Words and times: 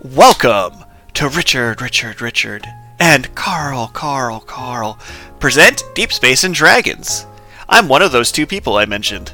Welcome 0.00 0.84
to 1.14 1.28
Richard, 1.28 1.80
Richard, 1.80 2.20
Richard, 2.20 2.66
and 2.98 3.32
Carl, 3.34 3.88
Carl, 3.88 4.40
Carl 4.40 4.98
present 5.38 5.84
Deep 5.94 6.12
Space 6.12 6.44
and 6.44 6.54
Dragons. 6.54 7.26
I'm 7.68 7.88
one 7.88 8.02
of 8.02 8.10
those 8.10 8.32
two 8.32 8.46
people 8.46 8.76
I 8.76 8.86
mentioned. 8.86 9.32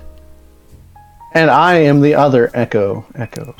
And 1.33 1.51
I 1.51 1.77
am 1.77 2.01
the 2.01 2.15
other 2.15 2.51
Echo. 2.53 3.07
Echo. 3.15 3.55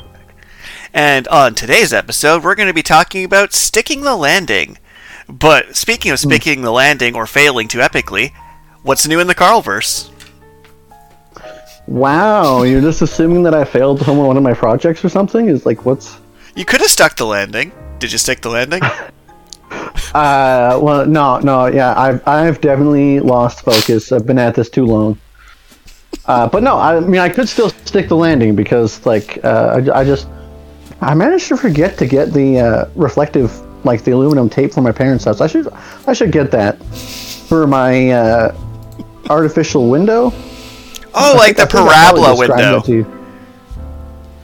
And 0.93 1.27
on 1.29 1.55
today's 1.55 1.93
episode, 1.93 2.43
we're 2.43 2.55
going 2.55 2.67
to 2.67 2.73
be 2.73 2.83
talking 2.83 3.23
about 3.23 3.53
sticking 3.53 4.01
the 4.01 4.15
landing. 4.15 4.77
But 5.27 5.75
speaking 5.75 6.11
of 6.11 6.19
hmm. 6.19 6.29
sticking 6.29 6.61
the 6.61 6.71
landing 6.71 7.15
or 7.15 7.25
failing 7.25 7.67
too 7.67 7.79
epically, 7.79 8.33
what's 8.83 9.07
new 9.07 9.19
in 9.19 9.27
the 9.27 9.35
Carlverse? 9.35 10.11
Wow, 11.87 12.63
you're 12.63 12.81
just 12.81 13.01
assuming 13.01 13.41
that 13.43 13.55
I 13.55 13.65
failed 13.65 14.07
on 14.07 14.17
one 14.17 14.37
of 14.37 14.43
my 14.43 14.53
projects 14.53 15.03
or 15.03 15.09
something? 15.09 15.47
Is 15.47 15.65
like, 15.65 15.85
what's. 15.85 16.19
You 16.59 16.65
could 16.65 16.81
have 16.81 16.89
stuck 16.89 17.15
the 17.15 17.25
landing. 17.25 17.71
Did 17.99 18.11
you 18.11 18.17
stick 18.17 18.41
the 18.41 18.49
landing? 18.49 18.81
Uh, 20.15 20.79
well, 20.81 21.05
no, 21.05 21.37
no, 21.39 21.67
yeah, 21.67 21.93
I've, 21.95 22.27
I've 22.27 22.59
definitely 22.61 23.19
lost 23.19 23.61
focus. 23.61 24.11
I've 24.11 24.25
been 24.25 24.39
at 24.39 24.55
this 24.55 24.67
too 24.67 24.83
long. 24.83 25.19
Uh, 26.25 26.47
but 26.47 26.63
no, 26.63 26.79
I 26.79 26.99
mean, 26.99 27.21
I 27.21 27.29
could 27.29 27.47
still 27.47 27.69
stick 27.69 28.07
the 28.07 28.15
landing 28.15 28.55
because, 28.55 29.05
like, 29.05 29.37
uh, 29.43 29.79
I, 29.93 29.99
I 29.99 30.03
just. 30.03 30.27
I 31.01 31.13
managed 31.13 31.47
to 31.49 31.57
forget 31.57 31.95
to 31.99 32.07
get 32.07 32.33
the 32.33 32.59
uh, 32.59 32.89
reflective, 32.95 33.55
like 33.85 34.03
the 34.03 34.11
aluminum 34.11 34.49
tape 34.49 34.73
for 34.73 34.81
my 34.81 34.91
parents' 34.91 35.25
house. 35.25 35.41
I 35.41 35.47
should, 35.47 35.67
I 36.07 36.13
should 36.13 36.31
get 36.31 36.49
that 36.49 36.83
for 36.83 37.67
my 37.67 38.09
uh, 38.09 38.57
artificial 39.29 39.91
window. 39.91 40.33
Oh, 41.13 41.13
I 41.13 41.37
like 41.37 41.57
the 41.57 41.63
I 41.63 41.65
think 41.67 41.87
I 41.87 42.15
probably 42.15 42.15
parabola 42.17 42.35
window. 42.39 43.18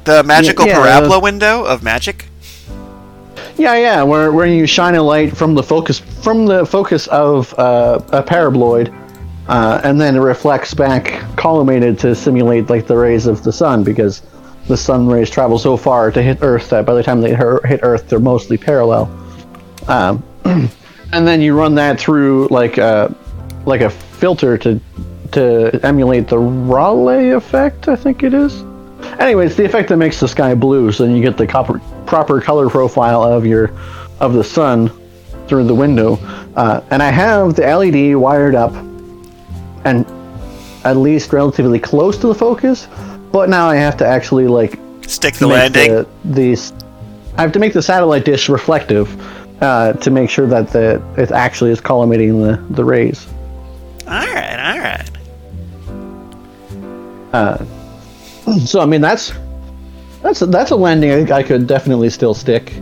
That 0.06 0.22
to 0.22 0.28
you. 0.28 0.28
The 0.28 0.28
magical 0.28 0.68
yeah, 0.68 0.76
parabola 0.76 1.18
uh, 1.18 1.22
window 1.22 1.64
of 1.64 1.84
magic? 1.84 2.26
Yeah, 3.58 3.76
yeah, 3.76 4.04
where 4.04 4.32
where 4.32 4.48
you 4.48 4.68
shine 4.68 4.96
a 4.96 5.02
light 5.02 5.36
from 5.36 5.56
the 5.56 5.64
focus 5.64 6.00
from 6.00 6.46
the 6.46 6.66
focus 6.66 7.08
of 7.08 7.54
uh, 7.58 8.00
a 8.12 8.22
paraboloid, 8.22 8.94
uh, 9.48 9.80
and 9.84 10.00
then 10.00 10.16
it 10.16 10.20
reflects 10.20 10.74
back 10.74 11.06
collimated 11.36 11.98
to 12.00 12.16
simulate 12.16 12.70
like 12.70 12.86
the 12.86 12.98
rays 12.98 13.28
of 13.28 13.44
the 13.44 13.54
sun 13.54 13.84
because 13.84 14.22
the 14.68 14.76
sun 14.76 15.08
rays 15.08 15.30
travel 15.30 15.58
so 15.58 15.78
far 15.78 16.12
to 16.12 16.22
hit 16.22 16.40
Earth 16.42 16.70
that 16.70 16.86
by 16.86 16.94
the 16.94 17.04
time 17.04 17.22
they 17.22 17.34
hit 17.34 17.66
hit 17.66 17.80
Earth 17.84 18.10
they're 18.10 18.20
mostly 18.20 18.58
parallel. 18.58 19.10
Um, 19.88 20.24
and 20.46 21.28
then 21.28 21.40
you 21.40 21.58
run 21.58 21.76
that 21.76 22.00
through 22.00 22.48
like 22.50 22.78
a 22.78 23.16
like 23.66 23.82
a 23.82 23.90
filter 23.90 24.58
to 24.58 24.82
to 25.32 25.80
emulate 25.84 26.28
the 26.28 26.38
Rayleigh 26.38 27.36
effect, 27.36 27.88
I 27.88 27.96
think 27.96 28.24
it 28.24 28.34
is. 28.34 28.64
Anyway, 29.20 29.46
it's 29.46 29.56
the 29.56 29.66
effect 29.66 29.90
that 29.90 29.98
makes 29.98 30.20
the 30.20 30.28
sky 30.28 30.54
blue, 30.54 30.92
so 30.92 31.06
then 31.06 31.16
you 31.16 31.22
get 31.22 31.38
the 31.38 31.48
copper, 31.48 31.80
proper 32.06 32.42
color 32.42 32.70
profile 32.70 33.24
of 33.24 33.46
your 33.46 33.72
of 34.20 34.34
the 34.34 34.44
sun 34.44 34.92
through 35.48 35.66
the 35.66 35.76
window. 35.76 36.16
Uh, 36.56 36.82
and 36.90 37.04
I 37.04 37.12
have 37.12 37.56
the 37.56 37.64
LED 37.64 38.16
wired 38.16 38.56
up 38.56 38.74
and 39.86 40.06
at 40.84 40.98
least 40.98 41.34
relatively 41.34 41.80
close 41.80 42.18
to 42.20 42.28
the 42.28 42.36
focus, 42.36 42.88
but 43.32 43.50
now 43.50 43.68
I 43.68 43.76
have 43.76 43.98
to 43.98 44.06
actually 44.06 44.48
like 44.48 44.80
Stick 45.08 45.36
the 45.36 45.48
landing? 45.48 45.92
the, 45.92 46.08
these. 46.24 46.74
I 47.38 47.42
have 47.42 47.52
to 47.52 47.60
make 47.60 47.74
the 47.74 47.82
satellite 47.82 48.26
dish 48.26 48.50
reflective 48.50 49.14
uh, 49.62 49.94
to 49.94 50.12
make 50.12 50.30
sure 50.30 50.48
that 50.48 50.70
the 50.70 51.02
it 51.18 51.32
actually 51.32 51.72
is 51.72 51.82
collimating 51.82 52.42
the 52.42 52.74
the 52.74 52.84
rays. 52.84 53.28
Alright, 54.08 54.60
alright. 54.60 55.10
So 58.66 58.80
I 58.80 58.86
mean 58.86 59.02
that's 59.02 59.34
that's 60.22 60.42
a, 60.42 60.46
that's 60.46 60.72
a 60.72 60.76
landing 60.76 61.12
I, 61.32 61.38
I 61.38 61.44
could 61.44 61.68
definitely 61.68 62.10
still 62.10 62.34
stick. 62.34 62.74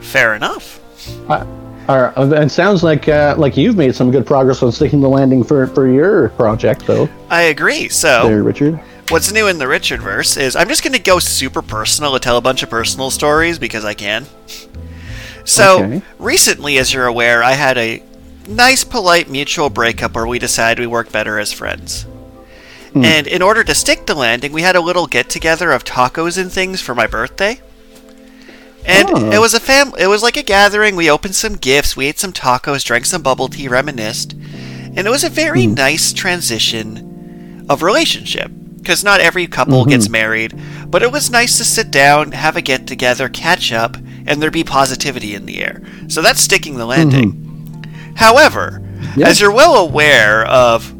Fair 0.00 0.34
enough. 0.34 0.80
Uh, 1.28 1.44
uh, 1.88 2.32
and 2.36 2.50
sounds 2.50 2.82
like 2.82 3.08
uh, 3.08 3.34
like 3.38 3.56
you've 3.56 3.76
made 3.76 3.94
some 3.94 4.10
good 4.10 4.26
progress 4.26 4.62
on 4.62 4.72
sticking 4.72 5.00
the 5.00 5.08
landing 5.08 5.42
for 5.44 5.66
for 5.68 5.88
your 5.88 6.30
project 6.30 6.86
though. 6.86 7.08
I 7.28 7.42
agree. 7.42 7.88
So, 7.88 8.28
There, 8.28 8.42
Richard. 8.42 8.80
what's 9.08 9.32
new 9.32 9.46
in 9.48 9.58
the 9.58 9.66
Richard 9.68 10.02
verse 10.02 10.36
is 10.36 10.56
I'm 10.56 10.68
just 10.68 10.82
going 10.82 10.92
to 10.92 11.00
go 11.00 11.18
super 11.18 11.62
personal 11.62 12.14
and 12.14 12.22
tell 12.22 12.36
a 12.36 12.40
bunch 12.40 12.62
of 12.62 12.70
personal 12.70 13.10
stories 13.10 13.58
because 13.58 13.84
I 13.84 13.94
can. 13.94 14.26
So, 15.44 15.82
Okay. 15.84 16.02
recently, 16.18 16.78
as 16.78 16.92
you're 16.92 17.06
aware, 17.06 17.42
I 17.42 17.52
had 17.52 17.76
a 17.78 18.02
nice, 18.46 18.84
polite 18.84 19.28
mutual 19.30 19.70
breakup 19.70 20.14
where 20.14 20.26
we 20.26 20.38
decided 20.38 20.80
we 20.80 20.86
work 20.86 21.10
better 21.10 21.38
as 21.38 21.52
friends. 21.52 22.06
Hmm. 22.92 23.04
And 23.04 23.26
in 23.26 23.42
order 23.42 23.62
to 23.64 23.74
stick 23.74 24.06
the 24.06 24.14
landing, 24.14 24.52
we 24.52 24.62
had 24.62 24.76
a 24.76 24.80
little 24.80 25.06
get 25.06 25.28
together 25.28 25.70
of 25.70 25.84
tacos 25.84 26.36
and 26.36 26.50
things 26.50 26.80
for 26.80 26.94
my 26.94 27.06
birthday. 27.06 27.60
And 28.84 29.10
Oh. 29.10 29.30
it 29.30 29.38
was 29.38 29.54
a 29.54 29.60
fam 29.60 29.92
it 29.98 30.06
was 30.06 30.22
like 30.22 30.36
a 30.36 30.42
gathering. 30.42 30.96
We 30.96 31.10
opened 31.10 31.34
some 31.34 31.56
gifts, 31.56 31.96
we 31.96 32.06
ate 32.06 32.18
some 32.18 32.32
tacos, 32.32 32.84
drank 32.84 33.06
some 33.06 33.22
bubble 33.22 33.48
tea, 33.48 33.68
reminisced. 33.68 34.32
And 34.32 35.06
it 35.06 35.10
was 35.10 35.24
a 35.24 35.28
very 35.28 35.66
hmm. 35.66 35.74
nice 35.74 36.12
transition 36.12 37.66
of 37.68 37.82
relationship 37.82 38.50
because 38.80 39.04
not 39.04 39.20
every 39.20 39.46
couple 39.46 39.84
gets 39.84 40.06
mm-hmm. 40.06 40.12
married, 40.12 40.60
but 40.86 41.02
it 41.02 41.12
was 41.12 41.30
nice 41.30 41.58
to 41.58 41.64
sit 41.64 41.90
down, 41.90 42.32
have 42.32 42.56
a 42.56 42.62
get 42.62 42.86
together, 42.86 43.28
catch 43.28 43.72
up, 43.72 43.96
and 44.26 44.42
there 44.42 44.50
be 44.50 44.64
positivity 44.64 45.34
in 45.34 45.46
the 45.46 45.62
air. 45.62 45.82
So 46.08 46.22
that's 46.22 46.40
sticking 46.40 46.76
the 46.76 46.86
landing. 46.86 47.32
Mm-hmm. 47.32 48.14
However, 48.14 48.82
Yeah. 49.16 49.28
as 49.28 49.40
you're 49.40 49.52
well 49.52 49.76
aware 49.76 50.44
of 50.46 50.92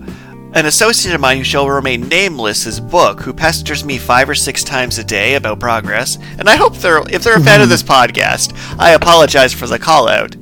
an 0.52 0.66
associate 0.66 1.14
of 1.14 1.20
mine 1.20 1.38
who 1.38 1.44
shall 1.44 1.68
remain 1.68 2.08
nameless' 2.08 2.80
book, 2.80 3.20
who 3.20 3.32
pesters 3.32 3.84
me 3.84 3.98
five 3.98 4.28
or 4.28 4.34
six 4.34 4.64
times 4.64 4.98
a 4.98 5.04
day 5.04 5.34
about 5.34 5.60
progress, 5.60 6.18
and 6.38 6.48
I 6.48 6.56
hope 6.56 6.76
they're 6.76 7.02
if 7.08 7.22
they're 7.22 7.36
a 7.36 7.40
fan 7.40 7.60
of 7.60 7.68
mm-hmm. 7.68 7.70
this 7.70 7.82
podcast, 7.82 8.52
I 8.78 8.90
apologize 8.90 9.52
for 9.52 9.66
the 9.66 9.78
call 9.78 10.08
out. 10.08 10.34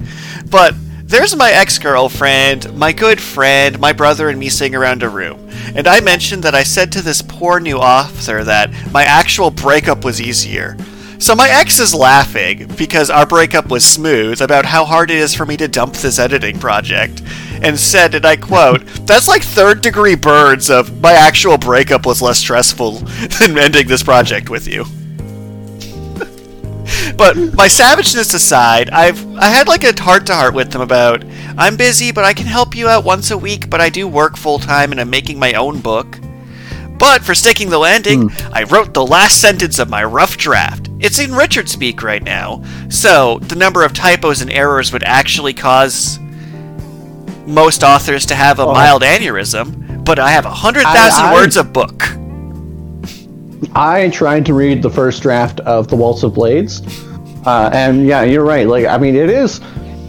But 0.51 0.75
there's 1.05 1.37
my 1.37 1.51
ex-girlfriend, 1.51 2.77
my 2.77 2.93
good 2.93 3.21
friend, 3.21 3.79
my 3.81 3.93
brother, 3.93 4.29
and 4.29 4.39
me 4.39 4.51
sitting 4.51 4.75
around 4.75 5.03
a 5.03 5.09
room. 5.09 5.49
And 5.75 5.87
I 5.87 6.01
mentioned 6.01 6.43
that 6.43 6.55
I 6.55 6.63
said 6.63 6.93
to 6.93 7.03
this 7.03 7.23
poor 7.23 7.61
new 7.61 7.79
author 7.79 8.45
that 8.45 8.71
my 8.93 9.05
actual 9.05 9.51
breakup 9.51 10.05
was 10.05 10.21
easier. 10.21 10.77
So 11.19 11.35
my 11.35 11.49
ex 11.49 11.81
is 11.81 11.95
laughing 11.95 12.69
because 12.77 13.11
our 13.11 13.27
breakup 13.27 13.69
was 13.69 13.85
smooth 13.85 14.41
about 14.41 14.67
how 14.67 14.85
hard 14.85 15.11
it 15.11 15.17
is 15.17 15.35
for 15.35 15.47
me 15.47 15.57
to 15.57 15.67
dump 15.67 15.95
this 15.95 16.19
editing 16.19 16.59
project, 16.59 17.23
and 17.63 17.79
said, 17.79 18.15
and 18.15 18.25
I 18.25 18.37
quote, 18.37 18.85
"That's 19.07 19.29
like 19.29 19.43
third 19.43 19.81
degree 19.81 20.15
burns 20.15 20.71
of 20.71 21.01
my 21.01 21.13
actual 21.13 21.59
breakup 21.59 22.07
was 22.07 22.23
less 22.23 22.39
stressful 22.39 22.93
than 23.41 23.59
ending 23.59 23.89
this 23.89 24.03
project 24.03 24.51
with 24.51 24.67
you." 24.67 24.85
but 27.17 27.37
my 27.55 27.69
savageness 27.69 28.35
aside, 28.35 28.91
I've 28.91 29.25
I 29.37 29.47
had 29.47 29.69
like 29.69 29.85
a 29.85 30.03
heart 30.03 30.27
to 30.27 30.35
heart 30.35 30.55
with 30.55 30.71
them 30.71 30.83
about 30.83 31.25
I'm 31.57 31.77
busy, 31.77 32.13
but 32.13 32.25
I 32.25 32.35
can 32.35 32.47
help 32.47 32.77
you 32.77 32.89
out 32.89 33.05
once 33.05 33.31
a 33.31 33.39
week, 33.39 33.69
but 33.69 33.81
I 33.81 33.91
do 33.91 34.07
work 34.07 34.37
full 34.37 34.59
time 34.59 34.93
and 34.93 35.01
I'm 35.01 35.11
making 35.11 35.39
my 35.39 35.55
own 35.55 35.81
book. 35.81 36.19
But 36.99 37.23
for 37.23 37.35
sticking 37.35 37.71
the 37.71 37.79
landing, 37.79 38.29
hmm. 38.29 38.53
I 38.53 38.65
wrote 38.65 38.93
the 38.93 39.07
last 39.07 39.41
sentence 39.41 39.79
of 39.79 39.89
my 39.89 40.03
rough 40.03 40.37
draft. 40.37 40.89
It's 40.99 41.21
in 41.21 41.33
Richard 41.33 41.69
speak 41.69 42.03
right 42.03 42.23
now, 42.23 42.65
so 42.89 43.39
the 43.43 43.55
number 43.55 43.85
of 43.85 43.93
typos 43.93 44.41
and 44.41 44.51
errors 44.51 44.93
would 44.93 45.05
actually 45.05 45.55
cause 45.55 46.19
most 47.49 47.83
authors 47.83 48.27
to 48.27 48.35
have 48.35 48.59
a 48.59 48.67
mild 48.67 49.03
aneurysm. 49.03 50.05
But 50.05 50.19
I 50.19 50.31
have 50.31 50.47
a 50.47 50.51
hundred 50.51 50.85
thousand 50.85 51.33
words 51.33 51.57
of 51.57 51.73
book. 51.73 52.03
I 53.75 54.09
tried 54.11 54.47
to 54.47 54.55
read 54.55 54.83
the 54.83 54.91
first 54.91 55.23
draft 55.23 55.61
of 55.61 55.89
The 55.89 55.97
Waltz 55.97 56.23
of 56.23 56.35
Blades, 56.35 56.81
uh, 57.45 57.71
and 57.73 58.07
yeah, 58.07 58.23
you're 58.23 58.45
right. 58.45 58.67
Like, 58.67 58.87
I 58.87 58.97
mean, 58.99 59.17
it 59.17 59.29
is. 59.29 59.61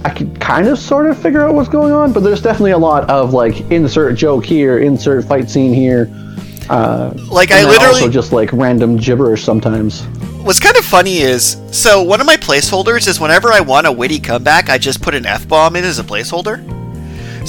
I 0.06 0.12
could 0.12 0.40
kind 0.40 0.68
of 0.68 0.80
sort 0.80 1.08
of 1.08 1.18
figure 1.18 1.42
out 1.42 1.54
what's 1.54 1.68
going 1.68 1.92
on, 1.92 2.14
but 2.14 2.22
there's 2.22 2.42
definitely 2.42 2.72
a 2.72 2.78
lot 2.78 3.10
of 3.10 3.34
like 3.34 3.60
insert 3.72 4.16
joke 4.16 4.46
here, 4.46 4.80
insert 4.80 5.26
fight 5.26 5.50
scene 5.50 5.74
here. 5.74 6.10
Uh, 6.70 7.12
Like 7.30 7.52
I 7.52 7.66
literally 7.66 8.04
also 8.04 8.10
just 8.10 8.32
like 8.32 8.54
random 8.54 8.96
gibberish 8.96 9.44
sometimes. 9.44 10.06
What's 10.44 10.60
kind 10.60 10.78
of 10.78 10.86
funny 10.86 11.18
is 11.18 11.58
so 11.72 12.02
one 12.02 12.22
of 12.22 12.28
my 12.28 12.38
placeholders 12.38 13.08
is 13.08 13.20
whenever 13.20 13.52
I 13.52 13.60
want 13.60 13.88
a 13.88 13.92
witty 13.92 14.20
comeback, 14.20 14.70
I 14.70 14.78
just 14.78 15.02
put 15.02 15.14
an 15.16 15.26
F 15.26 15.48
bomb 15.48 15.76
in 15.76 15.84
as 15.84 16.00
a 16.00 16.04
placeholder. 16.04 16.64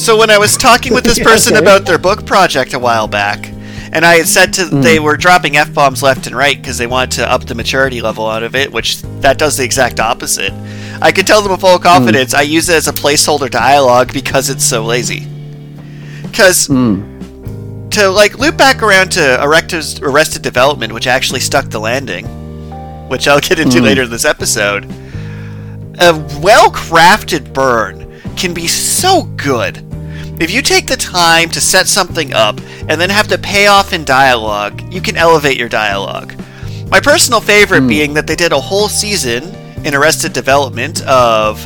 So 0.00 0.17
when 0.17 0.31
I 0.31 0.38
was 0.38 0.56
talking 0.56 0.94
with 0.94 1.05
this 1.05 1.19
person 1.31 1.52
okay. 1.55 1.62
about 1.62 1.85
their 1.85 1.99
book 1.99 2.25
project 2.25 2.73
a 2.73 2.79
while 2.79 3.06
back, 3.06 3.47
and 3.93 4.05
I 4.05 4.14
had 4.17 4.26
said 4.29 4.52
to 4.55 4.64
Hmm. 4.67 4.81
they 4.81 4.99
were 4.99 5.17
dropping 5.17 5.56
F 5.58 5.75
bombs 5.75 6.02
left 6.02 6.26
and 6.26 6.35
right 6.35 6.56
because 6.61 6.79
they 6.79 6.87
wanted 6.87 7.11
to 7.17 7.31
up 7.31 7.44
the 7.44 7.55
maturity 7.55 8.00
level 8.00 8.26
out 8.26 8.43
of 8.43 8.55
it, 8.55 8.73
which 8.73 9.02
that 9.20 9.37
does 9.37 9.58
the 9.58 9.64
exact 9.64 10.00
opposite. 10.00 10.52
I 11.02 11.12
could 11.12 11.26
tell 11.26 11.43
them 11.43 11.52
with 11.52 11.61
full 11.61 11.76
Hmm. 11.76 11.82
confidence 11.82 12.32
I 12.32 12.43
use 12.43 12.69
it 12.70 12.76
as 12.76 12.88
a 12.88 12.93
placeholder 12.93 13.50
dialogue 13.50 14.12
because 14.12 14.49
it's 14.49 14.64
so 14.64 14.85
lazy. 14.85 15.26
Because 16.23 16.67
Hmm. 16.67 17.03
to 17.91 18.08
like 18.08 18.38
loop 18.38 18.56
back 18.56 18.82
around 18.82 19.11
to 19.12 19.43
Arrested, 19.44 20.00
Arrested 20.03 20.41
Development, 20.43 20.94
which 20.94 21.06
actually 21.06 21.41
stuck 21.41 21.69
the 21.69 21.81
landing, 21.81 22.25
which 23.08 23.29
I'll 23.29 23.41
get 23.41 23.58
into 23.58 23.82
later 23.82 24.05
in 24.05 24.11
this 24.11 24.25
episode. 24.25 24.87
A 25.99 26.14
well-crafted 26.41 27.53
burn 27.53 28.06
can 28.37 28.55
be 28.55 28.67
so 28.67 29.25
good 29.37 29.85
if 30.41 30.51
you 30.51 30.63
take 30.63 30.87
the 30.87 30.97
time 30.97 31.51
to 31.51 31.61
set 31.61 31.87
something 31.87 32.33
up 32.33 32.59
and 32.89 33.01
then 33.01 33.11
have 33.11 33.29
to 33.29 33.39
pay 33.39 33.67
off 33.67 33.93
in 33.93 34.05
dialogue. 34.05 34.83
You 34.93 35.01
can 35.01 35.17
elevate 35.17 35.57
your 35.57 35.69
dialogue. 35.69 36.35
My 36.91 36.99
personal 36.99 37.41
favorite 37.41 37.83
hmm. 37.83 37.89
being 37.89 38.15
that 38.15 38.27
they 38.27 38.35
did 38.35 38.53
a 38.53 38.61
whole 38.61 38.89
season 38.89 39.55
in 39.85 39.95
Arrested 39.95 40.33
Development 40.33 41.01
of 41.07 41.63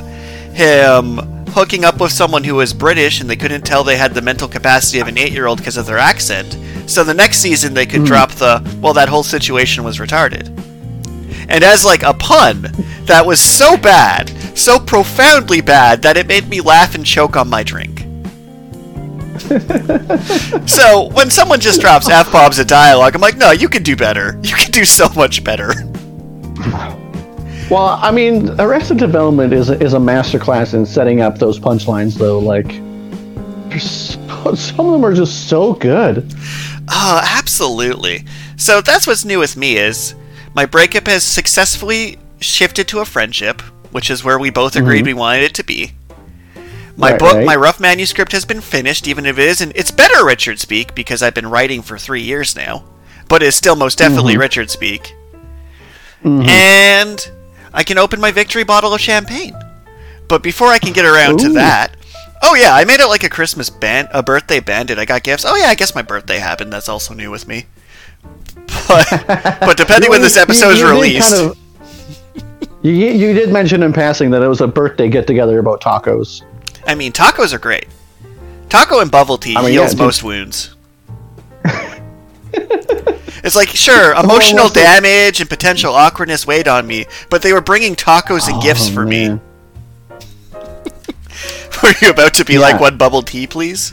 him 0.55 1.19
hooking 1.49 1.85
up 1.85 2.00
with 2.00 2.11
someone 2.11 2.43
who 2.43 2.56
was 2.56 2.75
British 2.75 3.21
and 3.21 3.31
they 3.31 3.37
couldn't 3.37 3.62
tell 3.62 3.85
they 3.85 3.97
had 3.97 4.12
the 4.12 4.21
mental 4.21 4.49
capacity 4.49 4.99
of 4.99 5.09
an 5.09 5.17
eight 5.17 5.32
year 5.32 5.47
old 5.47 5.59
because 5.59 5.76
of 5.76 5.87
their 5.87 5.99
accent. 5.99 6.59
So 6.91 7.05
the 7.05 7.15
next 7.15 7.38
season 7.38 7.75
they 7.75 7.87
could 7.87 8.00
hmm. 8.00 8.06
drop 8.06 8.32
the, 8.32 8.79
well, 8.82 8.93
that 8.94 9.09
whole 9.09 9.23
situation 9.23 9.85
was 9.85 9.99
retarded. 9.99 10.49
And 11.49 11.62
as 11.62 11.85
like 11.85 12.03
a 12.03 12.15
pun, 12.15 12.62
that 13.05 13.25
was 13.25 13.41
so 13.41 13.76
bad, 13.76 14.29
so 14.59 14.79
profoundly 14.79 15.61
bad, 15.61 16.03
that 16.03 16.17
it 16.17 16.26
made 16.26 16.49
me 16.49 16.61
laugh 16.61 16.94
and 16.94 17.06
choke 17.06 17.37
on 17.37 17.49
my 17.49 17.62
drink. 17.62 18.03
so 20.66 21.08
when 21.12 21.31
someone 21.31 21.60
just 21.60 21.81
drops 21.81 22.08
f 22.08 22.31
bombs 22.31 22.58
in 22.58 22.66
dialogue, 22.66 23.14
I'm 23.14 23.20
like, 23.20 23.36
no, 23.36 23.50
you 23.50 23.69
can 23.69 23.82
do 23.82 23.96
better. 23.96 24.38
You 24.42 24.54
can 24.54 24.70
do 24.70 24.84
so 24.84 25.08
much 25.16 25.42
better. 25.42 25.72
Well, 27.70 27.98
I 28.00 28.10
mean, 28.10 28.50
Arrested 28.60 28.98
Development 28.98 29.52
is 29.52 29.70
a, 29.70 29.82
is 29.82 29.94
a 29.94 29.98
masterclass 29.98 30.75
in 30.75 30.84
setting 30.84 31.22
up 31.22 31.38
those 31.38 31.58
punchlines, 31.58 32.14
though. 32.14 32.38
Like, 32.38 32.70
so, 33.81 34.54
some 34.54 34.86
of 34.86 34.92
them 34.92 35.04
are 35.04 35.14
just 35.14 35.48
so 35.48 35.72
good. 35.72 36.32
Oh, 36.88 37.20
absolutely. 37.25 38.25
So 38.56 38.80
that's 38.80 39.06
what's 39.06 39.25
new 39.25 39.38
with 39.38 39.56
me 39.56 39.78
is 39.78 40.14
my 40.54 40.66
breakup 40.66 41.06
has 41.06 41.25
successfully 41.25 42.19
shifted 42.38 42.87
to 42.88 43.00
a 43.00 43.04
friendship, 43.04 43.62
which 43.90 44.10
is 44.10 44.22
where 44.22 44.38
we 44.38 44.50
both 44.50 44.76
agreed 44.76 44.98
mm-hmm. 44.98 45.06
we 45.06 45.14
wanted 45.14 45.44
it 45.44 45.54
to 45.54 45.64
be. 45.64 45.92
My 46.96 47.11
Right, 47.11 47.19
book, 47.19 47.35
right. 47.35 47.46
my 47.46 47.56
rough 47.56 47.81
manuscript 47.81 48.32
has 48.32 48.44
been 48.44 48.61
finished, 48.61 49.08
even 49.08 49.26
if 49.26 49.38
it 49.38 49.49
isn't. 49.49 49.73
It's 49.75 49.91
better 49.91 50.25
Richard 50.25 50.61
speak 50.61 50.94
because 50.94 51.23
I've 51.23 51.35
been 51.35 51.50
writing 51.50 51.82
for 51.82 51.99
three 51.99 52.23
years 52.23 52.55
now, 52.55 52.85
but 53.29 53.43
it's 53.43 53.56
still 53.56 53.75
most 53.75 53.99
definitely 53.99 54.35
mm-hmm. 54.35 54.43
Richard 54.43 54.70
speak. 54.70 55.14
Mm-hmm. 56.23 56.49
And 56.49 57.31
I 57.73 57.82
can 57.82 57.99
open 57.99 58.20
my 58.20 58.31
victory 58.31 58.64
bottle 58.64 58.94
of 58.94 59.00
champagne. 59.00 59.56
But 60.29 60.43
before 60.43 60.69
I 60.69 60.79
can 60.79 60.93
get 60.93 61.05
around 61.05 61.38
to 61.41 61.50
that, 61.55 61.96
oh 62.43 62.55
yeah, 62.55 62.75
I 62.75 62.85
made 62.85 63.00
it 63.00 63.06
like 63.06 63.25
a 63.25 63.29
Christmas 63.29 63.69
band, 63.69 64.08
a 64.12 64.23
birthday 64.23 64.61
bandit. 64.61 64.99
I 64.99 65.05
got 65.05 65.23
gifts. 65.23 65.44
Oh 65.44 65.56
yeah, 65.56 65.67
I 65.67 65.75
guess 65.75 65.94
my 65.94 66.02
birthday 66.02 66.38
happened. 66.38 66.73
That's 66.73 66.88
also 66.88 67.12
new 67.14 67.31
with 67.31 67.47
me. 67.47 67.67
But 68.88 69.06
but 69.61 69.76
depending 69.76 70.11
when 70.14 70.20
this 70.20 70.37
episode 70.37 70.70
is 70.73 70.82
released, 70.82 71.35
kind 71.35 71.50
of- 71.50 71.58
you, 72.82 72.93
you 72.93 73.32
did 73.32 73.50
mention 73.50 73.82
in 73.82 73.93
passing 73.93 74.31
that 74.31 74.43
it 74.43 74.47
was 74.47 74.61
a 74.61 74.67
birthday 74.67 75.08
get 75.08 75.26
together 75.26 75.58
about 75.58 75.81
tacos. 75.81 76.43
I 76.86 76.94
mean 76.94 77.12
tacos 77.12 77.52
are 77.52 77.58
great. 77.58 77.86
Taco 78.69 79.00
and 79.00 79.10
bubble 79.10 79.38
tea 79.38 79.56
I 79.56 79.62
mean, 79.62 79.72
heals 79.72 79.94
yeah, 79.94 80.02
most 80.04 80.22
wounds. 80.22 80.75
it's 82.52 83.54
like 83.56 83.69
sure, 83.69 84.14
oh, 84.16 84.20
emotional 84.22 84.64
what's 84.64 84.75
the- 84.75 84.81
damage 84.81 85.40
and 85.40 85.48
potential 85.48 85.92
awkwardness 85.94 86.46
weighed 86.46 86.69
on 86.69 86.86
me, 86.86 87.06
but 87.31 87.42
they 87.42 87.52
were 87.52 87.60
bringing 87.60 87.94
tacos 87.94 88.48
and 88.48 88.62
gifts 88.62 88.88
Oh, 88.88 88.92
for 88.92 89.04
me. 89.06 89.28
Were 91.82 91.92
you 92.00 92.10
about 92.10 92.34
to 92.34 92.44
be 92.44 92.58
like 92.58 92.75
Yeah. 92.76 92.81
one 92.81 92.96
bubble 92.98 93.22
tea, 93.22 93.46
please? 93.46 93.92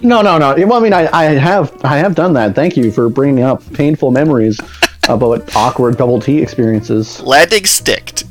No, 0.00 0.22
no, 0.22 0.38
no. 0.38 0.54
Well, 0.66 0.74
I 0.74 0.80
mean, 0.80 0.92
I, 0.92 1.08
I 1.12 1.24
have 1.34 1.72
I 1.84 1.96
have 1.98 2.14
done 2.14 2.32
that. 2.34 2.54
Thank 2.54 2.76
you 2.76 2.90
for 2.92 3.08
bringing 3.08 3.42
up 3.42 3.62
painful 3.72 4.10
memories 4.12 4.60
about 5.08 5.54
awkward 5.56 5.96
bubble 5.98 6.20
tea 6.20 6.38
experiences. 6.40 7.20
Landing 7.22 7.64
sticked. 7.64 8.24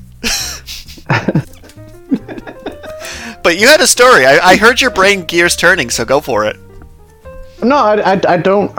But 3.48 3.58
you 3.58 3.66
had 3.70 3.80
a 3.80 3.88
story. 3.88 4.26
I, 4.26 4.40
I 4.40 4.58
heard 4.58 4.82
your 4.82 4.92
brain 4.92 5.24
gears 5.24 5.56
turning, 5.56 5.90
so 5.90 6.04
go 6.04 6.20
for 6.20 6.44
it. 6.44 6.58
No, 7.64 7.78
I, 7.78 8.16
I, 8.16 8.22
I 8.28 8.36
don't. 8.36 8.74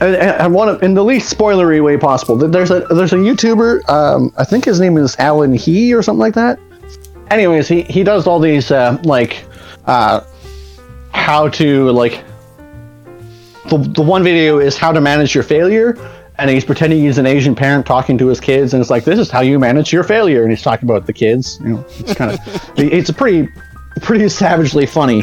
I, 0.00 0.16
I 0.40 0.46
want 0.46 0.80
to, 0.80 0.84
in 0.86 0.94
the 0.94 1.04
least 1.04 1.36
spoilery 1.36 1.84
way 1.84 1.98
possible. 1.98 2.36
There's 2.36 2.70
a 2.70 2.86
there's 2.88 3.12
a 3.12 3.16
YouTuber. 3.16 3.86
Um, 3.90 4.32
I 4.38 4.44
think 4.44 4.64
his 4.64 4.80
name 4.80 4.96
is 4.96 5.14
Alan 5.18 5.52
He 5.52 5.92
or 5.92 6.02
something 6.02 6.20
like 6.20 6.32
that. 6.32 6.58
Anyways, 7.30 7.68
he 7.68 7.82
he 7.82 8.02
does 8.02 8.26
all 8.26 8.40
these 8.40 8.70
uh, 8.70 8.98
like 9.04 9.44
uh, 9.84 10.22
how 11.12 11.50
to 11.50 11.90
like. 11.90 12.24
The, 13.68 13.76
the 13.76 14.00
one 14.00 14.22
video 14.22 14.58
is 14.58 14.78
how 14.78 14.90
to 14.90 15.02
manage 15.02 15.34
your 15.34 15.44
failure, 15.44 15.98
and 16.40 16.50
he's 16.50 16.64
pretending 16.64 17.00
he's 17.00 17.18
an 17.18 17.26
Asian 17.26 17.54
parent 17.54 17.86
talking 17.86 18.16
to 18.18 18.26
his 18.26 18.40
kids, 18.40 18.72
and 18.72 18.80
it's 18.80 18.90
like 18.90 19.04
this 19.04 19.18
is 19.18 19.30
how 19.30 19.40
you 19.40 19.58
manage 19.58 19.92
your 19.92 20.02
failure, 20.02 20.42
and 20.42 20.50
he's 20.50 20.62
talking 20.62 20.88
about 20.88 21.06
the 21.06 21.12
kids. 21.12 21.60
You 21.62 21.68
know, 21.68 21.86
it's 21.98 22.14
kind 22.14 22.32
of 22.32 22.38
it's 22.78 23.10
a 23.10 23.14
pretty 23.14 23.48
pretty 24.00 24.28
savagely 24.28 24.86
funny. 24.86 25.22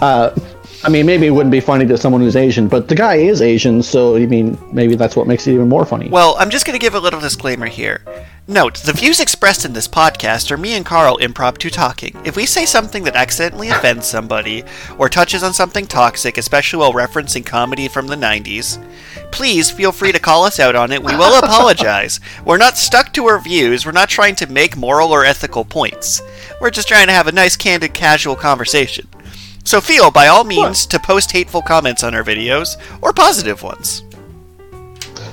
Uh, 0.00 0.38
I 0.82 0.88
mean, 0.88 1.04
maybe 1.04 1.26
it 1.26 1.30
wouldn't 1.30 1.50
be 1.50 1.60
funny 1.60 1.86
to 1.86 1.98
someone 1.98 2.22
who's 2.22 2.36
Asian, 2.36 2.66
but 2.66 2.88
the 2.88 2.94
guy 2.94 3.16
is 3.16 3.42
Asian, 3.42 3.82
so 3.82 4.16
I 4.16 4.24
mean, 4.24 4.58
maybe 4.72 4.94
that's 4.94 5.14
what 5.14 5.26
makes 5.26 5.46
it 5.46 5.52
even 5.52 5.68
more 5.68 5.84
funny. 5.84 6.08
Well, 6.08 6.36
I'm 6.38 6.48
just 6.48 6.64
going 6.64 6.78
to 6.78 6.82
give 6.82 6.94
a 6.94 7.00
little 7.00 7.20
disclaimer 7.20 7.66
here. 7.66 8.02
Note, 8.48 8.78
the 8.78 8.94
views 8.94 9.20
expressed 9.20 9.64
in 9.66 9.74
this 9.74 9.86
podcast 9.86 10.50
are 10.50 10.56
me 10.56 10.72
and 10.72 10.84
Carl 10.84 11.18
impromptu 11.18 11.68
talking. 11.68 12.18
If 12.24 12.34
we 12.34 12.46
say 12.46 12.64
something 12.64 13.04
that 13.04 13.14
accidentally 13.14 13.68
offends 13.68 14.06
somebody, 14.06 14.64
or 14.98 15.08
touches 15.10 15.42
on 15.42 15.52
something 15.52 15.86
toxic, 15.86 16.38
especially 16.38 16.80
while 16.80 16.94
referencing 16.94 17.44
comedy 17.44 17.86
from 17.86 18.06
the 18.06 18.16
90s, 18.16 18.82
please 19.30 19.70
feel 19.70 19.92
free 19.92 20.12
to 20.12 20.18
call 20.18 20.44
us 20.44 20.58
out 20.58 20.74
on 20.74 20.92
it. 20.92 21.04
We 21.04 21.14
will 21.14 21.38
apologize. 21.44 22.20
We're 22.44 22.56
not 22.56 22.78
stuck 22.78 23.12
to 23.12 23.26
our 23.26 23.38
views, 23.38 23.84
we're 23.84 23.92
not 23.92 24.08
trying 24.08 24.34
to 24.36 24.50
make 24.50 24.76
moral 24.76 25.12
or 25.12 25.26
ethical 25.26 25.64
points. 25.64 26.22
We're 26.60 26.70
just 26.70 26.88
trying 26.88 27.06
to 27.08 27.12
have 27.12 27.26
a 27.26 27.32
nice, 27.32 27.56
candid, 27.56 27.92
casual 27.92 28.34
conversation. 28.34 29.06
So 29.64 29.80
feel, 29.80 30.10
by 30.10 30.28
all 30.28 30.44
means, 30.44 30.86
to 30.86 30.98
post 30.98 31.32
hateful 31.32 31.62
comments 31.62 32.02
on 32.02 32.14
our 32.14 32.24
videos, 32.24 32.76
or 33.02 33.12
positive 33.12 33.62
ones. 33.62 34.02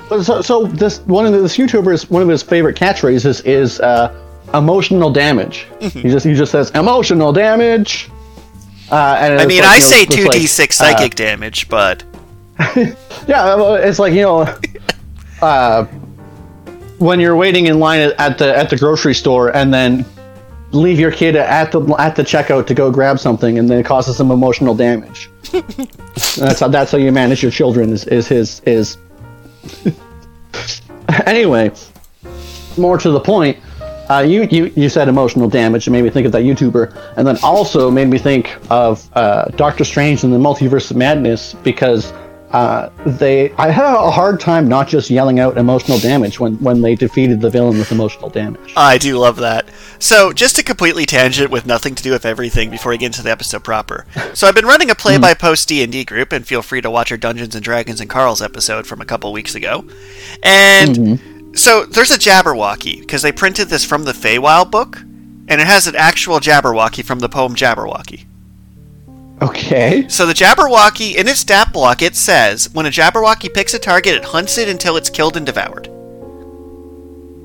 But 0.09 0.23
so, 0.23 0.41
so 0.41 0.65
this 0.65 0.99
one 1.01 1.25
of 1.25 1.33
the, 1.33 1.39
this 1.39 1.57
YouTuber's 1.57 2.09
one 2.09 2.21
of 2.21 2.29
his 2.29 2.43
favorite 2.43 2.77
catchphrases 2.77 3.45
is 3.45 3.79
uh, 3.79 4.15
emotional 4.53 5.09
damage. 5.09 5.65
Mm-hmm. 5.79 5.99
he 5.99 6.09
just 6.09 6.25
he 6.25 6.33
just 6.33 6.51
says 6.51 6.71
emotional 6.71 7.33
damage. 7.33 8.09
Uh, 8.89 9.17
and 9.19 9.39
I 9.41 9.45
mean, 9.45 9.63
like, 9.63 9.69
I 9.69 9.79
say 9.79 10.05
2d6 10.05 10.59
like, 10.59 10.71
psychic 10.71 11.15
damage, 11.15 11.67
but. 11.67 12.03
Uh, 12.57 12.73
yeah, 13.27 13.75
it's 13.75 13.99
like 13.99 14.13
you 14.13 14.21
know, 14.21 14.57
uh, 15.41 15.85
when 16.97 17.19
you're 17.19 17.35
waiting 17.35 17.67
in 17.67 17.79
line 17.79 18.11
at 18.17 18.37
the 18.37 18.57
at 18.57 18.69
the 18.69 18.77
grocery 18.77 19.13
store 19.13 19.55
and 19.55 19.73
then 19.73 20.05
leave 20.71 20.99
your 20.99 21.11
kid 21.11 21.35
at 21.35 21.71
the 21.71 21.81
at 21.99 22.15
the 22.15 22.23
checkout 22.23 22.67
to 22.67 22.73
go 22.73 22.91
grab 22.91 23.19
something 23.19 23.57
and 23.57 23.69
then 23.69 23.79
it 23.79 23.85
causes 23.85 24.17
some 24.17 24.31
emotional 24.31 24.75
damage. 24.75 25.29
that's 26.37 26.59
how 26.59 26.67
that's 26.67 26.91
how 26.91 26.97
you 26.97 27.11
manage 27.11 27.41
your 27.41 27.51
children 27.51 27.91
is, 27.91 28.05
is 28.05 28.27
his 28.27 28.59
is 28.61 28.97
anyway 31.25 31.71
more 32.77 32.97
to 32.97 33.11
the 33.11 33.19
point 33.19 33.57
uh, 34.09 34.19
you, 34.19 34.43
you 34.43 34.71
you 34.75 34.89
said 34.89 35.09
emotional 35.09 35.49
damage 35.49 35.87
and 35.87 35.93
made 35.93 36.01
me 36.01 36.09
think 36.09 36.25
of 36.25 36.31
that 36.31 36.43
YouTuber 36.43 37.13
and 37.17 37.27
then 37.27 37.37
also 37.43 37.91
made 37.91 38.07
me 38.07 38.17
think 38.17 38.57
of 38.69 39.09
uh, 39.13 39.45
Doctor 39.55 39.83
Strange 39.83 40.23
and 40.23 40.33
the 40.33 40.37
Multiverse 40.37 40.91
of 40.91 40.97
Madness 40.97 41.53
because 41.55 42.13
uh, 42.51 42.89
they 43.05 43.51
I 43.53 43.69
had 43.69 43.85
a 43.85 44.09
hard 44.09 44.39
time 44.39 44.69
not 44.69 44.87
just 44.87 45.09
yelling 45.09 45.39
out 45.39 45.57
emotional 45.57 45.99
damage 45.99 46.39
when 46.39 46.55
when 46.59 46.81
they 46.81 46.95
defeated 46.95 47.41
the 47.41 47.49
villain 47.49 47.77
with 47.77 47.91
emotional 47.91 48.29
damage. 48.29 48.73
I 48.77 48.97
do 48.97 49.17
love 49.17 49.35
that. 49.37 49.67
So, 49.99 50.31
just 50.31 50.55
to 50.55 50.63
completely 50.63 51.05
tangent 51.05 51.51
with 51.51 51.65
nothing 51.65 51.95
to 51.95 52.03
do 52.03 52.11
with 52.11 52.25
everything 52.25 52.69
before 52.69 52.91
we 52.91 52.97
get 52.97 53.07
into 53.07 53.23
the 53.23 53.31
episode 53.31 53.63
proper. 53.63 54.05
So, 54.33 54.47
I've 54.47 54.55
been 54.55 54.65
running 54.65 54.91
a 54.91 54.95
play-by-post 54.95 55.67
D&D 55.67 56.05
group, 56.05 56.31
and 56.31 56.45
feel 56.45 56.61
free 56.61 56.81
to 56.81 56.91
watch 56.91 57.11
our 57.11 57.17
Dungeons 57.17 57.55
and 57.55 57.63
Dragons 57.63 57.99
and 57.99 58.09
Carl's 58.09 58.41
episode 58.41 58.85
from 58.85 59.01
a 59.01 59.05
couple 59.05 59.33
weeks 59.33 59.55
ago. 59.55 59.85
And 60.43 61.19
so, 61.57 61.85
there's 61.85 62.11
a 62.11 62.17
Jabberwocky 62.19 62.99
because 62.99 63.23
they 63.23 63.31
printed 63.31 63.69
this 63.69 63.83
from 63.83 64.03
the 64.03 64.13
Feywild 64.13 64.69
book, 64.69 64.99
and 64.99 65.59
it 65.59 65.67
has 65.67 65.87
an 65.87 65.95
actual 65.95 66.39
Jabberwocky 66.39 67.03
from 67.03 67.19
the 67.19 67.29
poem 67.29 67.55
Jabberwocky. 67.55 68.25
Okay. 69.41 70.07
So 70.07 70.25
the 70.25 70.33
Jabberwocky, 70.33 71.15
in 71.15 71.27
its 71.27 71.41
stat 71.41 71.71
block, 71.71 72.01
it 72.01 72.15
says, 72.15 72.73
when 72.73 72.87
a 72.87 72.89
Jabberwocky 72.89 73.53
picks 73.53 73.73
a 73.73 73.79
target, 73.79 74.15
it 74.15 74.25
hunts 74.25 74.57
it 74.57 74.67
until 74.67 74.97
it's 74.97 75.09
killed 75.09 75.37
and 75.37 75.45
devoured. 75.45 75.89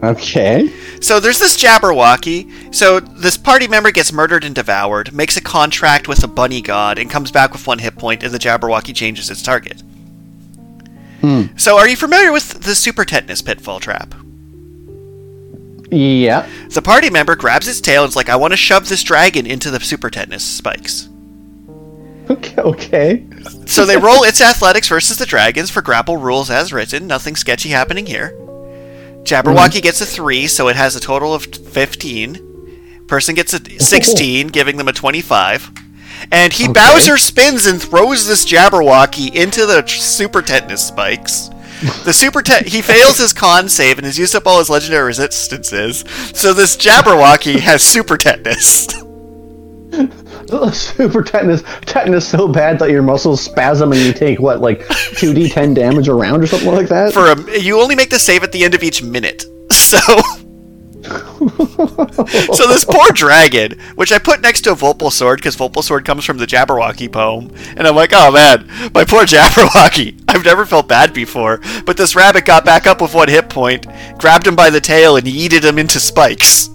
Okay. 0.02 0.72
So 1.00 1.20
there's 1.20 1.38
this 1.38 1.56
Jabberwocky. 1.56 2.74
So 2.74 2.98
this 2.98 3.36
party 3.36 3.68
member 3.68 3.92
gets 3.92 4.12
murdered 4.12 4.42
and 4.42 4.54
devoured, 4.54 5.12
makes 5.12 5.36
a 5.36 5.42
contract 5.42 6.08
with 6.08 6.24
a 6.24 6.28
bunny 6.28 6.62
god, 6.62 6.98
and 6.98 7.10
comes 7.10 7.30
back 7.30 7.52
with 7.52 7.66
one 7.66 7.78
hit 7.78 7.96
point, 7.96 8.22
and 8.22 8.32
the 8.32 8.38
Jabberwocky 8.38 8.94
changes 8.94 9.30
its 9.30 9.42
target. 9.42 9.82
Hmm. 11.20 11.42
So 11.56 11.76
are 11.76 11.86
you 11.86 11.96
familiar 11.96 12.32
with 12.32 12.62
the 12.62 12.74
super 12.74 13.04
tetanus 13.04 13.42
pitfall 13.42 13.78
trap? 13.78 14.14
Yeah. 15.90 16.48
The 16.70 16.82
party 16.82 17.10
member 17.10 17.36
grabs 17.36 17.68
its 17.68 17.80
tail 17.80 18.02
and 18.02 18.08
is 18.08 18.16
like, 18.16 18.30
I 18.30 18.36
want 18.36 18.54
to 18.54 18.56
shove 18.56 18.88
this 18.88 19.02
dragon 19.02 19.46
into 19.46 19.70
the 19.70 19.78
super 19.78 20.08
tetanus 20.08 20.42
spikes. 20.42 21.10
Okay. 22.32 22.62
Okay. 22.62 23.26
So 23.66 23.84
they 23.84 23.96
roll 23.96 24.24
its 24.24 24.40
athletics 24.40 24.88
versus 24.88 25.18
the 25.18 25.26
dragons 25.26 25.70
for 25.70 25.82
grapple 25.82 26.16
rules 26.16 26.50
as 26.50 26.72
written. 26.72 27.06
Nothing 27.06 27.36
sketchy 27.36 27.70
happening 27.70 28.06
here. 28.06 28.30
Jabberwocky 29.24 29.68
mm-hmm. 29.68 29.80
gets 29.80 30.00
a 30.00 30.06
3, 30.06 30.46
so 30.48 30.68
it 30.68 30.76
has 30.76 30.96
a 30.96 31.00
total 31.00 31.32
of 31.32 31.44
15. 31.44 33.04
Person 33.06 33.34
gets 33.34 33.54
a 33.54 33.80
16, 33.80 34.48
giving 34.48 34.76
them 34.76 34.88
a 34.88 34.92
25. 34.92 35.70
And 36.30 36.52
he 36.52 36.64
Okay. 36.64 36.72
Bowser 36.72 37.18
spins 37.18 37.66
and 37.66 37.80
throws 37.80 38.26
this 38.26 38.44
Jabberwocky 38.44 39.34
into 39.34 39.66
the 39.66 39.86
super 39.86 40.42
tetanus 40.42 40.86
spikes. 40.86 41.50
The 42.04 42.12
super 42.12 42.42
te- 42.42 42.68
he 42.68 42.80
fails 42.80 43.18
his 43.18 43.32
con 43.32 43.68
save 43.68 43.98
and 43.98 44.06
has 44.06 44.16
used 44.16 44.36
up 44.36 44.46
all 44.46 44.58
his 44.60 44.70
legendary 44.70 45.06
resistances. 45.06 46.04
So 46.32 46.52
this 46.52 46.76
Jabberwocky 46.76 47.58
has 47.58 47.82
super 47.82 48.16
tetanus. 48.16 48.86
Super 50.72 51.22
tetanus, 51.22 51.62
tetanus 51.82 52.26
so 52.28 52.48
bad 52.48 52.78
that 52.78 52.90
your 52.90 53.02
muscles 53.02 53.40
spasm 53.40 53.92
and 53.92 54.00
you 54.00 54.12
take 54.12 54.38
what, 54.38 54.60
like 54.60 54.86
two 55.16 55.32
d10 55.32 55.74
damage 55.74 56.08
a 56.08 56.14
round 56.14 56.42
or 56.42 56.46
something 56.46 56.72
like 56.72 56.88
that. 56.88 57.12
For 57.12 57.32
a, 57.32 57.60
you 57.60 57.80
only 57.80 57.94
make 57.94 58.10
the 58.10 58.18
save 58.18 58.42
at 58.42 58.52
the 58.52 58.64
end 58.64 58.74
of 58.74 58.82
each 58.82 59.02
minute. 59.02 59.44
So 59.72 59.98
So 61.02 62.68
this 62.68 62.84
poor 62.84 63.10
dragon, 63.10 63.78
which 63.96 64.12
I 64.12 64.18
put 64.18 64.40
next 64.40 64.62
to 64.62 64.72
a 64.72 64.76
Vorpal 64.76 65.10
sword 65.10 65.38
because 65.38 65.56
Vorpal 65.56 65.82
sword 65.82 66.04
comes 66.04 66.24
from 66.24 66.38
the 66.38 66.46
Jabberwocky 66.46 67.10
poem, 67.10 67.50
and 67.76 67.86
I'm 67.86 67.96
like, 67.96 68.12
oh 68.14 68.30
man, 68.30 68.68
my 68.94 69.04
poor 69.04 69.24
Jabberwocky. 69.24 70.22
I've 70.28 70.44
never 70.44 70.64
felt 70.64 70.88
bad 70.88 71.12
before, 71.12 71.60
but 71.84 71.96
this 71.96 72.14
rabbit 72.14 72.44
got 72.44 72.64
back 72.64 72.86
up 72.86 73.00
with 73.00 73.14
one 73.14 73.28
hit 73.28 73.50
point, 73.50 73.86
grabbed 74.18 74.46
him 74.46 74.56
by 74.56 74.70
the 74.70 74.80
tail, 74.80 75.16
and 75.16 75.26
yeeted 75.26 75.64
him 75.64 75.78
into 75.78 75.98
spikes. 75.98 76.68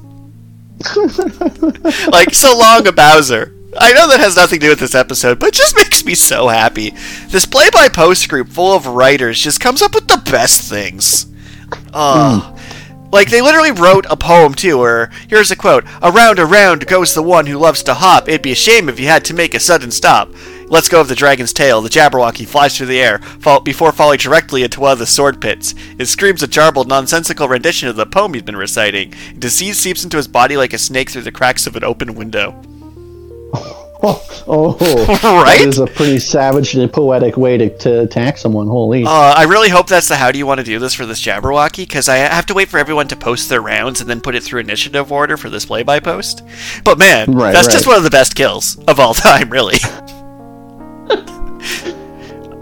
like 2.11 2.33
so 2.33 2.57
long 2.57 2.87
a 2.87 2.91
Bowser. 2.91 3.56
I 3.79 3.93
know 3.93 4.07
that 4.09 4.19
has 4.19 4.35
nothing 4.35 4.59
to 4.59 4.65
do 4.65 4.69
with 4.71 4.79
this 4.79 4.95
episode, 4.95 5.39
but 5.39 5.49
it 5.49 5.53
just 5.53 5.75
makes 5.75 6.03
me 6.03 6.15
so 6.15 6.47
happy. 6.47 6.93
This 7.27 7.45
play-by-post 7.45 8.27
group 8.29 8.49
full 8.49 8.75
of 8.75 8.87
writers 8.87 9.39
just 9.39 9.59
comes 9.59 9.81
up 9.81 9.93
with 9.93 10.07
the 10.07 10.21
best 10.31 10.69
things. 10.69 11.27
Oh. 11.93 12.53
Like 13.11 13.29
they 13.29 13.41
literally 13.41 13.71
wrote 13.71 14.05
a 14.09 14.17
poem 14.17 14.53
too, 14.53 14.79
where 14.79 15.09
here's 15.29 15.49
a 15.49 15.55
quote: 15.55 15.85
"Around, 16.01 16.39
around 16.39 16.87
goes 16.87 17.13
the 17.13 17.23
one 17.23 17.45
who 17.45 17.57
loves 17.57 17.81
to 17.83 17.93
hop. 17.93 18.27
It'd 18.27 18.41
be 18.41 18.51
a 18.51 18.55
shame 18.55 18.89
if 18.89 18.99
you 18.99 19.07
had 19.07 19.23
to 19.25 19.33
make 19.33 19.53
a 19.53 19.59
sudden 19.59 19.91
stop." 19.91 20.29
Let's 20.69 20.89
go 20.89 20.99
of 20.99 21.07
the 21.07 21.15
dragon's 21.15 21.53
tail. 21.53 21.81
The 21.81 21.89
Jabberwocky 21.89 22.45
flies 22.45 22.75
through 22.75 22.87
the 22.87 22.99
air, 22.99 23.19
fall, 23.39 23.61
before 23.61 23.93
falling 23.93 24.17
directly 24.17 24.63
into 24.63 24.81
one 24.81 24.91
of 24.91 24.99
the 24.99 25.05
sword 25.05 25.39
pits. 25.39 25.73
It 25.97 26.07
screams 26.07 26.43
a 26.43 26.47
jarbled, 26.47 26.87
nonsensical 26.87 27.47
rendition 27.47 27.87
of 27.87 27.95
the 27.95 28.05
poem 28.05 28.33
he's 28.33 28.43
been 28.43 28.57
reciting. 28.57 29.13
Disease 29.39 29.77
seeps 29.77 30.03
into 30.03 30.17
his 30.17 30.27
body 30.27 30.57
like 30.57 30.73
a 30.73 30.77
snake 30.77 31.09
through 31.09 31.21
the 31.21 31.31
cracks 31.31 31.65
of 31.67 31.77
an 31.77 31.85
open 31.85 32.15
window. 32.15 32.61
Oh, 34.03 34.43
oh, 34.47 34.77
Right? 35.43 35.59
That 35.59 35.67
is 35.67 35.79
a 35.79 35.87
pretty 35.87 36.19
savage 36.19 36.75
and 36.75 36.91
poetic 36.91 37.35
way 37.37 37.57
to, 37.57 37.69
to 37.79 38.01
attack 38.01 38.37
someone. 38.37 38.67
Holy. 38.67 39.03
Uh, 39.03 39.09
I 39.09 39.43
really 39.43 39.69
hope 39.69 39.87
that's 39.87 40.07
the 40.07 40.15
how 40.15 40.31
do 40.31 40.37
you 40.37 40.45
want 40.45 40.59
to 40.59 40.63
do 40.63 40.79
this 40.79 40.93
for 40.93 41.05
this 41.05 41.21
Jabberwocky, 41.21 41.77
because 41.87 42.07
I 42.07 42.17
have 42.17 42.45
to 42.47 42.53
wait 42.53 42.69
for 42.69 42.77
everyone 42.77 43.07
to 43.09 43.15
post 43.15 43.49
their 43.49 43.61
rounds 43.61 43.99
and 44.01 44.09
then 44.09 44.21
put 44.21 44.35
it 44.35 44.43
through 44.43 44.59
initiative 44.61 45.11
order 45.11 45.35
for 45.37 45.49
this 45.49 45.65
play 45.65 45.83
by 45.83 45.99
post. 45.99 46.43
But 46.83 46.97
man, 46.99 47.31
Right, 47.31 47.51
that's 47.53 47.67
just 47.71 47.87
one 47.87 47.97
of 47.97 48.03
the 48.03 48.09
best 48.09 48.35
kills 48.35 48.77
of 48.87 48.99
all 48.99 49.13
time, 49.15 49.49
really. 49.49 49.77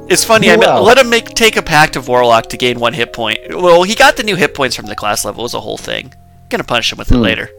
it's 0.07 0.23
funny, 0.23 0.51
I 0.51 0.55
Well. 0.55 0.83
let 0.83 0.97
him 0.97 1.09
make 1.09 1.29
take 1.29 1.57
a 1.57 1.61
pact 1.61 1.95
of 1.95 2.07
Warlock 2.07 2.47
to 2.49 2.57
gain 2.57 2.79
one 2.79 2.93
hit 2.93 3.11
point. 3.13 3.39
Well, 3.49 3.83
he 3.83 3.95
got 3.95 4.17
the 4.17 4.23
new 4.23 4.35
hit 4.35 4.53
points 4.53 4.75
from 4.75 4.85
the 4.85 4.95
class 4.95 5.25
level, 5.25 5.41
it 5.41 5.43
was 5.43 5.53
a 5.53 5.59
whole 5.61 5.77
thing. 5.77 6.13
Gonna 6.49 6.63
punish 6.63 6.91
him 6.91 6.97
with 6.99 7.09
Hmm. 7.09 7.15
it 7.15 7.19
later. 7.19 7.49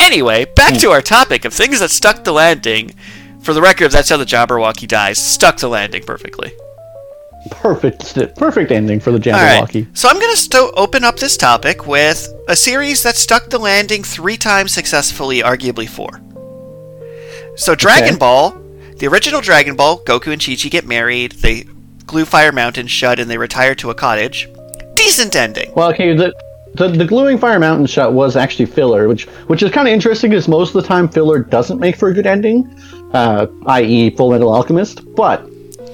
Anyway, 0.00 0.44
back 0.56 0.78
to 0.80 0.90
our 0.90 1.02
topic 1.02 1.44
of 1.44 1.52
things 1.52 1.80
that 1.80 1.90
stuck 1.90 2.24
the 2.24 2.32
landing. 2.32 2.94
For 3.42 3.54
the 3.54 3.62
record, 3.62 3.90
that's 3.90 4.08
how 4.08 4.16
the 4.16 4.24
Jabberwocky 4.24 4.86
dies. 4.88 5.18
Stuck 5.18 5.58
the 5.58 5.68
landing 5.68 6.02
perfectly. 6.02 6.52
Perfect, 7.50 8.14
perfect 8.36 8.70
ending 8.70 9.00
for 9.00 9.12
the 9.12 9.18
Jabberwocky. 9.18 9.86
right. 9.86 9.96
So 9.96 10.08
I'm 10.08 10.18
going 10.18 10.34
to 10.34 10.40
sto- 10.40 10.72
open 10.76 11.04
up 11.04 11.16
this 11.16 11.36
topic 11.38 11.86
with 11.86 12.28
a 12.48 12.56
series 12.56 13.02
that 13.02 13.16
stuck 13.16 13.48
the 13.48 13.58
landing 13.58 14.02
three 14.02 14.36
times 14.36 14.72
successfully, 14.72 15.40
arguably 15.40 15.88
four. 15.88 16.20
So 17.56 17.74
Dragon 17.74 18.10
Okay. 18.10 18.18
Ball, 18.18 18.50
the 18.98 19.06
original 19.06 19.40
Dragon 19.40 19.74
Ball, 19.74 20.00
Goku 20.04 20.32
and 20.32 20.44
Chi-Chi 20.44 20.68
get 20.68 20.86
married. 20.86 21.32
They 21.32 21.64
glue 22.06 22.24
Fire 22.26 22.52
Mountain 22.52 22.88
shut 22.88 23.18
and 23.18 23.30
they 23.30 23.38
retire 23.38 23.74
to 23.76 23.90
a 23.90 23.94
cottage. 23.94 24.48
Decent 24.94 25.34
ending. 25.34 25.72
Well, 25.74 25.90
okay, 25.92 26.14
the, 26.14 26.34
the 26.74 26.88
the 26.88 27.04
gluing 27.04 27.36
fire 27.38 27.58
mountain 27.58 27.86
shot 27.86 28.12
was 28.12 28.36
actually 28.36 28.66
filler, 28.66 29.08
which 29.08 29.24
which 29.48 29.62
is 29.62 29.70
kind 29.70 29.88
of 29.88 29.92
interesting 29.94 30.30
because 30.30 30.48
most 30.48 30.74
of 30.74 30.82
the 30.82 30.88
time 30.88 31.08
filler 31.08 31.40
doesn't 31.40 31.78
make 31.80 31.96
for 31.96 32.08
a 32.08 32.14
good 32.14 32.26
ending, 32.26 32.64
uh, 33.12 33.46
i.e., 33.66 34.10
Full 34.10 34.30
Metal 34.30 34.52
Alchemist. 34.52 35.02
But 35.16 35.40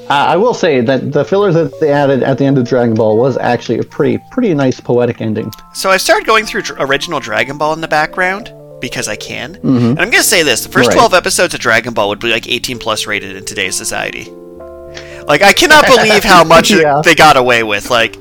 uh, 0.08 0.10
I 0.10 0.36
will 0.36 0.54
say 0.54 0.80
that 0.82 1.12
the 1.12 1.24
filler 1.24 1.50
that 1.52 1.80
they 1.80 1.90
added 1.92 2.22
at 2.22 2.38
the 2.38 2.44
end 2.44 2.58
of 2.58 2.64
Dragon 2.68 2.94
Ball 2.94 3.16
was 3.16 3.36
actually 3.38 3.78
a 3.78 3.82
pretty 3.84 4.18
pretty 4.30 4.52
nice 4.54 4.78
poetic 4.78 5.20
ending. 5.20 5.50
So 5.74 5.90
I 5.90 5.96
started 5.96 6.26
going 6.26 6.44
through 6.44 6.62
dr- 6.62 6.80
original 6.80 7.20
Dragon 7.20 7.56
Ball 7.58 7.72
in 7.72 7.80
the 7.80 7.88
background 7.88 8.52
because 8.80 9.08
I 9.08 9.16
can. 9.16 9.56
And 9.64 9.98
I'm 9.98 10.10
going 10.10 10.12
to 10.12 10.22
say 10.22 10.42
this: 10.42 10.62
the 10.62 10.68
first 10.70 10.88
Right. 10.90 10.94
12 10.96 11.14
episodes 11.14 11.54
of 11.54 11.60
Dragon 11.60 11.94
Ball 11.94 12.10
would 12.10 12.20
be 12.20 12.30
like 12.30 12.46
18 12.48 12.78
plus 12.78 13.06
rated 13.06 13.34
in 13.34 13.44
today's 13.46 13.74
society. 13.76 14.30
Like 15.26 15.42
I 15.42 15.52
cannot 15.54 15.86
believe 15.86 16.22
how 16.22 16.44
much 16.44 16.70
Yeah. 16.70 17.00
they 17.02 17.14
got 17.14 17.36
away 17.36 17.62
with. 17.62 17.90
Like 17.90 18.16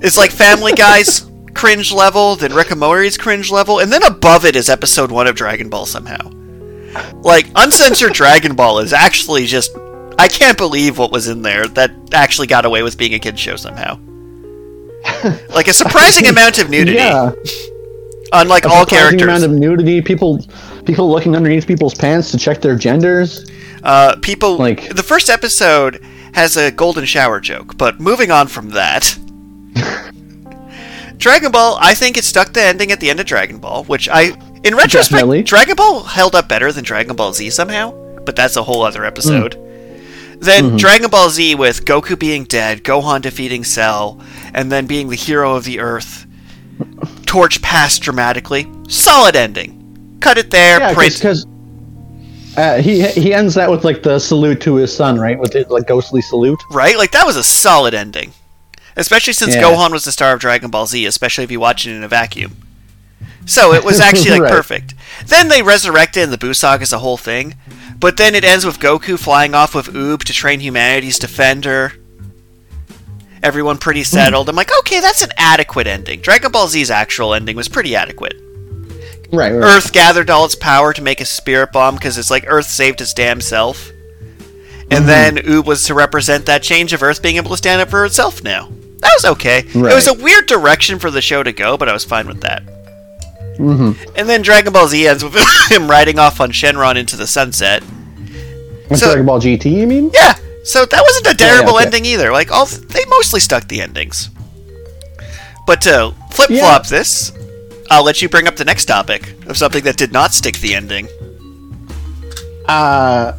it's 0.00 0.16
like 0.18 0.30
Family 0.30 0.72
Guy's 0.74 1.25
cringe 1.56 1.92
level, 1.92 2.36
then 2.36 2.52
Rick 2.54 2.70
and 2.70 2.80
Morty's 2.80 3.16
cringe 3.18 3.50
level, 3.50 3.78
and 3.80 3.92
then 3.92 4.02
above 4.02 4.44
it 4.44 4.54
is 4.56 4.68
Episode 4.68 5.10
One 5.10 5.26
of 5.26 5.34
Dragon 5.34 5.68
Ball 5.68 5.86
somehow. 5.86 6.30
Like 7.22 7.46
uncensored 7.56 8.12
Dragon 8.14 8.54
Ball 8.54 8.78
is 8.80 8.92
actually 8.92 9.46
just. 9.46 9.76
I 10.18 10.28
can't 10.28 10.56
believe 10.56 10.96
what 10.96 11.12
was 11.12 11.28
in 11.28 11.42
there 11.42 11.66
that 11.68 11.90
actually 12.14 12.46
got 12.46 12.64
away 12.64 12.82
with 12.82 12.96
being 12.96 13.12
a 13.14 13.18
kid 13.18 13.38
show 13.38 13.56
somehow. 13.56 13.98
Like 15.50 15.68
a 15.68 15.72
surprising 15.72 16.26
amount 16.26 16.58
of 16.58 16.68
nudity. 16.68 16.96
Yeah, 16.96 17.30
Unlike 18.32 18.66
all 18.66 18.84
characters, 18.84 19.22
amount 19.22 19.44
of 19.44 19.50
nudity, 19.52 20.02
people 20.02 20.40
people 20.84 21.08
looking 21.10 21.36
underneath 21.36 21.66
people's 21.66 21.94
pants 21.94 22.30
to 22.32 22.38
check 22.38 22.60
their 22.60 22.76
genders. 22.76 23.48
uh, 23.84 24.16
people. 24.20 24.56
like- 24.56 24.94
the 24.94 25.02
first 25.02 25.30
episode 25.30 26.00
has 26.34 26.56
a 26.56 26.70
golden 26.72 27.04
shower 27.04 27.40
joke, 27.40 27.78
but 27.78 28.00
moving 28.00 28.30
on 28.30 28.48
from 28.48 28.70
that, 28.70 29.16
Dragon 31.18 31.50
Ball. 31.50 31.78
I 31.80 31.94
think 31.94 32.16
it 32.16 32.24
stuck 32.24 32.52
the 32.52 32.62
ending 32.62 32.92
at 32.92 33.00
the 33.00 33.10
end 33.10 33.20
of 33.20 33.26
Dragon 33.26 33.58
Ball, 33.58 33.84
which 33.84 34.08
I, 34.08 34.30
in 34.64 34.74
retrospect, 34.74 35.10
Definitely. 35.10 35.42
Dragon 35.42 35.76
Ball 35.76 36.02
held 36.02 36.34
up 36.34 36.48
better 36.48 36.70
than 36.72 36.84
Dragon 36.84 37.16
Ball 37.16 37.32
Z 37.32 37.50
somehow. 37.50 37.92
But 38.24 38.34
that's 38.36 38.56
a 38.56 38.62
whole 38.62 38.82
other 38.82 39.04
episode. 39.04 39.52
Then 40.40 40.64
Mm-hmm. 40.64 40.76
Dragon 40.76 41.10
Ball 41.10 41.30
Z 41.30 41.54
with 41.54 41.84
Goku 41.84 42.18
being 42.18 42.44
dead, 42.44 42.82
Gohan 42.84 43.22
defeating 43.22 43.64
Cell, 43.64 44.20
and 44.52 44.70
then 44.70 44.86
being 44.86 45.08
the 45.08 45.16
hero 45.16 45.54
of 45.56 45.64
the 45.64 45.80
Earth. 45.80 46.26
Torch 47.24 47.62
passed 47.62 48.02
dramatically. 48.02 48.70
Solid 48.88 49.34
ending. 49.36 50.18
Cut 50.20 50.36
it 50.38 50.50
there. 50.50 50.78
Yeah, 50.78 50.94
because 50.94 51.46
uh, 52.56 52.80
he 52.82 53.06
he 53.08 53.32
ends 53.32 53.54
that 53.54 53.70
with 53.70 53.84
like 53.84 54.02
the 54.02 54.18
salute 54.18 54.60
to 54.62 54.74
his 54.76 54.94
son, 54.94 55.18
right? 55.18 55.38
With 55.38 55.52
the 55.52 55.64
like 55.70 55.86
ghostly 55.86 56.20
salute. 56.20 56.58
right? 56.72 56.96
Like 56.98 57.12
that 57.12 57.24
was 57.26 57.36
a 57.36 57.44
solid 57.44 57.94
ending. 57.94 58.32
Especially 58.96 59.34
since 59.34 59.54
Yeah. 59.54 59.62
Gohan 59.62 59.92
was 59.92 60.04
the 60.04 60.12
star 60.12 60.32
of 60.32 60.40
Dragon 60.40 60.70
Ball 60.70 60.86
Z, 60.86 61.04
especially 61.04 61.44
if 61.44 61.50
you 61.50 61.60
watch 61.60 61.86
it 61.86 61.94
in 61.94 62.02
a 62.02 62.08
vacuum. 62.08 62.56
So 63.44 63.72
it 63.74 63.84
was 63.84 64.00
actually 64.08 64.30
like 64.30 64.42
Right. 64.42 64.52
perfect. 64.52 64.94
Then 65.26 65.48
they 65.48 65.62
resurrected 65.62 66.24
and 66.24 66.32
the 66.32 66.38
Buu 66.38 66.56
Saga 66.56 66.82
is 66.82 66.92
a 66.92 66.98
whole 66.98 67.16
thing. 67.16 67.54
But 67.98 68.16
then 68.16 68.34
it 68.34 68.44
ends 68.44 68.64
with 68.66 68.80
Goku 68.80 69.18
flying 69.18 69.54
off 69.54 69.74
with 69.74 69.92
Oob 69.94 70.24
to 70.24 70.32
train 70.32 70.60
humanity's 70.60 71.18
defender. 71.18 71.94
Everyone 73.42 73.78
pretty 73.78 74.00
hmm. 74.00 74.04
settled. 74.04 74.48
I'm 74.48 74.56
like, 74.56 74.76
okay, 74.80 75.00
that's 75.00 75.22
an 75.22 75.30
adequate 75.36 75.86
ending. 75.86 76.20
Dragon 76.20 76.50
Ball 76.50 76.68
Z's 76.68 76.90
actual 76.90 77.34
ending 77.34 77.56
was 77.56 77.68
pretty 77.68 77.94
adequate. 77.94 78.34
Right. 79.32 79.52
right. 79.52 79.52
Earth 79.52 79.92
gathered 79.92 80.30
all 80.30 80.44
its 80.44 80.54
power 80.54 80.92
to 80.92 81.02
make 81.02 81.20
a 81.20 81.24
spirit 81.24 81.72
bomb 81.72 81.96
because 81.96 82.16
it's 82.16 82.30
like 82.30 82.44
Earth 82.46 82.66
saved 82.66 83.00
its 83.00 83.14
damn 83.14 83.40
self. 83.40 83.90
And 84.90 85.00
hmm. 85.00 85.06
then 85.06 85.36
Oob 85.38 85.66
was 85.66 85.84
to 85.84 85.94
represent 85.94 86.46
that 86.46 86.62
change 86.62 86.92
of 86.92 87.02
Earth 87.02 87.22
being 87.22 87.36
able 87.36 87.50
to 87.50 87.56
stand 87.56 87.80
up 87.80 87.90
for 87.90 88.04
itself 88.04 88.42
now. 88.42 88.70
That 89.00 89.12
was 89.14 89.24
okay. 89.24 89.58
It 89.60 89.74
was 89.74 90.06
a 90.08 90.14
weird 90.14 90.46
direction 90.46 90.98
for 90.98 91.10
the 91.10 91.20
show 91.20 91.42
to 91.42 91.52
go, 91.52 91.76
but 91.76 91.88
I 91.88 91.92
was 91.92 92.04
fine 92.04 92.26
with 92.26 92.40
that. 92.40 92.62
And 93.58 94.28
then 94.28 94.42
Dragon 94.42 94.72
Ball 94.72 94.88
Z 94.88 95.06
ends 95.06 95.24
with 95.24 95.34
him 95.70 95.88
riding 95.88 96.18
off 96.18 96.40
on 96.40 96.50
Shenron 96.50 96.96
into 96.96 97.16
the 97.16 97.26
sunset. 97.26 97.82
With 98.90 98.98
so- 98.98 99.06
Dragon 99.06 99.26
Ball 99.26 99.40
GT, 99.40 99.70
you 99.70 99.86
mean? 99.86 100.10
Yeah, 100.12 100.34
so 100.64 100.84
that 100.84 101.02
wasn't 101.02 101.26
a 101.28 101.34
terrible 101.34 101.76
okay. 101.76 101.84
ending 101.86 102.04
either. 102.04 102.32
Like 102.32 102.50
all, 102.50 102.66
they 102.66 103.04
mostly 103.08 103.40
stuck 103.40 103.68
the 103.68 103.80
endings. 103.80 104.30
But 105.66 105.80
to 105.82 106.14
flip 106.30 106.48
flop 106.48 106.84
Yeah. 106.84 106.90
this, 106.90 107.32
I'll 107.90 108.04
let 108.04 108.20
you 108.22 108.28
bring 108.28 108.46
up 108.48 108.56
the 108.56 108.64
next 108.64 108.84
topic 108.86 109.34
of 109.46 109.56
something 109.56 109.84
that 109.84 109.96
did 109.96 110.12
not 110.12 110.32
stick 110.32 110.58
the 110.58 110.74
ending. 110.74 111.08
Uh, 112.66 113.32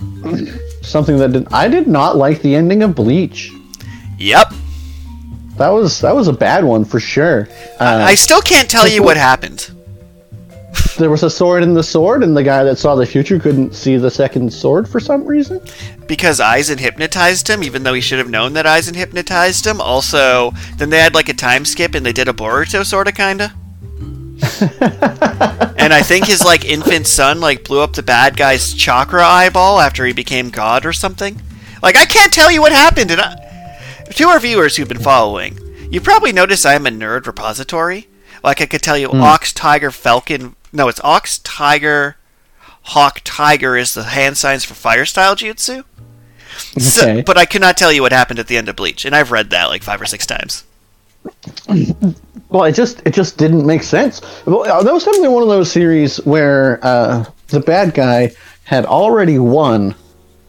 something 0.82 1.18
that 1.18 1.34
did, 1.34 1.48
I 1.54 1.68
did 1.68 1.88
not 1.88 2.16
like 2.16 2.42
the 2.42 2.56
ending 2.56 2.82
of 2.84 2.96
Bleach. 2.96 3.52
Yep. 4.18 4.54
That 5.58 5.70
was 5.70 6.02
that 6.02 6.16
was 6.16 6.28
a 6.28 6.34
bad 6.34 6.64
one 6.64 6.86
for 6.86 7.00
sure. 7.00 7.48
Uh, 7.80 8.04
I 8.06 8.16
still 8.16 8.42
can't 8.42 8.70
tell 8.70 8.88
you 8.88 9.02
what 9.02 9.18
happened. 9.18 9.72
there 10.98 11.10
was 11.10 11.24
a 11.24 11.30
sword 11.30 11.64
in 11.64 11.74
the 11.74 11.84
sword, 11.84 12.24
and 12.24 12.38
the 12.38 12.44
guy 12.44 12.64
that 12.64 12.78
saw 12.78 12.96
the 12.96 13.06
future 13.06 13.40
couldn't 13.40 13.74
see 13.74 13.98
the 13.98 14.12
second 14.12 14.54
sword 14.54 14.88
for 14.88 15.00
some 15.00 15.26
reason. 15.26 15.60
Because 16.08 16.40
Aizen 16.40 16.80
hypnotized 16.80 17.48
him, 17.48 17.64
even 17.64 17.84
though 17.84 17.94
he 17.94 18.02
should 18.02 18.20
have 18.20 18.30
known 18.30 18.54
that 18.54 18.66
Aizen 18.66 18.96
hypnotized 18.96 19.66
him. 19.66 19.82
Also, 19.82 20.52
then 20.78 20.90
they 20.90 21.00
had 21.00 21.16
like 21.16 21.30
a 21.30 21.34
time 21.34 21.66
skip 21.66 21.96
and 21.96 22.06
they 22.06 22.14
did 22.14 22.28
a 22.28 22.34
Boruto 22.34 22.86
sorta 22.86 23.12
kinda. 23.12 23.54
and 25.80 25.94
I 25.94 26.04
think 26.04 26.28
his 26.28 26.46
like 26.46 26.64
infant 26.64 27.08
son 27.08 27.40
like 27.40 27.64
blew 27.64 27.80
up 27.80 27.94
the 27.94 28.04
bad 28.04 28.38
guy's 28.38 28.74
chakra 28.74 29.26
eyeball 29.26 29.80
after 29.80 30.06
he 30.06 30.14
became 30.14 30.50
god 30.50 30.86
or 30.86 30.94
something. 30.94 31.42
Like 31.82 31.98
I 31.98 32.06
can't 32.06 32.32
tell 32.32 32.52
you 32.52 32.62
what 32.62 32.72
happened, 32.72 33.12
and 33.12 33.22
I, 33.22 33.47
to 34.16 34.28
our 34.28 34.40
viewers 34.40 34.76
who've 34.76 34.88
been 34.88 35.00
following, 35.00 35.58
you 35.92 36.02
probably 36.02 36.32
noticed 36.32 36.66
I 36.66 36.74
am 36.74 36.86
a 36.86 36.90
nerd 36.90 37.26
repository. 37.28 38.08
Like 38.44 38.62
I 38.62 38.66
could 38.66 38.82
tell 38.82 38.98
you, 38.98 39.10
ox, 39.12 39.52
tiger, 39.54 39.92
falcon. 39.92 40.56
No, 40.72 40.88
it's 40.88 41.02
ox, 41.04 41.40
tiger, 41.40 42.18
hawk, 42.84 43.22
tiger 43.24 43.76
is 43.76 43.94
the 43.94 44.04
hand 44.04 44.38
signs 44.38 44.64
for 44.64 44.74
fire 44.74 45.06
style 45.06 45.36
jutsu. 45.36 45.84
So, 46.80 47.04
Okay. 47.04 47.22
but 47.22 47.38
I 47.38 47.46
could 47.46 47.62
not 47.62 47.78
tell 47.78 47.92
you 47.92 48.02
what 48.02 48.12
happened 48.12 48.40
at 48.40 48.48
the 48.48 48.58
end 48.58 48.68
of 48.70 48.76
Bleach, 48.76 49.06
and 49.06 49.16
I've 49.16 49.32
read 49.32 49.50
that 49.52 49.66
like 49.66 49.84
five 49.84 50.02
or 50.02 50.06
six 50.06 50.26
times. 50.26 50.64
Well, 52.50 52.64
it 52.64 52.72
just 52.74 53.02
it 53.06 53.14
just 53.14 53.38
didn't 53.38 53.66
make 53.66 53.84
sense. 53.84 54.22
Well, 54.46 54.62
uh, 54.62 54.82
That 54.84 54.94
was 54.94 55.04
definitely 55.04 55.30
one 55.30 55.44
of 55.44 55.50
those 55.50 55.72
series 55.72 56.18
where 56.26 56.80
uh, 56.84 57.26
the 57.48 57.60
bad 57.60 57.94
guy 57.94 58.32
had 58.64 58.86
already 58.86 59.38
won, 59.40 59.94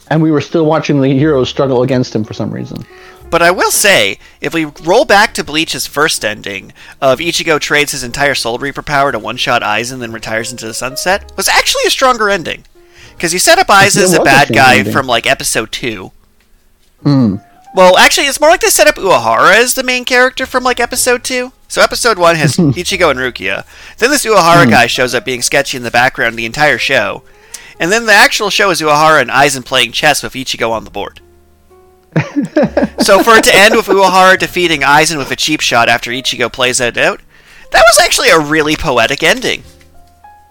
and 0.09 0.23
we 0.23 0.31
were 0.31 0.41
still 0.41 0.65
watching 0.67 1.00
the 1.00 1.09
heroes 1.09 1.49
struggle 1.49 1.83
against 1.83 2.15
him 2.15 2.25
for 2.25 2.35
some 2.35 2.50
reason. 2.50 2.85
But 3.30 3.42
I 3.42 3.50
will 3.50 3.70
say, 3.70 4.18
if 4.40 4.54
we 4.54 4.64
roll 4.64 5.04
back 5.04 5.35
to 5.35 5.44
Bleach's 5.44 5.87
first 5.87 6.25
ending 6.25 6.73
of 7.00 7.18
Ichigo 7.18 7.61
trades 7.61 7.92
his 7.92 8.02
entire 8.02 8.35
Soul 8.35 8.58
Reaper 8.58 8.82
power 8.82 9.12
to 9.12 9.18
one-shot 9.18 9.62
Aizen, 9.62 10.00
then 10.00 10.12
retires 10.12 10.50
into 10.50 10.66
the 10.66 10.75
sunset, 10.75 11.30
was 11.37 11.49
actually 11.49 11.85
a 11.87 11.90
stronger 11.90 12.30
ending. 12.30 12.64
Because 13.14 13.32
you 13.32 13.38
set 13.38 13.58
up 13.58 13.66
Aizen 13.66 13.85
as 13.85 13.97
a 13.97 14.00
was 14.02 14.14
a 14.14 14.25
bad 14.25 14.52
guy 14.52 14.78
ending. 14.78 14.92
from 14.92 15.06
like 15.06 15.26
episode 15.26 15.73
two. 15.73 16.12
Hmm. 17.02 17.37
Well, 17.75 17.99
actually, 17.99 18.28
it's 18.28 18.40
more 18.40 18.50
like 18.50 18.61
they 18.61 18.68
set 18.68 18.87
up 18.87 18.94
Urahara 18.94 19.52
as 19.56 19.75
the 19.75 19.82
main 19.82 20.04
character 20.04 20.47
from 20.47 20.64
like 20.64 20.80
episode 20.80 21.23
two. 21.23 21.52
So 21.68 21.82
episode 21.82 22.18
one 22.18 22.37
has 22.37 22.56
Ichigo 22.56 23.11
and 23.11 23.20
Rukia. 23.20 23.66
Then 23.99 24.11
this 24.11 24.25
Urahara 24.25 24.64
hmm. 24.64 24.70
guy 24.70 24.87
shows 24.87 25.14
up 25.14 25.25
being 25.25 25.42
sketchy 25.42 25.76
in 25.76 25.82
the 25.82 25.90
background 25.90 26.37
the 26.37 26.47
entire 26.47 26.78
show. 26.78 27.25
And 27.78 27.92
then 27.92 28.06
the 28.06 28.12
actual 28.12 28.50
show 28.50 28.70
is 28.70 28.80
Urahara 28.80 29.20
and 29.20 29.30
Aizen 29.30 29.64
playing 29.64 29.92
chess 29.92 30.23
with 30.23 30.32
Ichigo 30.32 30.70
on 30.70 30.85
the 30.85 30.90
board. 30.90 31.20
So 33.00 33.23
for 33.23 33.37
it 33.37 33.45
to 33.45 33.55
end 33.55 33.75
with 33.75 33.87
Urahara 33.87 34.38
defeating 34.38 34.81
Aizen 34.81 35.19
with 35.19 35.31
a 35.31 35.37
cheap 35.37 35.61
shot 35.61 35.88
after 35.88 36.11
Ichigo 36.11 36.53
plays 36.53 36.79
that 36.79 36.97
out, 36.97 37.21
that 37.71 37.85
was 37.87 38.00
actually 38.00 38.31
a 38.31 38.38
really 38.38 38.77
poetic 38.77 39.23
ending. 39.23 39.62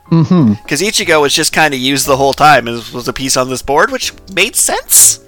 Mm-hmm. 0.10 0.54
Because 0.64 0.82
Ichigo 0.82 1.22
was 1.22 1.34
just 1.34 1.52
kind 1.52 1.74
of 1.74 1.80
used 1.80 2.08
the 2.08 2.18
whole 2.18 2.34
time 2.34 2.68
as 2.68 2.94
was 2.94 3.08
a 3.08 3.14
piece 3.14 3.36
on 3.36 3.50
this 3.50 3.62
board, 3.62 3.92
which 3.92 4.14
made 4.34 4.56
sense. 4.56 5.24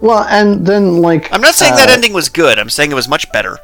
Well, 0.00 0.24
and 0.24 0.64
then 0.66 1.02
like 1.02 1.32
I'm 1.32 1.40
not 1.40 1.54
saying 1.54 1.74
that 1.74 1.88
uh, 1.88 1.92
ending 1.92 2.12
was 2.12 2.28
good. 2.28 2.58
I'm 2.58 2.70
saying 2.70 2.92
it 2.92 2.94
was 2.94 3.08
much 3.08 3.30
better. 3.32 3.58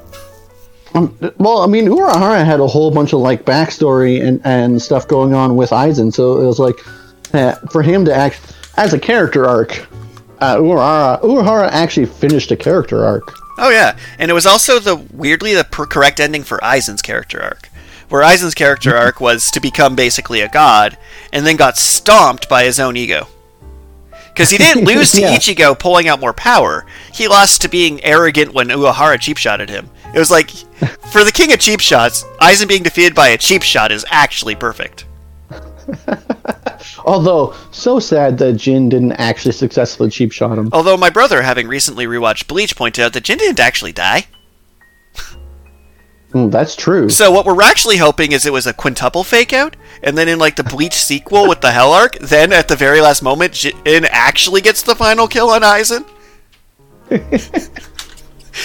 Um, 0.94 1.16
well, 1.38 1.60
I 1.60 1.66
mean, 1.66 1.86
Urahara 1.86 2.44
had 2.44 2.60
a 2.60 2.66
whole 2.66 2.90
bunch 2.90 3.12
of 3.12 3.20
like 3.20 3.44
backstory 3.44 4.22
and, 4.22 4.40
and 4.44 4.80
stuff 4.80 5.06
going 5.06 5.34
on 5.34 5.56
with 5.56 5.70
Aizen, 5.70 6.12
so 6.12 6.40
it 6.40 6.46
was 6.46 6.58
like 6.58 6.76
uh, 7.34 7.54
for 7.70 7.82
him 7.82 8.04
to 8.04 8.14
act 8.14 8.54
as 8.76 8.92
a 8.92 8.98
character 8.98 9.46
arc. 9.46 9.86
Uh, 10.40 10.56
Urahara, 10.56 11.20
Urahara 11.22 11.68
actually 11.70 12.06
finished 12.06 12.50
a 12.50 12.56
character 12.56 13.04
arc. 13.04 13.34
Oh 13.58 13.70
yeah, 13.70 13.96
and 14.18 14.30
it 14.30 14.34
was 14.34 14.46
also 14.46 14.78
the 14.78 14.96
weirdly 14.96 15.54
the 15.54 15.64
per- 15.64 15.86
correct 15.86 16.20
ending 16.20 16.42
for 16.42 16.58
Aizen's 16.58 17.00
character 17.02 17.42
arc, 17.42 17.68
where 18.10 18.22
Aizen's 18.22 18.54
character 18.54 18.96
arc 18.98 19.20
was 19.20 19.50
to 19.52 19.60
become 19.60 19.96
basically 19.96 20.40
a 20.42 20.48
god, 20.48 20.98
and 21.32 21.46
then 21.46 21.56
got 21.56 21.78
stomped 21.78 22.48
by 22.48 22.64
his 22.64 22.78
own 22.78 22.96
ego. 22.96 23.28
Because 24.28 24.50
he 24.50 24.58
didn't 24.58 24.84
lose 24.94 25.12
to 25.12 25.22
Yeah. 25.22 25.36
Ichigo 25.36 25.78
pulling 25.78 26.06
out 26.06 26.20
more 26.20 26.34
power; 26.34 26.84
he 27.14 27.28
lost 27.28 27.62
to 27.62 27.68
being 27.68 28.04
arrogant 28.04 28.52
when 28.52 28.68
Urahara 28.68 29.18
cheap 29.18 29.38
shotted 29.38 29.70
him. 29.70 29.88
It 30.14 30.18
was 30.18 30.30
like, 30.30 30.50
for 31.10 31.24
the 31.24 31.32
king 31.32 31.52
of 31.54 31.58
cheap 31.60 31.80
shots, 31.80 32.24
Aizen 32.42 32.68
being 32.68 32.82
defeated 32.82 33.14
by 33.14 33.28
a 33.28 33.38
cheap 33.38 33.62
shot 33.62 33.90
is 33.90 34.04
actually 34.10 34.54
perfect. 34.54 35.06
Although 37.04 37.54
so 37.70 37.98
sad 37.98 38.38
that 38.38 38.54
Jin 38.54 38.88
didn't 38.88 39.12
actually 39.12 39.52
successfully 39.52 40.10
cheap 40.10 40.32
shot 40.32 40.58
him. 40.58 40.70
Although 40.72 40.96
my 40.96 41.10
brother, 41.10 41.42
having 41.42 41.68
recently 41.68 42.06
rewatched 42.06 42.48
Bleach, 42.48 42.76
pointed 42.76 43.04
out 43.04 43.12
that 43.12 43.24
Jin 43.24 43.38
didn't 43.38 43.60
actually 43.60 43.92
die. 43.92 44.26
Mm, 46.32 46.50
that's 46.50 46.74
true. 46.74 47.08
So 47.08 47.30
what 47.30 47.46
we're 47.46 47.62
actually 47.62 47.98
hoping 47.98 48.32
is 48.32 48.44
it 48.44 48.52
was 48.52 48.66
a 48.66 48.72
quintuple 48.72 49.22
fake 49.22 49.52
out, 49.52 49.76
and 50.02 50.18
then 50.18 50.26
in 50.28 50.40
like 50.40 50.56
the 50.56 50.64
Bleach 50.64 50.94
sequel 50.94 51.48
with 51.48 51.60
the 51.60 51.70
Hell 51.70 51.92
arc, 51.92 52.18
then 52.18 52.52
at 52.52 52.66
the 52.66 52.74
very 52.74 53.00
last 53.00 53.22
moment, 53.22 53.52
Jin 53.52 54.04
actually 54.10 54.60
gets 54.60 54.82
the 54.82 54.96
final 54.96 55.28
kill 55.28 55.50
on 55.50 55.62
Aizen. 55.62 56.04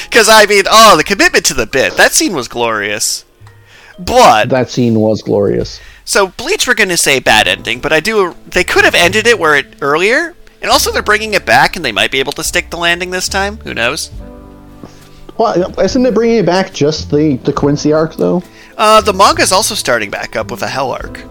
Because 0.03 0.29
I 0.29 0.45
mean, 0.45 0.63
oh, 0.69 0.97
the 0.97 1.03
commitment 1.03 1.45
to 1.45 1.53
the 1.53 1.65
bit. 1.65 1.97
That 1.97 2.11
scene 2.13 2.33
was 2.33 2.47
glorious. 2.47 3.25
But 3.99 4.49
that 4.49 4.69
scene 4.69 4.99
was 4.99 5.21
glorious. 5.21 5.79
So 6.11 6.27
Bleach, 6.27 6.67
we're 6.67 6.73
gonna 6.73 6.97
say 6.97 7.19
bad 7.21 7.47
ending, 7.47 7.79
but 7.79 7.93
I 7.93 8.01
do. 8.01 8.35
They 8.45 8.65
could 8.65 8.83
have 8.83 8.95
ended 8.95 9.27
it 9.27 9.39
where 9.39 9.55
it 9.55 9.77
earlier, 9.81 10.35
and 10.61 10.69
also 10.69 10.91
they're 10.91 11.01
bringing 11.01 11.33
it 11.35 11.45
back, 11.45 11.77
and 11.77 11.85
they 11.85 11.93
might 11.93 12.11
be 12.11 12.19
able 12.19 12.33
to 12.33 12.43
stick 12.43 12.69
the 12.69 12.75
landing 12.75 13.11
this 13.11 13.29
time. 13.29 13.57
Who 13.59 13.73
knows? 13.73 14.11
Well, 15.37 15.79
isn't 15.79 16.05
it 16.05 16.13
bringing 16.13 16.39
it 16.39 16.45
back 16.45 16.73
just 16.73 17.11
the 17.11 17.37
the 17.37 17.53
Quincy 17.53 17.93
arc 17.93 18.15
though? 18.15 18.43
Uh, 18.77 18.99
the 18.99 19.13
manga's 19.13 19.53
also 19.53 19.73
starting 19.73 20.11
back 20.11 20.35
up 20.35 20.51
with 20.51 20.61
a 20.63 20.67
Hell 20.67 20.91
arc. 20.91 21.23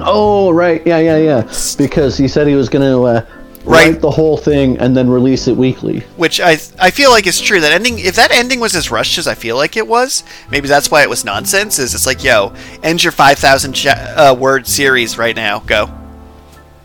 Oh 0.00 0.50
right, 0.50 0.84
yeah, 0.84 0.98
yeah, 0.98 1.18
yeah. 1.18 1.52
Because 1.78 2.18
he 2.18 2.26
said 2.26 2.48
he 2.48 2.56
was 2.56 2.68
going 2.68 2.82
to 2.82 3.04
uh, 3.04 3.26
Right. 3.64 3.92
write 3.92 4.00
the 4.00 4.10
whole 4.10 4.36
thing 4.36 4.76
and 4.78 4.96
then 4.96 5.08
release 5.08 5.46
it 5.46 5.56
weekly. 5.56 6.00
which 6.16 6.40
I 6.40 6.58
I 6.80 6.90
feel 6.90 7.10
like 7.10 7.26
is 7.28 7.40
true. 7.40 7.60
That 7.60 7.72
ending, 7.72 8.00
if 8.00 8.16
that 8.16 8.32
ending 8.32 8.58
was 8.58 8.74
as 8.74 8.90
rushed 8.90 9.18
as 9.18 9.28
I 9.28 9.34
feel 9.34 9.56
like 9.56 9.76
it 9.76 9.86
was, 9.86 10.24
maybe 10.50 10.66
that's 10.66 10.90
why 10.90 11.02
it 11.02 11.08
was 11.08 11.24
nonsense. 11.24 11.78
Is 11.78 11.94
it's 11.94 12.04
like, 12.06 12.24
yo, 12.24 12.52
end 12.82 13.04
your 13.04 13.12
five 13.12 13.38
thousand 13.38 13.74
ch- 13.74 13.86
uh, 13.86 14.34
word 14.38 14.66
series 14.66 15.16
right 15.16 15.36
now, 15.36 15.60
go. 15.60 15.90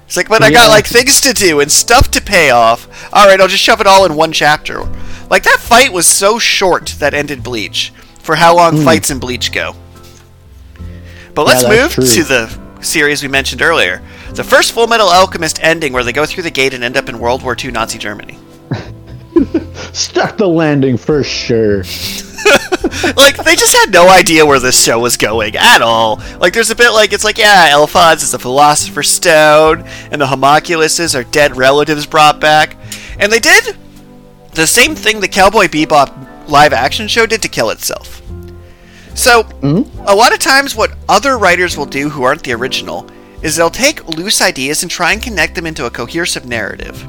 It's 0.06 0.16
like, 0.16 0.30
but 0.30 0.42
I 0.44 0.52
got 0.52 0.70
like 0.70 0.86
things 0.86 1.20
to 1.22 1.34
do 1.34 1.60
and 1.60 1.70
stuff 1.72 2.12
to 2.12 2.22
pay 2.22 2.52
off. 2.52 2.88
All 3.12 3.28
right, 3.28 3.42
I'll 3.42 3.48
just 3.50 3.64
shove 3.64 3.82
it 3.82 3.88
all 3.88 4.06
in 4.06 4.16
one 4.16 4.32
chapter. 4.32 4.84
Like 5.30 5.44
that 5.44 5.58
fight 5.60 5.92
was 5.92 6.08
so 6.08 6.38
short 6.40 6.96
that 7.00 7.14
ended 7.14 7.44
Bleach. 7.44 7.92
For 8.22 8.36
how 8.36 8.56
long 8.56 8.84
fights 8.84 9.10
in 9.10 9.20
Bleach 9.20 9.52
go? 9.52 9.74
But 11.34 11.46
let's 11.46 11.64
that's 11.64 11.82
move 11.82 11.92
true. 11.92 12.06
to 12.16 12.24
the 12.24 12.60
series 12.82 13.22
we 13.24 13.30
mentioned 13.30 13.62
earlier. 13.62 14.02
The 14.34 14.44
first 14.44 14.74
Full 14.74 14.88
Metal 14.88 15.08
Alchemist 15.08 15.60
ending, 15.64 15.94
where 15.94 16.04
they 16.04 16.14
go 16.14 16.26
through 16.26 16.44
the 16.44 16.52
gate 16.52 16.74
and 16.74 16.84
end 16.84 16.98
up 16.98 17.10
in 17.10 17.20
World 17.20 17.44
War 17.44 17.56
II 17.62 17.72
Nazi 17.72 17.98
Germany. 17.98 18.38
Stuck 19.94 20.38
the 20.38 20.48
landing 20.48 20.98
for 20.98 21.24
sure. 21.24 21.78
like 23.16 23.38
they 23.38 23.56
just 23.56 23.76
had 23.76 23.92
no 23.92 24.10
idea 24.10 24.46
where 24.46 24.60
this 24.60 24.82
show 24.82 25.00
was 25.00 25.18
going 25.18 25.56
at 25.56 25.82
all. 25.82 26.22
Like 26.40 26.54
there's 26.54 26.70
a 26.70 26.76
bit 26.76 26.92
like 26.92 27.14
it's 27.14 27.24
like 27.24 27.38
yeah, 27.38 27.70
Elphaz 27.72 28.24
is 28.24 28.32
the 28.32 28.40
Philosopher's 28.40 29.10
Stone, 29.10 29.84
and 30.12 30.22
the 30.22 30.26
Homoculuses 30.26 31.20
are 31.20 31.24
dead 31.24 31.58
relatives 31.58 32.06
brought 32.06 32.40
back, 32.40 32.76
and 33.20 33.32
they 33.32 33.40
did 33.40 33.76
the 34.54 34.68
same 34.68 34.96
thing 34.96 35.20
the 35.20 35.28
Cowboy 35.28 35.66
Bebop 35.66 36.50
live 36.50 36.74
action 36.74 37.08
show 37.08 37.26
did 37.26 37.42
to 37.42 37.48
kill 37.48 37.70
itself. 37.70 38.22
So 39.16 39.44
mm-hmm. 39.44 40.00
a 40.08 40.16
lot 40.16 40.34
of 40.34 40.40
times, 40.40 40.76
what 40.76 40.96
other 41.10 41.38
writers 41.38 41.78
will 41.78 41.86
do 41.86 42.10
who 42.10 42.24
aren't 42.24 42.44
the 42.44 42.54
original 42.54 43.10
is 43.42 43.56
they'll 43.56 43.70
take 43.70 44.08
loose 44.08 44.42
ideas 44.42 44.82
and 44.82 44.92
try 44.92 45.14
and 45.14 45.22
connect 45.22 45.56
them 45.56 45.66
into 45.66 45.86
a 45.86 45.92
cohesive 45.92 46.46
narrative. 46.46 47.06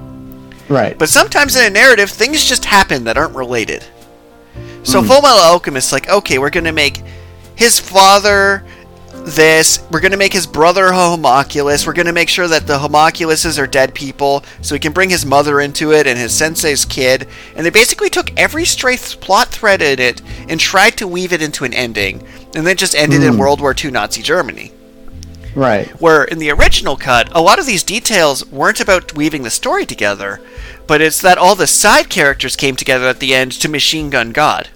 Right. 0.69 0.99
But 0.99 1.09
sometimes 1.09 1.57
in 1.57 1.67
a 1.67 1.71
narrative, 1.71 2.11
things 2.11 2.45
just 2.45 2.65
happen 2.65 3.05
that 3.05 3.17
aren't 3.17 3.35
related. 3.35 3.85
So 4.83 5.01
hmm. 5.01 5.07
Full 5.07 5.23
Metal 5.23 5.39
Alchemist, 5.39 5.93
like, 5.93 6.09
okay, 6.09 6.39
we're 6.39 6.51
gonna 6.51 6.73
make 6.73 7.03
his 7.57 7.81
father 7.81 8.65
this. 9.25 9.83
We're 9.91 10.01
gonna 10.01 10.19
make 10.19 10.33
his 10.33 10.47
brother 10.47 10.87
a 10.87 10.93
homunculus. 10.93 11.87
We're 11.87 11.95
gonna 11.95 12.13
make 12.13 12.29
sure 12.29 12.49
that 12.49 12.67
the 12.67 12.79
homunculuses 12.79 13.59
are 13.59 13.67
dead 13.67 13.95
people, 13.95 14.45
so 14.61 14.75
we 14.75 14.79
can 14.79 14.93
bring 14.93 15.11
his 15.11 15.25
mother 15.25 15.61
into 15.61 15.93
it 15.93 16.07
and 16.07 16.19
his 16.19 16.35
sensei's 16.35 16.85
kid. 16.85 17.29
And 17.57 17.65
they 17.65 17.71
basically 17.71 18.11
took 18.11 18.31
every 18.39 18.67
stray 18.67 18.97
th- 18.97 19.21
plot 19.21 19.49
thread 19.49 19.81
in 19.81 19.99
it 19.99 20.21
and 20.49 20.61
tried 20.61 20.99
to 20.99 21.09
weave 21.09 21.33
it 21.33 21.43
into 21.43 21.65
an 21.65 21.73
ending, 21.73 22.27
and 22.55 22.67
then 22.67 22.77
just 22.77 22.95
ended 22.95 23.23
in 23.23 23.35
hmm. 23.35 23.39
World 23.39 23.61
War 23.63 23.75
II 23.79 23.91
Nazi 23.91 24.23
Germany 24.23 24.73
right. 25.59 25.89
where 26.01 26.25
in 26.25 26.39
the 26.39 26.51
original 26.51 26.97
cut, 26.97 27.29
a 27.35 27.41
lot 27.41 27.59
of 27.59 27.67
these 27.67 27.83
details 27.83 28.47
weren't 28.51 28.81
about 28.81 29.15
weaving 29.15 29.43
the 29.43 29.51
story 29.51 29.85
together, 29.85 30.41
but 30.87 31.01
it's 31.01 31.21
that 31.21 31.39
all 31.39 31.55
the 31.55 31.67
side 31.67 32.09
characters 32.09 32.57
came 32.57 32.77
together 32.77 33.07
at 33.07 33.21
the 33.21 33.35
end 33.35 33.53
to 33.53 33.69
Machine 33.69 34.11
Gun 34.11 34.33
God. 34.33 34.69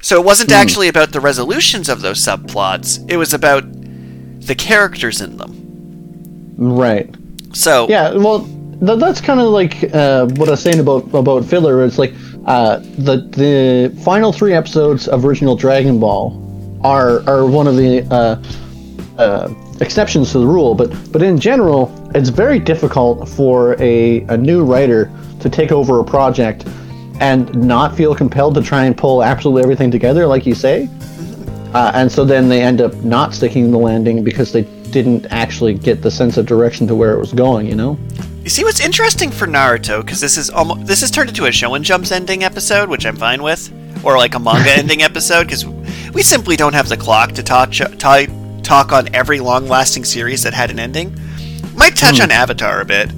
So 0.00 0.20
it 0.20 0.24
wasn't 0.24 0.50
actually 0.50 0.88
about 0.88 1.12
the 1.12 1.20
resolutions 1.20 1.88
of 1.88 2.02
those 2.02 2.18
subplots, 2.18 3.08
it 3.08 3.16
was 3.16 3.32
about 3.32 3.64
the 3.72 4.56
characters 4.56 5.20
in 5.20 5.36
them. 5.36 6.54
Right. 6.56 7.14
So, 7.52 7.86
Yeah. 7.88 8.12
Well, 8.14 8.40
th- 8.84 8.98
that's 8.98 9.20
kind 9.20 9.40
of 9.40 9.48
like 9.48 9.84
uh, 9.94 10.26
what 10.36 10.48
I 10.48 10.52
was 10.52 10.62
saying 10.62 10.80
about 10.80 11.14
about 11.14 11.44
filler. 11.44 11.84
It's 11.84 11.98
like 11.98 12.12
uh, 12.46 12.78
the 12.78 13.28
the 13.30 14.02
final 14.02 14.32
three 14.32 14.52
episodes 14.52 15.06
of 15.06 15.24
original 15.24 15.54
Dragon 15.54 16.00
Ball 16.00 16.38
are 16.82 17.22
are 17.28 17.46
one 17.46 17.68
of 17.68 17.76
the 17.76 18.02
uh, 18.10 18.42
uh, 19.18 19.54
exceptions 19.82 20.32
to 20.32 20.38
the 20.38 20.46
rule. 20.46 20.74
But 20.74 20.90
but 21.12 21.22
in 21.22 21.38
general, 21.38 21.92
it's 22.14 22.30
very 22.30 22.58
difficult 22.58 23.28
for 23.28 23.76
a, 23.80 24.20
a 24.22 24.36
new 24.36 24.64
writer 24.64 25.10
to 25.40 25.50
take 25.50 25.72
over 25.72 26.00
a 26.00 26.04
project 26.04 26.66
and 27.20 27.54
not 27.54 27.94
feel 27.94 28.14
compelled 28.14 28.54
to 28.54 28.62
try 28.62 28.84
and 28.84 28.96
pull 28.96 29.22
absolutely 29.22 29.62
everything 29.62 29.90
together, 29.90 30.26
like 30.26 30.46
you 30.46 30.54
say. 30.54 30.88
uh, 31.74 31.92
and 31.94 32.10
so 32.10 32.24
then 32.24 32.48
they 32.48 32.62
end 32.62 32.80
up 32.80 32.94
not 33.04 33.34
sticking 33.34 33.70
the 33.70 33.78
landing 33.78 34.24
because 34.24 34.52
they 34.52 34.62
didn't 34.90 35.26
actually 35.30 35.74
get 35.74 36.02
the 36.02 36.10
sense 36.10 36.36
of 36.36 36.46
direction 36.46 36.86
to 36.86 36.94
where 36.94 37.12
it 37.12 37.18
was 37.18 37.32
going. 37.32 37.66
You 37.66 37.74
know. 37.74 37.98
You 38.42 38.50
see 38.50 38.64
what's 38.64 38.80
interesting 38.80 39.30
for 39.30 39.46
Naruto 39.46 40.00
because 40.00 40.20
this 40.20 40.36
is 40.36 40.50
almost 40.50 40.86
this 40.86 41.00
has 41.00 41.10
turned 41.10 41.28
into 41.28 41.46
a 41.46 41.50
Shonen 41.50 41.82
Jumps 41.82 42.10
ending 42.10 42.42
episode, 42.42 42.88
which 42.88 43.06
I'm 43.06 43.16
fine 43.16 43.42
with, 43.42 43.72
or 44.04 44.16
like 44.16 44.34
a 44.34 44.40
manga 44.40 44.70
ending 44.80 45.02
episode 45.02 45.44
because 45.44 45.64
we 46.12 46.22
simply 46.22 46.56
don't 46.56 46.74
have 46.74 46.88
the 46.88 46.96
clock 46.96 47.32
to 47.32 47.42
talk 47.42 47.70
talk, 47.98 48.28
talk 48.62 48.92
on 48.92 49.14
every 49.14 49.40
long-lasting 49.40 50.04
series 50.04 50.42
that 50.44 50.54
had 50.54 50.70
an 50.70 50.78
ending. 50.78 51.14
Might 51.74 51.96
touch 51.96 52.16
Hmm. 52.18 52.24
on 52.24 52.30
Avatar 52.30 52.80
a 52.80 52.84
bit, 52.84 53.10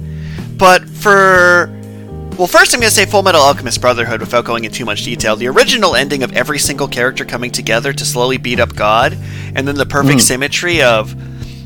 but 0.57 0.87
for 0.89 1.69
well, 2.37 2.47
first 2.47 2.73
I'm 2.73 2.81
going 2.81 2.89
to 2.89 2.93
say 2.95 3.05
Full 3.05 3.23
Metal 3.23 3.39
Alchemist 3.41 3.79
Brotherhood 3.79 4.19
without 4.19 4.43
going 4.43 4.65
into 4.65 4.77
too 4.79 4.83
much 4.85 5.03
detail. 5.05 5.37
The 5.37 5.47
original 5.47 5.95
ending 5.95 6.21
of 6.21 6.33
every 6.33 6.59
single 6.59 6.87
character 6.89 7.23
coming 7.23 7.49
together 7.49 7.93
to 7.93 8.03
slowly 8.05 8.35
beat 8.37 8.59
up 8.59 8.75
God, 8.75 9.17
and 9.55 9.65
then 9.65 9.75
the 9.75 9.85
perfect 9.85 10.19
symmetry 10.21 10.81
of. 10.81 11.15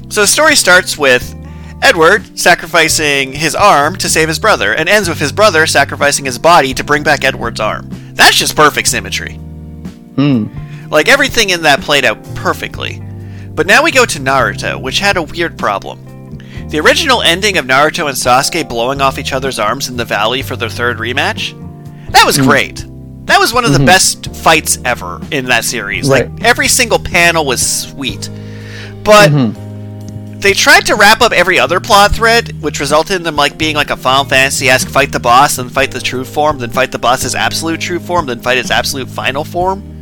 So 0.09 0.21
the 0.21 0.27
story 0.27 0.55
starts 0.55 0.95
with 0.95 1.35
Edward 1.81 2.37
sacrificing 2.37 3.33
his 3.33 3.55
arm 3.55 3.95
to 3.97 4.09
save 4.09 4.27
his 4.27 4.37
brother, 4.37 4.73
and 4.73 4.87
ends 4.87 5.09
with 5.09 5.17
his 5.19 5.31
brother 5.31 5.65
sacrificing 5.65 6.25
his 6.25 6.37
body 6.37 6.73
to 6.75 6.83
bring 6.83 7.01
back 7.01 7.23
Edward's 7.23 7.59
arm. 7.59 7.89
That's 8.13 8.37
just 8.37 8.55
perfect 8.55 8.89
symmetry. 8.89 9.39
Like 10.91 11.07
everything 11.07 11.49
in 11.51 11.63
that 11.63 11.81
played 11.81 12.05
out 12.05 12.23
perfectly. 12.35 13.01
But 13.59 13.67
now 13.67 13.83
we 13.83 13.91
go 13.91 14.05
to 14.05 14.19
Naruto, 14.19 14.81
which 14.81 14.99
had 14.99 15.17
a 15.17 15.21
weird 15.21 15.57
problem. 15.57 16.37
The 16.69 16.79
original 16.79 17.21
ending 17.21 17.57
of 17.57 17.65
Naruto 17.65 18.07
and 18.07 18.15
Sasuke 18.15 18.69
blowing 18.69 19.01
off 19.01 19.19
each 19.19 19.33
other's 19.33 19.59
arms 19.59 19.89
in 19.89 19.97
the 19.97 20.05
valley 20.05 20.41
for 20.41 20.55
their 20.55 20.69
third 20.69 20.95
rematch, 20.95 21.51
that 22.13 22.25
was 22.25 22.37
mm-hmm. 22.37 22.47
great. 22.47 22.85
That 23.25 23.37
was 23.37 23.53
one 23.53 23.65
of 23.65 23.73
the 23.73 23.79
mm-hmm. 23.79 23.85
best 23.85 24.33
fights 24.33 24.77
ever 24.85 25.19
in 25.29 25.47
that 25.47 25.65
series. 25.65 26.07
Right. 26.07 26.31
Like 26.31 26.41
every 26.41 26.69
single 26.69 26.99
panel 26.99 27.43
was 27.43 27.59
sweet. 27.61 28.29
But 29.03 29.31
mm-hmm. 29.31 30.39
they 30.39 30.53
tried 30.53 30.85
to 30.85 30.95
wrap 30.95 31.19
up 31.19 31.33
every 31.33 31.59
other 31.59 31.81
plot 31.81 32.15
thread, 32.15 32.61
which 32.61 32.79
resulted 32.79 33.17
in 33.17 33.23
them 33.23 33.35
like 33.35 33.57
being 33.57 33.75
like 33.75 33.89
a 33.89 33.97
Final 33.97 34.23
Fantasy-esque 34.23 34.87
fight 34.87 35.11
the 35.11 35.19
boss, 35.19 35.57
then 35.57 35.67
fight 35.67 35.91
the 35.91 35.99
true 35.99 36.23
form, 36.23 36.59
then 36.59 36.69
fight 36.69 36.93
the 36.93 36.97
boss's 36.97 37.35
absolute 37.35 37.81
true 37.81 37.99
form, 37.99 38.25
then 38.25 38.39
fight 38.39 38.57
its 38.57 38.71
absolute 38.71 39.09
final 39.09 39.43
form. 39.43 39.98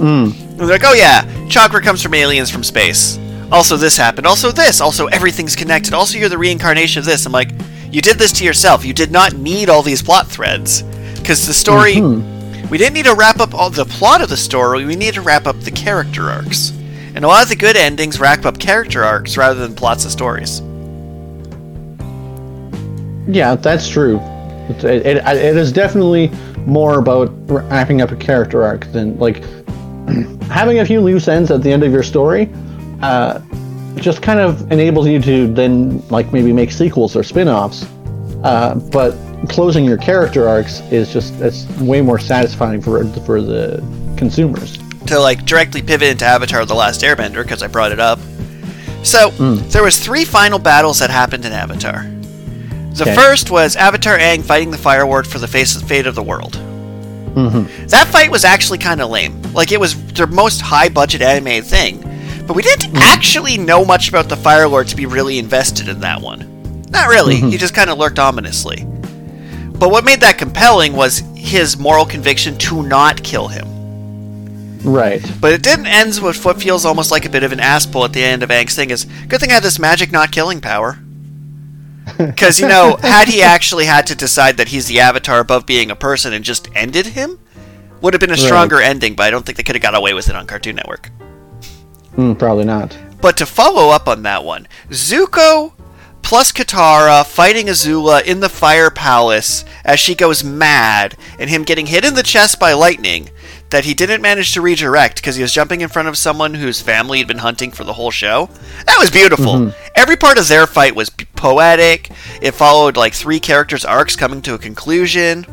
And 0.00 0.58
they're 0.58 0.66
like, 0.66 0.84
oh 0.84 0.94
yeah, 0.94 1.48
chakra 1.48 1.82
comes 1.82 2.02
from 2.02 2.14
aliens 2.14 2.50
from 2.50 2.62
space. 2.64 3.18
Also, 3.52 3.76
this 3.76 3.96
happened. 3.96 4.26
Also, 4.26 4.50
this. 4.50 4.80
Also, 4.80 5.06
everything's 5.06 5.54
connected. 5.54 5.92
Also, 5.92 6.18
you're 6.18 6.28
the 6.28 6.38
reincarnation 6.38 7.00
of 7.00 7.04
this. 7.04 7.26
I'm 7.26 7.32
like, 7.32 7.50
you 7.90 8.00
did 8.00 8.18
this 8.18 8.32
to 8.32 8.44
yourself. 8.44 8.84
You 8.84 8.92
did 8.92 9.10
not 9.10 9.34
need 9.34 9.68
all 9.68 9.82
these 9.82 10.02
plot 10.02 10.26
threads. 10.26 10.82
Because 11.18 11.46
the 11.46 11.54
story. 11.54 11.94
Mm-hmm. 11.94 12.34
We 12.70 12.78
didn't 12.78 12.94
need 12.94 13.04
to 13.04 13.14
wrap 13.14 13.40
up 13.40 13.54
all 13.54 13.68
the 13.68 13.84
plot 13.84 14.22
of 14.22 14.30
the 14.30 14.36
story, 14.36 14.84
we 14.84 14.96
needed 14.96 15.14
to 15.16 15.20
wrap 15.20 15.46
up 15.46 15.60
the 15.60 15.70
character 15.70 16.30
arcs. 16.30 16.70
And 17.14 17.24
a 17.24 17.28
lot 17.28 17.44
of 17.44 17.48
the 17.48 17.56
good 17.56 17.76
endings 17.76 18.18
wrap 18.18 18.44
up 18.46 18.58
character 18.58 19.04
arcs 19.04 19.36
rather 19.36 19.60
than 19.60 19.76
plots 19.76 20.04
of 20.04 20.10
stories. 20.10 20.60
Yeah, 23.28 23.54
that's 23.54 23.88
true. 23.88 24.18
It, 24.68 24.82
it, 24.82 25.16
it 25.18 25.56
is 25.56 25.72
definitely 25.72 26.32
more 26.66 26.98
about 26.98 27.30
wrapping 27.50 28.00
up 28.00 28.10
a 28.10 28.16
character 28.16 28.64
arc 28.64 28.90
than 28.92 29.18
like 29.18 29.44
having 30.50 30.78
a 30.80 30.86
few 30.86 31.00
loose 31.00 31.28
ends 31.28 31.50
at 31.50 31.62
the 31.62 31.72
end 31.72 31.82
of 31.82 31.92
your 31.92 32.02
story. 32.02 32.50
Uh, 33.02 33.40
just 33.96 34.22
kind 34.22 34.40
of 34.40 34.70
enables 34.72 35.06
you 35.06 35.20
to 35.20 35.46
then 35.54 36.06
like 36.08 36.32
maybe 36.32 36.52
make 36.52 36.70
sequels 36.72 37.14
or 37.16 37.22
spin-offs. 37.22 37.84
Uh, 38.42 38.74
but 38.90 39.16
closing 39.48 39.84
your 39.84 39.96
character 39.98 40.48
arcs 40.48 40.80
is 40.92 41.12
just 41.12 41.34
it's 41.40 41.66
way 41.80 42.00
more 42.00 42.18
satisfying 42.18 42.80
for 42.80 43.04
for 43.20 43.40
the 43.40 43.78
consumers. 44.16 44.78
to 45.06 45.18
like 45.18 45.44
directly 45.44 45.80
pivot 45.82 46.08
into 46.08 46.24
Avatar: 46.24 46.64
The 46.66 46.74
Last 46.74 47.02
Airbender 47.02 47.42
because 47.42 47.62
I 47.62 47.66
brought 47.68 47.92
it 47.92 48.00
up. 48.00 48.18
So 49.02 49.30
there 49.68 49.82
was 49.82 49.98
three 49.98 50.24
final 50.24 50.58
battles 50.58 50.98
that 51.00 51.10
happened 51.10 51.44
in 51.44 51.52
Avatar. 51.52 52.06
The 52.94 53.02
Okay. 53.02 53.14
first 53.14 53.50
was 53.50 53.76
Avatar 53.76 54.16
Aang 54.18 54.42
fighting 54.42 54.70
the 54.70 54.78
Fire 54.78 55.04
Lord 55.06 55.26
for 55.26 55.38
the 55.38 55.48
face 55.48 55.80
fate 55.82 56.06
of 56.06 56.14
the 56.14 56.22
world. 56.22 56.54
That 57.34 58.06
fight 58.10 58.30
was 58.30 58.44
actually 58.44 58.78
kind 58.78 59.00
of 59.00 59.10
lame. 59.10 59.40
Like 59.54 59.72
it 59.72 59.80
was 59.80 59.94
their 60.12 60.26
most 60.26 60.60
high 60.60 60.88
budget 60.88 61.22
anime 61.22 61.62
thing, 61.62 62.00
but 62.46 62.54
we 62.56 62.62
didn't 62.62 62.88
mm-hmm. 62.90 62.96
actually 62.98 63.56
know 63.56 63.84
much 63.84 64.08
about 64.08 64.28
the 64.28 64.36
Fire 64.36 64.68
Lord 64.68 64.88
to 64.88 64.96
be 64.96 65.06
really 65.06 65.38
invested 65.38 65.88
in 65.88 66.00
that 66.00 66.20
one. 66.20 66.82
Not 66.90 67.08
really. 67.08 67.36
Mm-hmm. 67.36 67.48
He 67.48 67.56
just 67.56 67.74
kind 67.74 67.90
of 67.90 67.98
lurked 67.98 68.18
ominously. 68.18 68.84
But 69.78 69.90
what 69.90 70.04
made 70.04 70.20
that 70.20 70.38
compelling 70.38 70.92
was 70.92 71.18
his 71.34 71.76
moral 71.76 72.04
conviction 72.04 72.56
to 72.58 72.82
not 72.82 73.22
kill 73.22 73.48
him. 73.48 73.74
Right. 74.84 75.24
But 75.40 75.52
it 75.52 75.62
didn't 75.62 75.86
end 75.86 76.18
with 76.22 76.44
what 76.44 76.60
feels 76.60 76.84
almost 76.84 77.10
like 77.10 77.24
a 77.24 77.30
bit 77.30 77.42
of 77.42 77.52
an 77.52 77.60
ass 77.60 77.86
pull 77.86 78.04
at 78.04 78.12
the 78.12 78.22
end 78.22 78.42
of 78.42 78.50
Aang's 78.50 78.76
thing 78.76 78.90
is, 78.90 79.06
good 79.28 79.40
thing 79.40 79.50
I 79.50 79.54
have 79.54 79.62
this 79.62 79.78
magic 79.78 80.12
not 80.12 80.30
killing 80.30 80.60
power. 80.60 80.98
Because, 82.18 82.60
you 82.60 82.68
know, 82.68 82.96
had 83.00 83.28
he 83.28 83.42
actually 83.42 83.86
had 83.86 84.06
to 84.08 84.14
decide 84.14 84.58
that 84.58 84.68
he's 84.68 84.86
the 84.86 85.00
avatar 85.00 85.40
above 85.40 85.64
being 85.64 85.90
a 85.90 85.96
person 85.96 86.34
and 86.34 86.44
just 86.44 86.68
ended 86.74 87.06
him, 87.06 87.38
would 88.04 88.12
have 88.12 88.20
been 88.20 88.30
a 88.30 88.36
stronger 88.36 88.82
ending, 88.82 89.14
but 89.14 89.24
I 89.24 89.30
don't 89.30 89.46
think 89.46 89.56
they 89.56 89.62
could 89.62 89.76
have 89.76 89.82
got 89.82 89.94
away 89.94 90.12
with 90.12 90.28
it 90.28 90.36
on 90.36 90.46
Cartoon 90.46 90.76
Network. 90.76 91.10
Mm, 92.16 92.38
probably 92.38 92.66
not. 92.66 92.96
But 93.22 93.38
to 93.38 93.46
follow 93.46 93.88
up 93.88 94.06
on 94.08 94.22
that 94.22 94.44
one, 94.44 94.68
Zuko 94.90 95.72
plus 96.20 96.52
Katara 96.52 97.24
fighting 97.24 97.66
Azula 97.66 98.22
in 98.22 98.40
the 98.40 98.48
Fire 98.50 98.90
Palace 98.90 99.64
as 99.84 99.98
she 100.00 100.14
goes 100.14 100.44
mad, 100.44 101.16
and 101.38 101.48
him 101.48 101.62
getting 101.64 101.86
hit 101.86 102.04
in 102.04 102.14
the 102.14 102.22
chest 102.22 102.60
by 102.60 102.74
lightning 102.74 103.30
that 103.70 103.86
he 103.86 103.94
didn't 103.94 104.20
manage 104.20 104.52
to 104.52 104.60
redirect 104.60 105.16
because 105.16 105.36
he 105.36 105.42
was 105.42 105.52
jumping 105.52 105.80
in 105.80 105.88
front 105.88 106.06
of 106.06 106.18
someone 106.18 106.52
whose 106.54 106.80
family 106.82 107.18
had 107.18 107.26
been 107.26 107.38
hunting 107.38 107.70
for 107.70 107.84
the 107.84 107.92
whole 107.94 108.10
show. 108.10 108.48
That 108.86 108.98
was 108.98 109.10
beautiful. 109.10 109.72
Every 109.94 110.16
part 110.16 110.36
of 110.38 110.46
their 110.48 110.66
fight 110.66 110.94
was 110.94 111.08
poetic. 111.10 112.10
It 112.42 112.52
followed 112.52 112.98
like 112.98 113.14
three 113.14 113.40
characters' 113.40 113.84
arcs 113.86 114.14
coming 114.14 114.42
to 114.42 114.54
a 114.54 114.58
conclusion. 114.58 115.46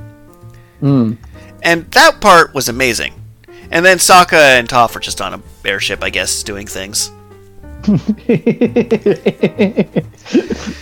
And 1.62 1.90
that 1.92 2.22
part 2.22 2.54
was 2.54 2.70
amazing. 2.70 3.14
And 3.70 3.86
then 3.86 3.98
Sokka 3.98 4.60
and 4.60 4.68
Toph 4.68 4.96
are 4.96 5.00
just 5.00 5.22
on 5.22 5.34
a 5.34 5.42
airship, 5.66 6.04
I 6.04 6.10
guess, 6.10 6.44
doing 6.44 6.68
things. 6.68 7.12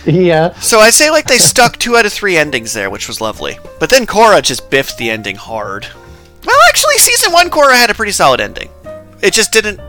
Yeah. 0.06 0.52
So 0.54 0.80
I'd 0.80 0.94
say 0.94 1.10
like 1.10 1.26
they 1.26 1.38
stuck 1.38 1.76
two 1.76 1.96
out 1.96 2.06
of 2.06 2.12
three 2.12 2.36
endings 2.36 2.72
there, 2.72 2.90
which 2.90 3.08
was 3.08 3.20
lovely. 3.20 3.58
But 3.78 3.90
then 3.90 4.06
Korra 4.06 4.42
just 4.42 4.70
biffed 4.70 4.98
the 4.98 5.10
ending 5.10 5.36
hard. 5.36 5.86
Well, 6.44 6.56
actually, 6.68 6.98
season 6.98 7.32
one 7.32 7.50
Korra 7.50 7.74
had 7.74 7.90
a 7.90 7.94
pretty 7.94 8.12
solid 8.12 8.40
ending. 8.40 8.70
It 9.22 9.32
just 9.32 9.52
didn't. 9.52 9.80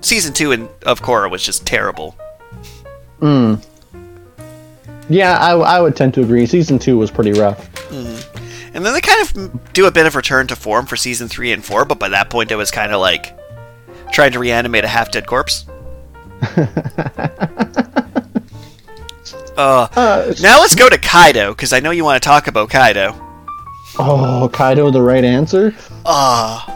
Season 0.00 0.32
two 0.32 0.52
in, 0.52 0.68
of 0.86 1.02
Korra 1.02 1.30
was 1.30 1.42
just 1.42 1.66
terrible. 1.66 2.16
Hmm. 3.20 3.54
Yeah, 5.08 5.38
I, 5.38 5.52
I 5.52 5.80
would 5.80 5.96
tend 5.96 6.14
to 6.14 6.22
agree. 6.22 6.46
Season 6.46 6.78
two 6.78 6.98
was 6.98 7.10
pretty 7.10 7.32
rough. 7.32 7.67
And 9.18 9.26
then 9.26 9.34
they 9.34 9.48
kind 9.48 9.64
of 9.64 9.72
do 9.72 9.86
a 9.86 9.90
bit 9.90 10.06
of 10.06 10.14
return 10.16 10.46
to 10.48 10.56
form 10.56 10.86
for 10.86 10.96
season 10.96 11.28
three 11.28 11.52
and 11.52 11.64
four, 11.64 11.84
but 11.84 11.98
by 11.98 12.08
that 12.10 12.30
point 12.30 12.50
it 12.50 12.56
was 12.56 12.70
kind 12.70 12.92
of 12.92 13.00
like 13.00 13.36
trying 14.12 14.32
to 14.32 14.38
reanimate 14.38 14.84
a 14.84 14.88
half 14.88 15.10
dead 15.10 15.26
corpse. 15.26 15.66
uh, 19.56 20.34
now 20.40 20.60
let's 20.60 20.74
go 20.74 20.88
to 20.88 20.98
Kado, 20.98 21.50
because 21.50 21.72
I 21.72 21.80
know 21.80 21.90
you 21.90 22.04
want 22.04 22.22
to 22.22 22.26
talk 22.26 22.46
about 22.46 22.70
Kado. 22.70 23.14
Oh, 23.98 24.48
Kado, 24.52 24.92
the 24.92 25.02
right 25.02 25.24
answer? 25.24 25.74
Ah. 26.06 26.74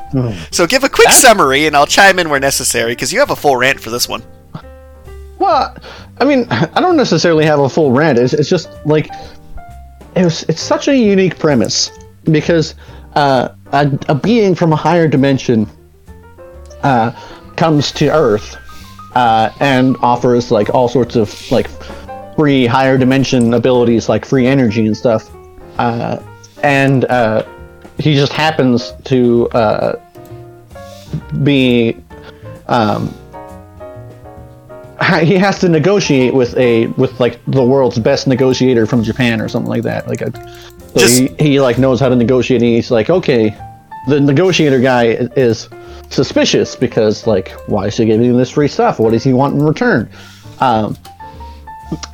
So 0.51 0.67
give 0.67 0.85
a 0.85 0.89
quick 0.89 1.11
summary, 1.11 1.67
and 1.67 1.77
I'll 1.77 1.87
chime 1.87 2.19
in 2.19 2.29
where 2.29 2.41
necessary, 2.41 2.93
because 2.93 3.13
you 3.13 3.21
have 3.21 3.31
a 3.31 3.37
full 3.37 3.57
rant 3.57 3.81
for 3.81 3.91
this 3.91 4.09
one. 4.09 4.23
Well, 5.39 5.77
I 6.21 6.25
mean, 6.25 6.47
I 6.51 6.81
don't 6.81 6.97
necessarily 6.97 7.45
have 7.45 7.61
a 7.61 7.69
full 7.69 7.93
rant. 7.93 8.19
It's, 8.19 8.33
it's 8.33 8.49
just 8.49 8.71
like 8.85 9.09
it 10.15 10.25
was. 10.25 10.45
It's 10.45 10.61
such 10.61 10.89
a 10.89 10.97
unique 10.97 11.39
premise 11.39 11.91
because 12.25 12.75
uh, 13.15 13.51
a, 13.73 13.99
a 14.09 14.15
being 14.15 14.55
from 14.55 14.73
a 14.73 14.77
higher 14.77 15.09
dimension 15.09 15.69
uh, 16.83 17.11
comes 17.57 17.93
to 17.93 18.09
Earth 18.09 18.57
uh, 19.15 19.51
and 19.61 19.97
offers 19.99 20.51
like 20.51 20.71
all 20.71 20.89
sorts 20.89 21.17
of 21.17 21.51
like 21.51 21.69
free 22.37 22.67
higher 22.67 22.97
dimension 22.97 23.55
abilities, 23.55 24.09
like 24.09 24.25
free 24.25 24.47
energy 24.47 24.87
and 24.87 24.97
stuff. 24.97 25.31
Uh, 25.79 26.23
and 26.63 27.05
uh, 27.07 27.47
he 27.99 28.15
just 28.15 28.33
happens 28.33 28.93
to 29.05 29.49
uh, 29.51 30.01
be 31.43 31.97
he 35.21 35.35
has 35.35 35.59
to 35.59 35.69
negotiate 35.69 36.33
with 36.33 36.57
a 36.57 36.87
with 36.89 37.19
like 37.21 37.39
the 37.47 37.63
world's 37.63 37.99
best 37.99 38.27
negotiator 38.27 38.87
from 38.87 39.03
Japan 39.03 39.41
or 39.41 39.49
something 39.49 39.69
like 39.69 39.83
that. 39.83 40.09
Like, 40.09 40.23
a, 40.23 40.31
so 40.95 41.01
Just- 41.01 41.19
he, 41.19 41.29
he 41.39 41.61
like 41.61 41.79
knows 41.79 42.01
how 42.01 42.09
to 42.09 42.17
negotiate. 42.17 42.63
And 42.63 42.71
he's 42.71 42.91
like, 42.91 43.11
okay, 43.11 43.57
the 44.09 44.21
negotiator 44.21 44.81
guy 44.81 45.05
is 45.37 45.69
suspicious 46.11 46.77
because 46.77 47.27
like, 47.27 47.51
why 47.67 47.87
is 47.87 47.97
he 47.97 48.05
giving 48.05 48.27
you 48.27 48.37
this 48.37 48.51
free 48.51 48.69
stuff? 48.69 48.99
What 48.99 49.13
does 49.13 49.25
he 49.25 49.33
want 49.33 49.55
in 49.55 49.63
return? 49.63 50.11
Um, 50.61 50.97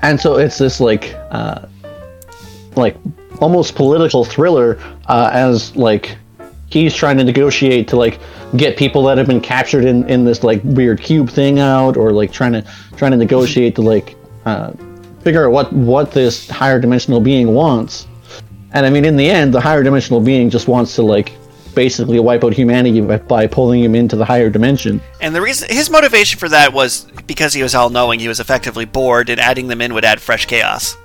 and 0.03 0.21
so 0.21 0.37
it's 0.37 0.59
this 0.59 0.81
like 0.81 1.15
uh, 1.31 1.67
like 2.77 2.97
almost 3.41 3.75
political 3.75 4.25
thriller 4.25 4.79
uh, 5.07 5.31
as 5.33 5.75
like 5.77 6.17
he's 6.71 6.95
trying 6.95 7.17
to 7.19 7.25
negotiate 7.25 7.89
to 7.89 7.97
like 7.97 8.21
get 8.57 8.77
people 8.77 9.03
that 9.05 9.19
have 9.19 9.27
been 9.27 9.41
captured 9.41 9.85
in, 9.85 10.09
in 10.09 10.25
this 10.25 10.43
like 10.43 10.61
weird 10.65 11.01
cube 11.01 11.29
thing 11.31 11.59
out, 11.59 11.97
or 11.97 12.13
like 12.13 12.33
trying 12.33 12.53
to 12.53 12.65
trying 12.97 13.11
to 13.13 13.17
negotiate 13.17 13.75
to 13.77 13.83
like 13.83 14.17
uh, 14.47 14.73
figure 15.23 15.47
out 15.47 15.53
what 15.53 15.73
what 15.73 16.13
this 16.13 16.49
higher 16.49 16.81
dimensional 16.81 17.21
being 17.21 17.55
wants. 17.55 18.07
And 18.73 18.85
I 18.85 18.91
mean, 18.91 19.05
in 19.05 19.17
the 19.17 19.29
end, 19.29 19.55
the 19.55 19.61
higher 19.61 19.83
dimensional 19.83 20.21
being 20.21 20.51
just 20.51 20.69
wants 20.69 20.95
to 20.97 21.03
like 21.03 21.33
basically 21.75 22.19
wipe 22.19 22.45
out 22.45 22.53
humanity 22.53 23.01
by, 23.01 23.19
by 23.19 23.47
pulling 23.47 23.83
him 23.83 23.95
into 23.95 24.17
the 24.17 24.25
higher 24.25 24.51
dimension. 24.51 25.01
And 25.21 25.35
the 25.35 25.41
reason 25.41 25.69
his 25.71 25.91
motivation 25.91 26.39
for 26.39 26.49
that 26.49 26.73
was 26.73 27.07
because 27.27 27.55
he 27.55 27.63
was 27.63 27.75
all 27.75 27.89
knowing, 27.89 28.21
he 28.21 28.29
was 28.29 28.41
effectively 28.41 28.85
bored, 28.85 29.31
and 29.31 29.41
adding 29.41 29.69
them 29.69 29.81
in 29.81 29.95
would 29.95 30.05
add 30.05 30.21
fresh 30.21 30.47
chaos. 30.47 30.97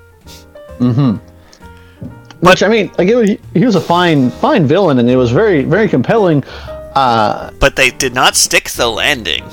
Mm-hmm. 0.79 1.17
Which 2.45 2.63
I 2.63 2.67
mean, 2.67 2.91
like 2.97 3.07
it 3.07 3.15
was, 3.15 3.29
he 3.53 3.65
was 3.65 3.75
a 3.75 3.81
fine 3.81 4.29
fine 4.29 4.65
villain, 4.65 4.99
and 4.99 5.09
it 5.09 5.15
was 5.15 5.31
very 5.31 5.63
very 5.63 5.87
compelling. 5.87 6.43
Uh, 6.95 7.51
But 7.59 7.75
they 7.75 7.89
did 7.89 8.13
not 8.13 8.35
stick 8.35 8.69
the 8.69 8.87
landing. 8.87 9.43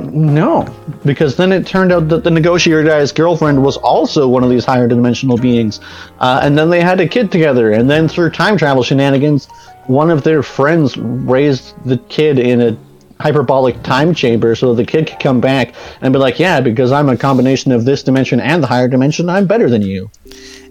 No, 0.00 0.66
because 1.04 1.36
then 1.36 1.52
it 1.52 1.66
turned 1.66 1.92
out 1.92 2.08
that 2.08 2.24
the 2.24 2.30
negotiator 2.30 2.82
guy's 2.82 3.12
girlfriend 3.12 3.62
was 3.62 3.76
also 3.76 4.28
one 4.28 4.44
of 4.44 4.50
these 4.50 4.64
higher 4.64 4.88
dimensional 4.88 5.36
beings, 5.36 5.80
uh, 6.20 6.40
and 6.42 6.56
then 6.56 6.70
they 6.70 6.80
had 6.80 7.00
a 7.00 7.08
kid 7.08 7.30
together, 7.30 7.72
and 7.72 7.88
then 7.88 8.08
through 8.08 8.30
time 8.30 8.56
travel 8.56 8.82
shenanigans, 8.82 9.46
one 9.86 10.10
of 10.10 10.24
their 10.24 10.42
friends 10.42 10.96
raised 10.96 11.74
the 11.84 11.98
kid 11.98 12.38
in 12.38 12.60
a 12.60 12.76
hyperbolic 13.20 13.82
time 13.82 14.14
chamber 14.14 14.54
so 14.54 14.74
the 14.74 14.84
kid 14.84 15.06
could 15.06 15.18
come 15.20 15.40
back 15.40 15.74
and 16.00 16.12
be 16.12 16.18
like, 16.18 16.38
yeah, 16.38 16.60
because 16.60 16.92
I'm 16.92 17.08
a 17.08 17.16
combination 17.16 17.72
of 17.72 17.84
this 17.84 18.02
dimension 18.02 18.40
and 18.40 18.62
the 18.62 18.66
higher 18.66 18.88
dimension, 18.88 19.28
I'm 19.28 19.46
better 19.46 19.70
than 19.70 19.82
you. 19.82 20.10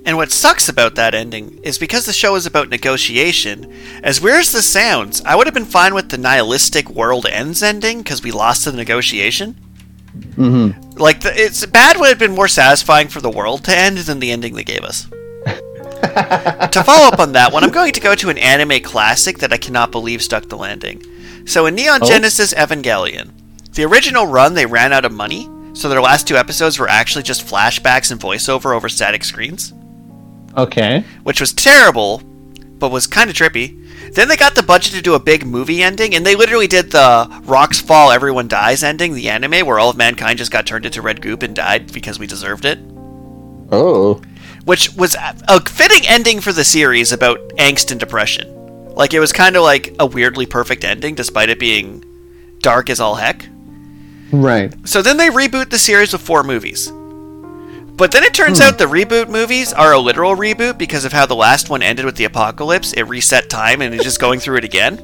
And 0.05 0.17
what 0.17 0.31
sucks 0.31 0.69
about 0.69 0.93
that 0.95 1.15
ending 1.15 1.59
is 1.63 1.79
because 1.79 2.05
the 2.05 2.13
show 2.13 2.35
is 2.35 2.45
about 2.45 2.69
negotiation, 2.69 3.73
as 4.03 4.21
weird 4.21 4.41
as 4.41 4.51
this 4.51 4.67
sounds, 4.67 5.23
I 5.25 5.35
would 5.35 5.47
have 5.47 5.53
been 5.55 5.65
fine 5.65 5.95
with 5.95 6.09
the 6.09 6.17
nihilistic 6.19 6.91
world 6.91 7.25
ends 7.25 7.63
ending 7.63 8.03
because 8.03 8.21
we 8.21 8.31
lost 8.31 8.65
the 8.65 8.71
negotiation. 8.71 9.55
Mm-hmm. 10.15 10.91
Like, 10.99 11.21
the, 11.21 11.33
it's 11.35 11.65
bad 11.65 11.97
would 11.99 12.09
have 12.09 12.19
been 12.19 12.35
more 12.35 12.47
satisfying 12.47 13.07
for 13.07 13.19
the 13.19 13.31
world 13.31 13.65
to 13.65 13.75
end 13.75 13.97
than 13.97 14.19
the 14.19 14.31
ending 14.31 14.53
they 14.53 14.63
gave 14.63 14.83
us. 14.83 15.05
to 15.45 16.83
follow 16.85 17.07
up 17.07 17.19
on 17.19 17.31
that 17.31 17.51
one, 17.51 17.63
I'm 17.63 17.71
going 17.71 17.93
to 17.93 17.99
go 17.99 18.13
to 18.13 18.29
an 18.29 18.37
anime 18.37 18.83
classic 18.83 19.39
that 19.39 19.51
I 19.51 19.57
cannot 19.57 19.91
believe 19.91 20.21
stuck 20.21 20.49
the 20.49 20.55
landing. 20.55 21.03
So, 21.47 21.65
in 21.65 21.73
Neon 21.73 22.01
Oh. 22.03 22.07
Genesis 22.07 22.53
Evangelion, 22.53 23.31
the 23.73 23.85
original 23.85 24.27
run, 24.27 24.53
they 24.53 24.67
ran 24.67 24.93
out 24.93 25.03
of 25.03 25.11
money, 25.11 25.49
so 25.73 25.89
their 25.89 26.01
last 26.01 26.27
two 26.27 26.37
episodes 26.37 26.77
were 26.77 26.87
actually 26.87 27.23
just 27.23 27.45
flashbacks 27.45 28.11
and 28.11 28.21
voiceover 28.21 28.75
over 28.75 28.87
static 28.87 29.23
screens 29.23 29.73
Okay. 30.57 31.03
which 31.23 31.39
was 31.39 31.53
terrible, 31.53 32.19
but 32.79 32.91
was 32.91 33.07
kind 33.07 33.29
of 33.29 33.35
trippy. 33.35 33.81
Then 34.13 34.27
they 34.29 34.37
got 34.37 34.55
the 34.55 34.63
budget 34.63 34.93
to 34.93 35.01
do 35.01 35.13
a 35.13 35.19
big 35.19 35.45
movie 35.45 35.83
ending, 35.83 36.15
and 36.15 36.25
they 36.25 36.35
literally 36.35 36.67
did 36.67 36.91
the 36.91 37.41
Rocks 37.43 37.81
Fall, 37.81 38.11
Everyone 38.11 38.47
Dies 38.47 38.83
ending, 38.83 39.13
the 39.13 39.29
anime, 39.29 39.65
where 39.65 39.79
all 39.79 39.89
of 39.89 39.97
mankind 39.97 40.37
just 40.37 40.51
got 40.51 40.65
turned 40.65 40.85
into 40.85 41.01
red 41.01 41.21
goop 41.21 41.43
and 41.43 41.55
died 41.55 41.91
because 41.91 42.19
we 42.19 42.27
deserved 42.27 42.65
it. 42.65 42.79
Oh. 43.71 44.21
Which 44.63 44.93
was 44.95 45.15
a 45.19 45.61
fitting 45.69 46.07
ending 46.07 46.39
for 46.39 46.53
the 46.53 46.63
series 46.63 47.11
about 47.11 47.39
angst 47.57 47.91
and 47.91 47.99
depression. 47.99 48.93
Like, 48.95 49.13
it 49.13 49.19
was 49.19 49.33
kind 49.33 49.55
of 49.57 49.63
like 49.63 49.93
a 49.99 50.05
weirdly 50.05 50.45
perfect 50.45 50.83
ending, 50.83 51.15
despite 51.15 51.49
it 51.49 51.59
being 51.59 52.03
dark 52.59 52.89
as 52.89 52.99
all 52.99 53.15
heck. 53.15 53.47
Right. 54.31 54.73
So 54.87 55.01
then 55.01 55.17
they 55.17 55.29
reboot 55.29 55.69
the 55.69 55.77
series 55.77 56.13
with 56.13 56.21
four 56.21 56.43
movies. 56.43 56.91
But 57.95 58.11
then 58.11 58.23
it 58.23 58.33
turns 58.33 58.57
hmm. 58.59 58.63
out 58.63 58.77
the 58.77 58.85
reboot 58.85 59.29
movies 59.29 59.71
are 59.71 59.93
a 59.93 59.99
literal 59.99 60.35
reboot 60.35 60.77
because 60.77 61.05
of 61.05 61.13
how 61.13 61.25
the 61.25 61.35
last 61.35 61.69
one 61.69 61.81
ended 61.81 62.05
with 62.05 62.17
the 62.17 62.25
apocalypse. 62.25 62.93
It 62.93 63.03
reset 63.03 63.49
time 63.49 63.81
and 63.81 63.93
it's 63.93 64.03
just 64.03 64.19
going 64.19 64.39
through 64.39 64.57
it 64.57 64.65
again. 64.65 64.99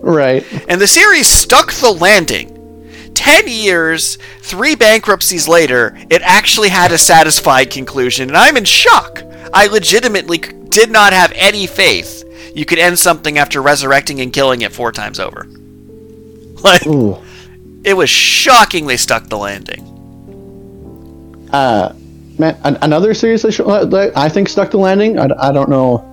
Right. 0.00 0.44
And 0.68 0.80
the 0.80 0.86
series 0.86 1.28
stuck 1.28 1.72
the 1.72 1.90
landing. 1.90 2.54
Ten 3.14 3.48
years, 3.48 4.16
three 4.40 4.74
bankruptcies 4.74 5.48
later, 5.48 5.98
it 6.08 6.22
actually 6.22 6.68
had 6.68 6.92
a 6.92 6.98
satisfied 6.98 7.70
conclusion, 7.70 8.28
and 8.28 8.36
I'm 8.36 8.56
in 8.56 8.64
shock. 8.64 9.24
I 9.52 9.66
legitimately 9.66 10.38
did 10.38 10.90
not 10.90 11.12
have 11.12 11.32
any 11.34 11.66
faith 11.66 12.24
you 12.54 12.64
could 12.64 12.78
end 12.78 12.98
something 12.98 13.38
after 13.38 13.60
resurrecting 13.60 14.20
and 14.20 14.32
killing 14.32 14.62
it 14.62 14.72
four 14.72 14.92
times 14.92 15.20
over. 15.20 15.46
Like, 16.60 16.84
Ooh. 16.88 17.16
it 17.84 17.94
was 17.94 18.10
shocking 18.10 18.88
they 18.88 18.96
stuck 18.96 19.28
the 19.28 19.38
landing. 19.38 19.87
Uh, 21.52 21.92
man, 22.38 22.56
an- 22.64 22.78
another 22.82 23.14
series 23.14 23.42
that, 23.42 23.58
uh, 23.60 23.84
that 23.86 24.16
I 24.16 24.28
think 24.28 24.48
stuck 24.48 24.70
the 24.70 24.78
landing. 24.78 25.18
I, 25.18 25.28
I 25.38 25.52
don't 25.52 25.68
know. 25.68 26.04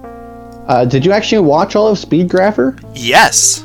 Uh, 0.68 0.86
did 0.86 1.06
you 1.06 1.12
actually 1.12 1.42
watch 1.46 1.76
all 1.76 1.88
of 1.88 1.98
Speed 2.00 2.28
Grapher? 2.30 2.80
Yes. 2.96 3.64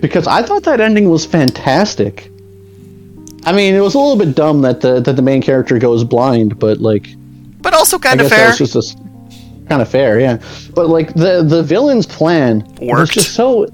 Because 0.00 0.26
I 0.26 0.42
thought 0.42 0.64
that 0.64 0.80
ending 0.80 1.08
was 1.08 1.24
fantastic. 1.24 2.30
I 3.44 3.52
mean, 3.52 3.74
it 3.74 3.80
was 3.80 3.94
a 3.94 3.98
little 3.98 4.16
bit 4.18 4.34
dumb 4.34 4.60
that 4.62 4.80
the 4.80 5.00
that 5.00 5.14
the 5.16 5.22
main 5.22 5.40
character 5.40 5.78
goes 5.78 6.04
blind, 6.04 6.58
but 6.58 6.78
like, 6.78 7.08
But 7.62 7.72
also 7.74 7.98
kind 7.98 8.20
of 8.20 8.28
that 8.28 8.36
fair. 8.36 8.48
was 8.60 8.72
just 8.72 8.98
kind 9.68 9.80
of 9.80 9.88
fair, 9.88 10.20
yeah. 10.20 10.38
But 10.74 10.88
like 10.88 11.14
the 11.14 11.42
the 11.42 11.62
villain's 11.62 12.06
plan 12.06 12.60
was 12.80 12.88
Worked. 12.88 13.12
just 13.12 13.34
so. 13.34 13.66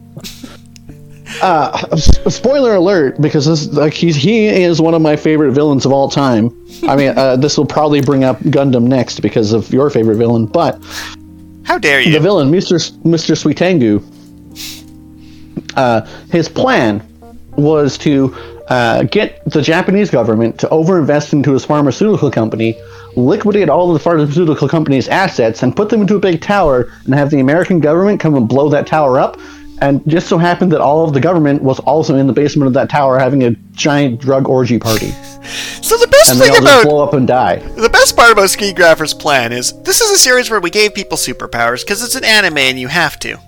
Uh, 1.40 1.96
spoiler 1.96 2.74
alert! 2.74 3.20
Because 3.20 3.46
this 3.46 3.66
like 3.72 3.92
he's 3.94 4.16
he 4.16 4.46
is 4.48 4.80
one 4.80 4.94
of 4.94 5.02
my 5.02 5.16
favorite 5.16 5.52
villains 5.52 5.86
of 5.86 5.92
all 5.92 6.08
time. 6.08 6.50
I 6.88 6.96
mean, 6.96 7.16
uh, 7.16 7.36
this 7.36 7.56
will 7.56 7.66
probably 7.66 8.00
bring 8.00 8.24
up 8.24 8.38
Gundam 8.40 8.84
next 8.84 9.20
because 9.20 9.52
of 9.52 9.72
your 9.72 9.88
favorite 9.90 10.16
villain, 10.16 10.46
but 10.46 10.82
How 11.64 11.78
dare 11.78 12.00
you? 12.00 12.12
the 12.12 12.20
villain, 12.20 12.50
Mr. 12.50 12.74
S- 12.74 12.90
Mr. 13.04 13.36
Suitengu, 13.36 14.02
uh, 15.76 16.02
his 16.30 16.48
plan 16.48 17.02
was 17.56 17.96
to 17.98 18.34
uh, 18.68 19.02
get 19.04 19.42
the 19.50 19.60
Japanese 19.62 20.10
government 20.10 20.58
to 20.60 20.66
overinvest 20.68 21.32
into 21.32 21.52
his 21.52 21.64
pharmaceutical 21.64 22.30
company, 22.30 22.76
liquidate 23.16 23.68
all 23.68 23.88
of 23.90 23.94
the 23.94 24.00
pharmaceutical 24.00 24.68
company's 24.68 25.08
assets, 25.08 25.62
and 25.62 25.76
put 25.76 25.88
them 25.90 26.00
into 26.00 26.16
a 26.16 26.20
big 26.20 26.40
tower, 26.40 26.90
and 27.04 27.14
have 27.14 27.30
the 27.30 27.40
American 27.40 27.80
government 27.80 28.20
come 28.20 28.34
and 28.34 28.48
blow 28.48 28.68
that 28.68 28.86
tower 28.86 29.18
up. 29.20 29.38
And 29.82 30.00
just 30.08 30.28
so 30.28 30.38
happened 30.38 30.70
that 30.70 30.80
all 30.80 31.04
of 31.04 31.12
the 31.12 31.20
government 31.20 31.60
was 31.60 31.80
also 31.80 32.14
in 32.14 32.28
the 32.28 32.32
basement 32.32 32.68
of 32.68 32.74
that 32.74 32.88
tower 32.88 33.18
having 33.18 33.42
a 33.42 33.50
giant 33.72 34.20
drug 34.20 34.48
orgy 34.48 34.78
party, 34.78 35.10
So 35.82 35.96
the 35.96 36.06
best 36.06 36.30
and 36.30 36.40
thing 36.40 36.56
about 36.56 36.84
blow 36.84 37.02
up 37.02 37.14
and 37.14 37.26
die. 37.26 37.56
the 37.56 37.88
best 37.88 38.16
part 38.16 38.30
about 38.30 38.48
Speed 38.48 38.76
Grapher's 38.76 39.12
plan 39.12 39.52
is 39.52 39.72
this 39.82 40.00
is 40.00 40.10
a 40.12 40.18
series 40.18 40.50
where 40.50 40.60
we 40.60 40.70
gave 40.70 40.94
people 40.94 41.18
superpowers 41.18 41.82
because 41.82 42.00
it's 42.00 42.14
an 42.14 42.24
anime 42.24 42.58
and 42.58 42.78
you 42.78 42.86
have 42.86 43.18
to. 43.18 43.38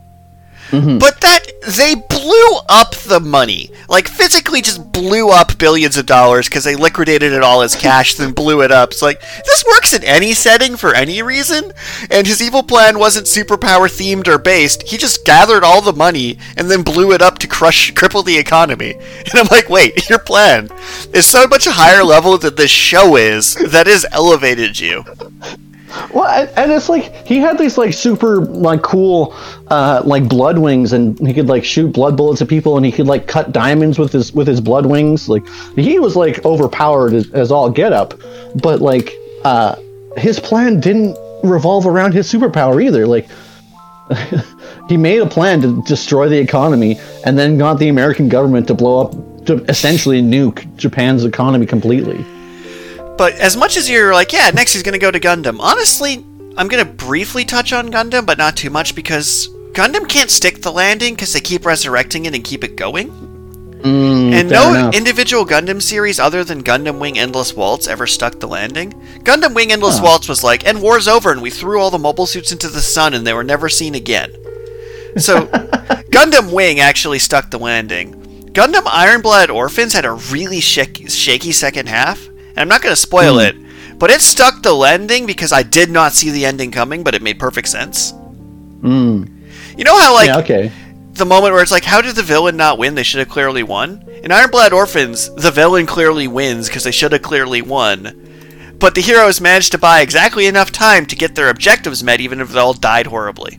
Mm-hmm. 0.81 0.99
But 0.99 1.21
that 1.21 1.47
they 1.77 1.95
blew 1.95 2.59
up 2.69 2.95
the 2.95 3.21
money, 3.21 3.71
like 3.89 4.09
physically 4.09 4.61
just 4.61 4.93
blew 4.93 5.31
up 5.31 5.59
billions 5.59 5.97
of 5.97 6.07
dollars 6.07 6.49
because 6.49 6.65
they 6.65 6.77
liquidated 6.77 7.33
it 7.33 7.43
all 7.43 7.63
as 7.63 7.75
cash, 7.75 8.15
then 8.15 8.33
blew 8.33 8.63
it 8.63 8.71
up. 8.71 8.91
It's 8.91 9.03
like 9.03 9.21
this 9.21 9.65
works 9.67 9.93
in 9.93 10.05
any 10.05 10.35
setting 10.35 10.77
for 10.77 10.95
any 10.95 11.23
reason. 11.23 11.73
And 12.11 12.27
his 12.27 12.43
evil 12.43 12.63
plan 12.63 12.99
wasn't 12.99 13.27
superpower 13.27 13.89
themed 13.89 14.29
or 14.29 14.39
based. 14.39 14.83
He 14.85 14.97
just 14.97 15.25
gathered 15.25 15.65
all 15.65 15.81
the 15.81 15.93
money 15.93 16.39
and 16.57 16.71
then 16.71 16.83
blew 16.83 17.13
it 17.13 17.23
up 17.23 17.39
to 17.39 17.49
crush, 17.49 17.93
cripple 17.95 18.25
the 18.25 18.39
economy. 18.39 18.95
And 19.35 19.41
I'm 19.41 19.49
like, 19.51 19.69
wait, 19.69 20.09
your 20.11 20.19
plan 20.19 20.69
is 21.13 21.27
so 21.27 21.47
much 21.47 21.67
higher 21.67 22.05
level 22.05 22.37
than 22.39 22.55
this 22.55 22.71
show 22.71 23.17
is 23.17 23.55
that 23.55 23.87
has 23.87 24.05
elevated 24.13 24.79
you. 24.79 25.05
Well, 26.13 26.27
and- 26.57 26.73
it's 26.73 26.89
like 26.89 27.27
he 27.27 27.39
had 27.39 27.59
these 27.59 27.79
like 27.79 27.93
super 27.93 28.41
like 28.41 28.83
cool 28.83 29.35
uh, 29.69 30.03
like 30.05 30.29
blood 30.29 30.59
wings, 30.59 30.93
and 30.93 31.19
he 31.27 31.33
could 31.35 31.47
like 31.47 31.65
shoot 31.65 31.93
blood 31.93 32.17
bullets 32.17 32.43
at 32.43 32.49
people, 32.49 32.77
and 32.77 32.85
he 32.85 32.93
could 32.93 33.07
like 33.07 33.27
cut 33.27 33.53
diamonds 33.53 33.99
with 33.99 34.13
his 34.13 34.33
with 34.33 34.47
his 34.47 34.61
blood 34.61 34.87
wings. 34.87 35.29
Like 35.29 35.47
he 35.77 35.99
was 35.99 36.17
like 36.17 36.45
overpowered 36.45 37.13
as, 37.15 37.31
as 37.33 37.51
all 37.51 37.71
get 37.71 37.93
up, 37.93 38.15
but 38.63 38.81
like 38.81 39.13
uh, 39.45 39.77
his 40.17 40.41
plan 40.41 40.81
didn't 40.81 41.17
revolve 41.43 41.87
around 41.87 42.13
his 42.13 42.31
superpower 42.33 42.83
either. 42.83 43.07
Like 43.07 43.29
he 44.89 44.97
made 44.97 45.21
a 45.21 45.27
plan 45.27 45.61
to 45.63 45.83
destroy 45.83 46.29
the 46.29 46.39
economy, 46.39 46.99
and 47.25 47.39
then 47.39 47.59
got 47.59 47.79
the 47.79 47.89
American 47.89 48.29
government 48.29 48.67
to 48.69 48.75
blow 48.75 49.01
up 49.07 49.47
to 49.47 49.63
essentially 49.65 50.23
nuke 50.23 50.75
Japan's 50.77 51.25
economy 51.25 51.67
completely. 51.67 52.25
But 53.17 53.35
as 53.35 53.57
much 53.57 53.77
as 53.77 53.89
you're 53.89 54.13
like, 54.13 54.33
yeah, 54.33 54.51
next 54.51 54.73
he's 54.73 54.83
going 54.83 54.95
to 54.95 54.99
go 54.99 55.11
to 55.11 55.21
Gundam, 55.21 55.59
honestly, 55.61 56.25
I'm 56.57 56.69
going 56.69 56.85
to 56.85 56.91
briefly 56.93 57.45
touch 57.45 57.73
on 57.73 57.91
Gundam, 57.91 58.27
but 58.27 58.39
not 58.39 58.57
too 58.57 58.71
much 58.71 58.95
because 58.95 59.49
Gundam 59.73 60.09
can't 60.09 60.31
stick 60.31 60.63
the 60.63 60.73
landing 60.73 61.15
because 61.15 61.33
they 61.33 61.41
keep 61.41 61.65
resurrecting 61.65 62.27
it 62.27 62.35
and 62.35 62.45
keep 62.45 62.65
it 62.65 62.77
going. 62.77 63.11
Mm, 63.83 64.33
and 64.33 64.49
no 64.51 64.71
enough. 64.71 64.95
individual 64.95 65.45
Gundam 65.45 65.83
series 65.83 66.19
other 66.19 66.43
than 66.43 66.63
Gundam 66.65 66.99
Wing 66.99 67.19
Endless 67.19 67.53
Waltz 67.55 67.87
ever 67.87 68.07
stuck 68.07 68.41
the 68.41 68.49
landing. 68.49 68.93
Gundam 69.25 69.55
Wing 69.55 69.73
Endless 69.73 69.99
Huh. 69.99 70.05
Waltz 70.05 70.29
was 70.29 70.43
like, 70.43 70.67
and 70.67 70.81
war's 70.81 71.07
over, 71.07 71.31
and 71.31 71.43
we 71.43 71.51
threw 71.51 71.79
all 71.81 71.91
the 71.91 71.99
mobile 71.99 72.25
suits 72.27 72.51
into 72.51 72.69
the 72.69 72.81
sun, 72.81 73.13
and 73.15 73.27
they 73.27 73.35
were 73.35 73.45
never 73.45 73.69
seen 73.69 73.95
again. 73.95 74.33
So, 75.19 75.47
Gundam 76.11 76.51
Wing 76.53 76.81
actually 76.81 77.19
stuck 77.19 77.51
the 77.51 77.59
landing. 77.59 78.15
Gundam 78.55 78.85
Ironblood 78.85 79.55
Orphans 79.55 79.93
had 79.93 80.05
a 80.07 80.13
really 80.13 80.61
shak- 80.61 81.11
shaky 81.11 81.53
second 81.53 81.89
half, 81.89 82.27
and 82.55 82.61
I'm 82.61 82.69
not 82.69 82.83
going 82.83 82.93
to 82.93 83.01
spoil 83.01 83.35
hmm. 83.35 83.41
it, 83.41 83.99
but 83.99 84.11
it 84.11 84.21
stuck 84.21 84.63
the 84.63 84.73
landing 84.73 85.27
because 85.27 85.53
I 85.53 85.63
did 85.63 85.91
not 85.91 86.13
see 86.13 86.31
the 86.31 86.47
ending 86.47 86.71
coming, 86.71 87.03
but 87.03 87.15
it 87.15 87.23
made 87.23 87.39
perfect 87.39 87.69
sense. 87.69 88.13
Hmm. 88.81 89.25
You 89.77 89.85
know 89.85 89.99
how 89.99 90.15
like 90.15 90.29
yeah, 90.29 90.39
okay. 90.39 90.73
the 91.13 91.25
moment 91.25 91.53
where 91.53 91.63
it's 91.63 91.73
like, 91.73 91.85
how 91.85 92.01
did 92.01 92.15
the 92.15 92.23
villain 92.23 92.57
not 92.57 92.79
win? 92.79 92.95
They 92.95 93.03
should 93.03 93.19
have 93.19 93.29
clearly 93.29 93.63
won. 93.63 94.09
In 94.23 94.31
Iron 94.31 94.51
Blood 94.51 94.73
Orphans, 94.73 95.35
the 95.35 95.51
villain 95.51 95.87
clearly 95.87 96.29
wins 96.29 96.69
because 96.69 96.85
they 96.85 96.93
should 96.93 97.13
have 97.13 97.23
clearly 97.23 97.61
won. 97.61 98.21
But 98.79 98.95
the 98.95 99.01
heroes 99.01 99.41
managed 99.41 99.73
to 99.73 99.79
buy 99.79 100.01
exactly 100.01 100.47
enough 100.47 100.71
time 100.71 101.07
to 101.07 101.17
get 101.17 101.35
their 101.35 101.49
objectives 101.49 102.05
met, 102.05 102.21
even 102.21 102.41
if 102.41 102.51
they 102.51 102.59
all 102.59 102.75
died 102.75 103.07
horribly. 103.07 103.59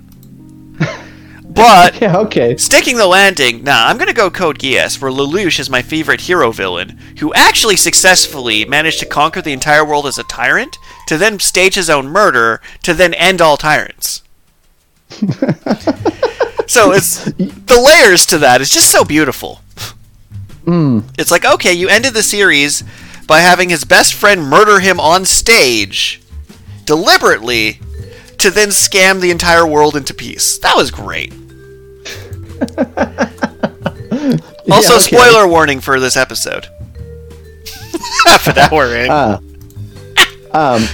But 1.56 1.96
Yeah, 2.02 2.18
okay. 2.18 2.58
Sticking 2.58 2.98
the 2.98 3.08
landing, 3.08 3.64
nah, 3.64 3.88
I'm 3.88 3.98
gonna 3.98 4.14
go 4.14 4.30
Code 4.30 4.60
Geass, 4.60 5.02
where 5.02 5.12
Lelouch 5.12 5.60
is 5.60 5.70
my 5.70 5.82
favorite 5.82 6.22
hero 6.22 6.52
villain, 6.52 7.00
who 7.20 7.34
actually 7.34 7.78
successfully 7.78 8.66
managed 8.66 9.00
to 9.00 9.06
conquer 9.06 9.42
the 9.42 9.54
entire 9.54 9.86
world 9.86 10.06
as 10.06 10.18
a 10.18 10.24
tyrant, 10.24 10.78
to 11.08 11.18
then 11.18 11.40
stage 11.40 11.76
his 11.76 11.90
own 11.90 12.08
murder, 12.08 12.62
to 12.84 12.94
then 12.94 13.14
end 13.14 13.42
all 13.42 13.58
tyrants. 13.58 14.22
so 16.68 16.92
it's 16.92 17.24
the 17.26 17.82
layers 17.84 18.26
to 18.26 18.38
that 18.40 18.60
is 18.62 18.70
just 18.70 18.92
so 18.92 19.04
beautiful. 19.04 19.62
Hmm. 20.66 21.02
It's 21.18 21.32
like, 21.32 21.46
okay, 21.46 21.74
you 21.74 21.88
ended 21.88 22.14
the 22.14 22.24
series 22.24 22.84
by 23.28 23.40
having 23.40 23.70
his 23.70 23.86
best 23.86 24.14
friend 24.14 24.44
murder 24.44 24.80
him 24.80 25.00
on 25.00 25.26
stage, 25.26 26.22
deliberately, 26.86 27.80
to 28.40 28.52
then 28.52 28.70
scam 28.70 29.22
the 29.22 29.32
entire 29.32 29.66
world 29.66 29.96
into 29.96 30.14
peace. 30.14 30.58
That 30.60 30.76
was 30.76 30.92
great. 30.92 31.34
Also, 34.72 34.94
Yeah, 34.94 35.00
okay. 35.00 35.16
spoiler 35.16 35.48
warning 35.48 35.80
for 35.80 36.00
this 36.00 36.18
episode. 36.18 36.68
Half 38.26 38.48
an 38.48 38.58
hour 38.58 38.96
in. 38.96 39.08
Ah. 39.12 39.40
Um, 40.52 40.88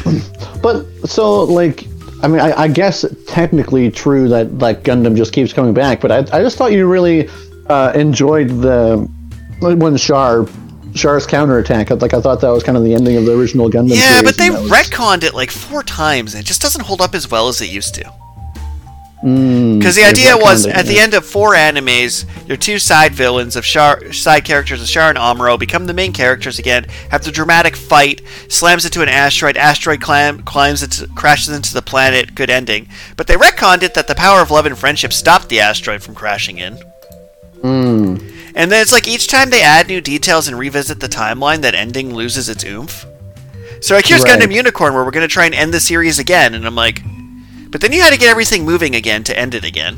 but 0.61 0.85
so 1.05 1.43
like, 1.43 1.85
I 2.21 2.27
mean, 2.27 2.41
I, 2.41 2.63
I 2.63 2.67
guess 2.67 3.05
technically 3.27 3.89
true 3.89 4.27
that 4.29 4.57
like 4.57 4.83
Gundam 4.83 5.15
just 5.15 5.31
keeps 5.33 5.53
coming 5.53 5.73
back. 5.73 6.01
But 6.01 6.11
I, 6.11 6.17
I 6.37 6.41
just 6.41 6.57
thought 6.57 6.73
you 6.73 6.85
really 6.87 7.29
uh, 7.69 7.93
enjoyed 7.95 8.49
the 8.49 9.07
when 9.61 9.95
Char 9.97 10.45
Char's 10.93 11.25
counterattack. 11.25 11.89
Like 11.91 12.13
I 12.13 12.19
thought 12.19 12.41
that 12.41 12.49
was 12.49 12.63
kind 12.63 12.77
of 12.77 12.83
the 12.83 12.93
ending 12.93 13.15
of 13.15 13.25
the 13.25 13.37
original 13.39 13.69
Gundam. 13.69 13.95
yeah, 13.95 14.17
series, 14.17 14.23
but 14.23 14.37
they 14.37 14.47
and 14.47 14.55
was- 14.63 14.69
retconned 14.71 15.23
it 15.23 15.33
like 15.33 15.49
four 15.51 15.81
times, 15.83 16.33
and 16.33 16.43
it 16.43 16.45
just 16.47 16.61
doesn't 16.61 16.81
hold 16.83 16.99
up 16.99 17.15
as 17.15 17.31
well 17.31 17.47
as 17.47 17.61
it 17.61 17.69
used 17.69 17.95
to. 17.95 18.13
Mm, 19.23 19.77
Because 19.77 19.95
the 19.95 20.03
idea 20.03 20.35
was, 20.35 20.65
at 20.65 20.87
the 20.87 20.97
end 20.97 21.13
of 21.13 21.23
four 21.23 21.53
animes, 21.53 22.25
your 22.47 22.57
two 22.57 22.79
side 22.79 23.13
villains 23.13 23.55
of 23.55 23.63
Char, 23.63 24.11
side 24.13 24.45
characters 24.45 24.81
of 24.81 24.87
Char 24.87 25.09
and 25.09 25.17
Amuro 25.17 25.59
become 25.59 25.85
the 25.85 25.93
main 25.93 26.11
characters 26.11 26.57
again, 26.57 26.85
have 27.11 27.23
the 27.23 27.31
dramatic 27.31 27.75
fight, 27.75 28.21
slams 28.47 28.83
into 28.83 29.03
an 29.03 29.09
asteroid, 29.09 29.57
asteroid 29.57 30.01
climb, 30.01 30.41
climbs 30.41 30.81
into, 30.81 31.07
crashes 31.13 31.55
into 31.55 31.73
the 31.73 31.83
planet, 31.83 32.33
good 32.33 32.49
ending. 32.49 32.87
But 33.15 33.27
they 33.27 33.35
retconned 33.35 33.83
it 33.83 33.93
that 33.93 34.07
the 34.07 34.15
power 34.15 34.41
of 34.41 34.49
love 34.49 34.65
and 34.65 34.77
friendship 34.77 35.13
stopped 35.13 35.49
the 35.49 35.59
asteroid 35.59 36.01
from 36.01 36.15
crashing 36.15 36.57
in. 36.57 36.77
Hmm. 37.61 38.17
And 38.55 38.71
then 38.71 38.81
it's 38.81 38.91
like 38.91 39.07
each 39.07 39.27
time 39.27 39.51
they 39.51 39.61
add 39.61 39.87
new 39.87 40.01
details 40.01 40.47
and 40.47 40.57
revisit 40.57 40.99
the 40.99 41.07
timeline, 41.07 41.61
that 41.61 41.75
ending 41.75 42.13
loses 42.15 42.49
its 42.49 42.63
oomph. 42.63 43.05
So 43.81 43.93
like 43.95 44.07
here's 44.07 44.23
Right. 44.23 44.39
Gundam 44.41 44.51
Unicorn, 44.53 44.93
where 44.95 45.03
we're 45.05 45.11
going 45.11 45.27
to 45.27 45.31
try 45.33 45.45
and 45.45 45.53
end 45.53 45.73
the 45.73 45.79
series 45.79 46.17
again, 46.17 46.55
and 46.55 46.65
I'm 46.65 46.75
like, 46.75 47.01
but 47.71 47.81
then 47.81 47.91
you 47.93 48.01
had 48.01 48.11
to 48.11 48.19
get 48.19 48.29
everything 48.29 48.65
moving 48.65 48.95
again 48.95 49.23
to 49.23 49.37
end 49.37 49.55
it 49.55 49.63
again. 49.63 49.97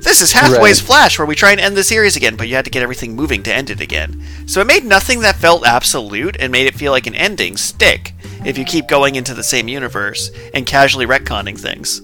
This 0.00 0.20
is 0.20 0.32
Hathaway's 0.32 0.82
Right. 0.82 0.86
Flash, 0.86 1.18
where 1.18 1.26
we 1.26 1.34
try 1.34 1.52
and 1.52 1.60
end 1.60 1.76
the 1.76 1.82
series 1.82 2.16
again, 2.16 2.36
but 2.36 2.48
you 2.48 2.54
had 2.54 2.64
to 2.64 2.70
get 2.70 2.82
everything 2.82 3.16
moving 3.16 3.42
to 3.44 3.54
end 3.54 3.70
it 3.70 3.80
again. 3.80 4.22
So 4.46 4.60
it 4.60 4.66
made 4.66 4.84
nothing 4.84 5.20
that 5.20 5.36
felt 5.36 5.66
absolute 5.66 6.36
and 6.38 6.52
made 6.52 6.66
it 6.66 6.74
feel 6.74 6.92
like 6.92 7.06
an 7.06 7.14
ending 7.14 7.56
stick 7.56 8.12
if 8.44 8.58
you 8.58 8.64
keep 8.64 8.86
going 8.86 9.14
into 9.14 9.34
the 9.34 9.42
same 9.42 9.68
universe 9.68 10.30
and 10.52 10.66
casually 10.66 11.06
retconning 11.06 11.58
things. 11.58 12.02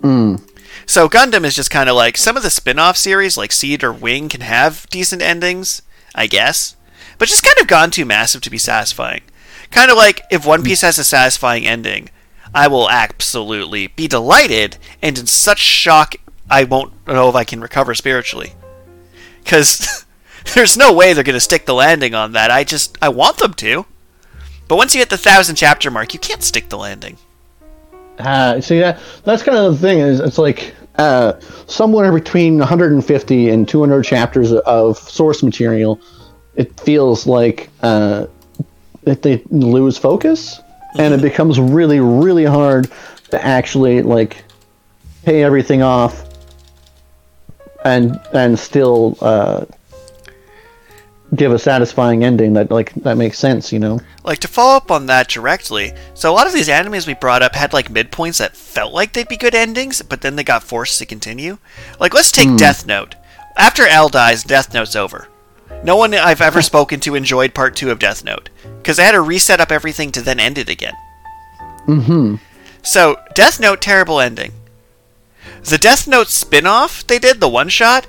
Hmm. 0.00 0.36
So 0.84 1.08
Gundam 1.08 1.44
is 1.44 1.54
just 1.54 1.70
kind 1.70 1.88
of 1.88 1.96
like 1.96 2.16
some 2.16 2.36
of 2.36 2.42
the 2.42 2.50
spin-off 2.50 2.96
series 2.96 3.38
like 3.38 3.52
Seed 3.52 3.84
or 3.84 3.92
Wing 3.92 4.28
can 4.28 4.40
have 4.40 4.86
decent 4.90 5.22
endings, 5.22 5.80
I 6.14 6.26
guess, 6.26 6.76
but 7.18 7.28
just 7.28 7.44
kind 7.44 7.58
of 7.60 7.68
gone 7.68 7.90
too 7.90 8.04
massive 8.04 8.42
to 8.42 8.50
be 8.50 8.58
satisfying. 8.58 9.22
Kind 9.70 9.90
of 9.90 9.96
like 9.96 10.22
if 10.30 10.44
One 10.44 10.62
Piece 10.62 10.82
has 10.82 10.98
a 10.98 11.04
satisfying 11.04 11.66
ending, 11.66 12.10
I 12.54 12.68
will 12.68 12.90
absolutely 12.90 13.88
be 13.88 14.08
delighted 14.08 14.76
and 15.00 15.18
in 15.18 15.26
such 15.26 15.58
shock 15.58 16.16
I 16.50 16.64
won't 16.64 16.92
know 17.06 17.28
if 17.28 17.34
I 17.34 17.44
can 17.44 17.60
recover 17.60 17.94
spiritually. 17.94 18.52
Cuz 19.44 20.04
there's 20.54 20.76
no 20.76 20.92
way 20.92 21.12
they're 21.12 21.24
going 21.24 21.34
to 21.34 21.40
stick 21.40 21.66
the 21.66 21.74
landing 21.74 22.14
on 22.14 22.32
that. 22.32 22.50
I 22.50 22.64
just 22.64 22.98
I 23.00 23.08
want 23.08 23.38
them 23.38 23.54
to. 23.54 23.86
But 24.68 24.76
once 24.76 24.94
you 24.94 25.00
hit 25.00 25.10
the 25.10 25.16
1000 25.16 25.56
chapter 25.56 25.90
mark, 25.90 26.14
you 26.14 26.20
can't 26.20 26.42
stick 26.42 26.68
the 26.68 26.78
landing. 26.78 27.16
Ah, 28.18 28.56
see 28.60 28.78
that 28.78 29.00
that's 29.24 29.42
kind 29.42 29.58
of 29.58 29.72
the 29.72 29.78
thing 29.78 29.98
is 29.98 30.20
it's 30.20 30.38
like 30.38 30.74
uh, 30.96 31.38
somewhere 31.66 32.12
between 32.12 32.58
150 32.58 33.48
and 33.48 33.68
200 33.68 34.02
chapters 34.02 34.52
of 34.52 34.98
source 34.98 35.42
material. 35.42 36.00
It 36.54 36.78
feels 36.80 37.26
like 37.26 37.70
uh, 37.82 38.26
that 39.04 39.22
they 39.22 39.42
lose 39.50 39.96
focus, 39.96 40.60
and 40.98 41.14
it 41.14 41.22
becomes 41.22 41.58
really, 41.58 42.00
really 42.00 42.44
hard 42.44 42.90
to 43.30 43.44
actually 43.44 44.02
like 44.02 44.44
pay 45.24 45.42
everything 45.42 45.82
off, 45.82 46.28
and 47.84 48.20
and 48.34 48.58
still 48.58 49.16
uh, 49.20 49.64
give 51.34 51.52
a 51.52 51.58
satisfying 51.58 52.24
ending 52.24 52.52
that 52.54 52.70
like 52.70 52.92
that 52.94 53.16
makes 53.16 53.38
sense. 53.38 53.72
You 53.72 53.78
know. 53.78 54.00
Like 54.24 54.38
to 54.40 54.48
follow 54.48 54.76
up 54.76 54.90
on 54.90 55.06
that 55.06 55.28
directly, 55.28 55.92
so 56.14 56.30
a 56.30 56.34
lot 56.34 56.46
of 56.46 56.52
these 56.52 56.68
animes 56.68 57.06
we 57.06 57.14
brought 57.14 57.42
up 57.42 57.54
had 57.54 57.72
like 57.72 57.88
midpoints 57.88 58.38
that 58.38 58.56
felt 58.56 58.92
like 58.92 59.12
they'd 59.12 59.28
be 59.28 59.36
good 59.36 59.54
endings, 59.54 60.02
but 60.02 60.20
then 60.20 60.36
they 60.36 60.44
got 60.44 60.62
forced 60.62 60.98
to 60.98 61.06
continue. 61.06 61.58
Like 61.98 62.14
let's 62.14 62.32
take 62.32 62.56
Death 62.56 62.86
Note. 62.86 63.16
After 63.56 63.86
L 63.86 64.08
dies, 64.08 64.44
Death 64.44 64.72
Note's 64.72 64.96
over. 64.96 65.28
No 65.84 65.96
one 65.96 66.14
I've 66.14 66.40
ever 66.40 66.62
spoken 66.62 67.00
to 67.00 67.14
enjoyed 67.14 67.54
part 67.54 67.76
two 67.76 67.90
of 67.90 67.98
Death 67.98 68.24
Note 68.24 68.48
because 68.82 68.98
I 68.98 69.04
had 69.04 69.12
to 69.12 69.20
reset 69.20 69.60
up 69.60 69.70
everything 69.70 70.10
to 70.12 70.22
then 70.22 70.40
end 70.40 70.58
it 70.58 70.68
again. 70.68 70.94
Mm-hmm. 71.86 72.36
So 72.82 73.18
Death 73.34 73.60
Note, 73.60 73.80
terrible 73.80 74.20
ending. 74.20 74.52
The 75.64 75.78
Death 75.78 76.08
Note 76.08 76.28
spin-off 76.28 77.06
they 77.06 77.18
did, 77.18 77.40
the 77.40 77.48
one 77.48 77.68
shot, 77.68 78.06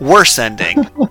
worse 0.00 0.38
ending. 0.38 0.86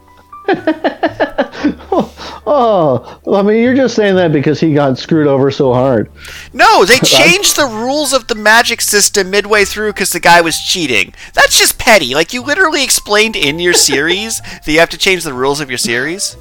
Oh, 2.50 3.20
I 3.34 3.42
mean, 3.42 3.62
you're 3.62 3.76
just 3.76 3.94
saying 3.94 4.16
that 4.16 4.32
because 4.32 4.58
he 4.62 4.74
got 4.74 4.98
screwed 4.98 5.28
over 5.28 5.52
so 5.52 5.74
hard. 5.74 6.10
No, 6.54 6.86
they 6.86 6.98
changed 7.04 7.58
the 7.58 7.66
rules 7.66 8.14
of 8.14 8.28
the 8.28 8.36
magic 8.36 8.80
system 8.80 9.30
midway 9.30 9.66
through 9.66 9.92
because 9.92 10.14
the 10.14 10.22
guy 10.22 10.40
was 10.40 10.58
cheating. 10.58 11.14
That's 11.34 11.60
just 11.60 11.78
petty. 11.78 12.16
Like, 12.16 12.32
you 12.32 12.42
literally 12.42 12.86
explained 12.86 13.36
in 13.36 13.60
your 13.60 13.74
series 13.74 14.40
that 14.40 14.68
you 14.68 14.80
have 14.80 14.90
to 14.92 14.98
change 14.98 15.26
the 15.26 15.34
rules 15.34 15.60
of 15.60 15.70
your 15.70 15.78
series. 15.78 16.38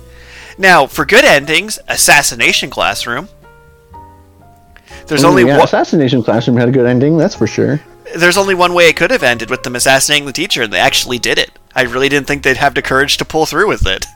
Now, 0.59 0.87
for 0.87 1.05
good 1.05 1.25
endings, 1.25 1.79
Assassination 1.89 2.71
Classroom. 2.71 3.29
There's 5.07 5.25
only 5.25 5.45
yeah, 5.45 5.59
one. 5.59 5.65
Assassination 5.65 6.23
Classroom 6.23 6.57
had 6.57 6.69
a 6.69 6.73
good 6.73 6.87
ending, 6.87 7.17
that's 7.17 7.35
for 7.35 7.47
sure. 7.47 7.81
There's 8.17 8.37
only 8.37 8.55
one 8.55 8.75
way 8.75 8.89
it 8.89 8.97
could 8.97 9.11
have 9.11 9.23
ended 9.23 9.51
with 9.51 9.63
them 9.63 9.77
assassinating 9.77 10.27
the 10.27 10.33
teacher, 10.33 10.63
and 10.63 10.73
they 10.73 10.79
actually 10.79 11.19
did 11.19 11.39
it. 11.39 11.51
I 11.75 11.83
really 11.83 12.09
didn't 12.09 12.27
think 12.27 12.43
they'd 12.43 12.57
have 12.57 12.75
the 12.75 12.83
courage 12.83 13.17
to 13.19 13.25
pull 13.25 13.47
through 13.47 13.69
with 13.69 13.87
it. 13.87 14.07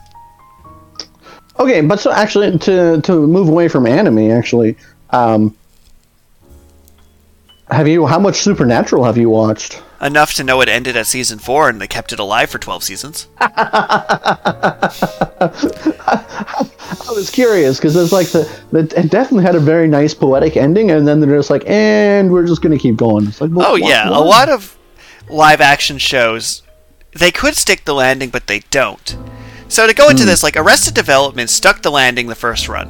Okay, 1.59 1.81
but 1.81 1.99
so 1.99 2.11
actually, 2.11 2.57
to 2.57 3.01
to 3.01 3.27
move 3.27 3.47
away 3.47 3.67
from 3.67 3.85
anime, 3.85 4.31
actually, 4.31 4.77
um, 5.11 5.55
have 7.69 7.87
you? 7.87 8.05
How 8.05 8.19
much 8.19 8.37
Supernatural 8.37 9.03
have 9.03 9.17
you 9.17 9.29
watched? 9.29 9.81
Enough 10.01 10.33
to 10.33 10.43
know 10.43 10.61
it 10.61 10.69
ended 10.69 10.97
at 10.97 11.05
season 11.05 11.37
four, 11.37 11.69
and 11.69 11.79
they 11.79 11.87
kept 11.87 12.11
it 12.11 12.17
alive 12.17 12.49
for 12.49 12.57
12 12.57 12.83
seasons. 12.83 13.27
I 13.39 13.51
was 17.09 17.29
curious 17.29 17.77
because 17.77 17.95
it's 17.95 18.11
like 18.11 18.27
the, 18.29 18.51
the 18.71 18.79
it 18.99 19.11
definitely 19.11 19.43
had 19.43 19.53
a 19.55 19.59
very 19.59 19.87
nice 19.87 20.15
poetic 20.15 20.57
ending, 20.57 20.89
and 20.89 21.07
then 21.07 21.19
they're 21.19 21.37
just 21.37 21.51
like, 21.51 21.63
and 21.67 22.31
we're 22.31 22.47
just 22.47 22.63
gonna 22.63 22.79
keep 22.79 22.95
going. 22.97 23.27
It's 23.27 23.41
like, 23.41 23.51
well, 23.53 23.67
Oh 23.67 23.73
wha- 23.73 23.87
yeah, 23.87 24.09
a 24.09 24.17
lot 24.19 24.49
of 24.49 24.75
live 25.29 25.61
action 25.61 25.99
shows 25.99 26.63
they 27.13 27.31
could 27.31 27.55
stick 27.55 27.85
the 27.85 27.93
landing, 27.93 28.31
but 28.31 28.47
they 28.47 28.59
don't. 28.71 29.17
So 29.67 29.85
to 29.85 29.93
go 29.93 30.09
into 30.09 30.23
hmm. 30.23 30.29
this, 30.29 30.41
like 30.41 30.57
Arrested 30.57 30.95
Development 30.95 31.49
stuck 31.49 31.83
the 31.83 31.91
landing 31.91 32.25
the 32.27 32.35
first 32.35 32.67
run. 32.67 32.89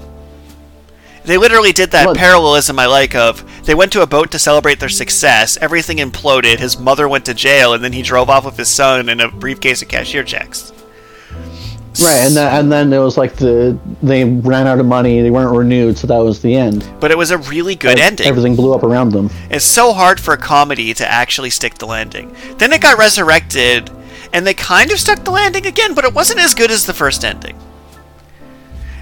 They 1.23 1.37
literally 1.37 1.71
did 1.71 1.91
that 1.91 2.15
parallelism 2.15 2.79
I 2.79 2.87
like 2.87 3.15
of 3.15 3.43
they 3.65 3.75
went 3.75 3.91
to 3.93 4.01
a 4.01 4.07
boat 4.07 4.31
to 4.31 4.39
celebrate 4.39 4.79
their 4.79 4.89
success, 4.89 5.57
everything 5.61 5.97
imploded, 5.97 6.59
his 6.59 6.79
mother 6.79 7.07
went 7.07 7.25
to 7.25 7.33
jail, 7.33 7.73
and 7.73 7.83
then 7.83 7.93
he 7.93 8.01
drove 8.01 8.29
off 8.29 8.45
with 8.45 8.57
his 8.57 8.69
son 8.69 9.07
in 9.07 9.19
a 9.21 9.29
briefcase 9.29 9.81
of 9.81 9.87
cashier 9.87 10.23
checks. 10.23 10.73
right, 12.01 12.25
and 12.25 12.35
then, 12.35 12.59
and 12.59 12.71
then 12.71 12.91
it 12.91 12.97
was 12.97 13.17
like 13.17 13.35
the 13.35 13.77
they 14.01 14.23
ran 14.23 14.65
out 14.65 14.79
of 14.79 14.85
money, 14.87 15.21
they 15.21 15.29
weren't 15.29 15.55
renewed, 15.55 15.97
so 15.97 16.07
that 16.07 16.17
was 16.17 16.41
the 16.41 16.55
end. 16.55 16.89
But 16.99 17.11
it 17.11 17.17
was 17.17 17.29
a 17.29 17.37
really 17.37 17.75
good 17.75 17.99
ending. 17.99 18.25
Everything 18.25 18.55
blew 18.55 18.73
up 18.73 18.83
around 18.83 19.11
them. 19.11 19.29
It's 19.51 19.65
so 19.65 19.93
hard 19.93 20.19
for 20.19 20.33
a 20.33 20.37
comedy 20.37 20.93
to 20.95 21.09
actually 21.09 21.51
stick 21.51 21.75
the 21.75 21.85
landing. 21.85 22.35
Then 22.57 22.73
it 22.73 22.81
got 22.81 22.97
resurrected, 22.97 23.91
and 24.33 24.47
they 24.47 24.55
kind 24.55 24.91
of 24.91 24.99
stuck 24.99 25.23
the 25.23 25.31
landing 25.31 25.67
again, 25.67 25.93
but 25.93 26.05
it 26.05 26.15
wasn't 26.15 26.39
as 26.39 26.55
good 26.55 26.71
as 26.71 26.87
the 26.87 26.93
first 26.93 27.23
ending. 27.23 27.57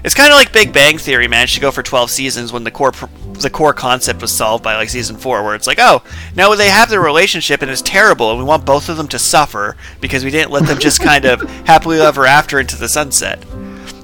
It's 0.02 0.14
kind 0.14 0.32
of 0.32 0.36
like 0.36 0.52
Big 0.52 0.72
Bang 0.72 0.98
Theory 0.98 1.28
managed 1.28 1.54
to 1.54 1.60
go 1.60 1.70
for 1.70 1.82
12 1.82 2.10
seasons 2.10 2.52
when 2.52 2.64
the 2.64 2.70
core 2.70 2.92
pr- 2.92 3.06
the 3.34 3.50
core 3.50 3.72
concept 3.72 4.20
was 4.20 4.32
solved 4.32 4.62
by 4.62 4.76
like 4.76 4.88
season 4.88 5.16
4 5.16 5.42
where 5.42 5.54
it's 5.54 5.66
like, 5.66 5.78
"Oh, 5.80 6.02
now 6.36 6.54
they 6.54 6.70
have 6.70 6.88
their 6.88 7.00
relationship 7.00 7.62
and 7.62 7.70
it's 7.70 7.82
terrible 7.82 8.30
and 8.30 8.38
we 8.38 8.44
want 8.44 8.64
both 8.64 8.88
of 8.88 8.96
them 8.96 9.08
to 9.08 9.18
suffer 9.18 9.76
because 10.00 10.24
we 10.24 10.30
didn't 10.30 10.50
let 10.50 10.66
them 10.66 10.78
just 10.78 11.02
kind 11.02 11.24
of 11.24 11.42
happily 11.66 12.00
ever 12.00 12.26
after 12.26 12.58
into 12.60 12.76
the 12.76 12.88
sunset." 12.88 13.44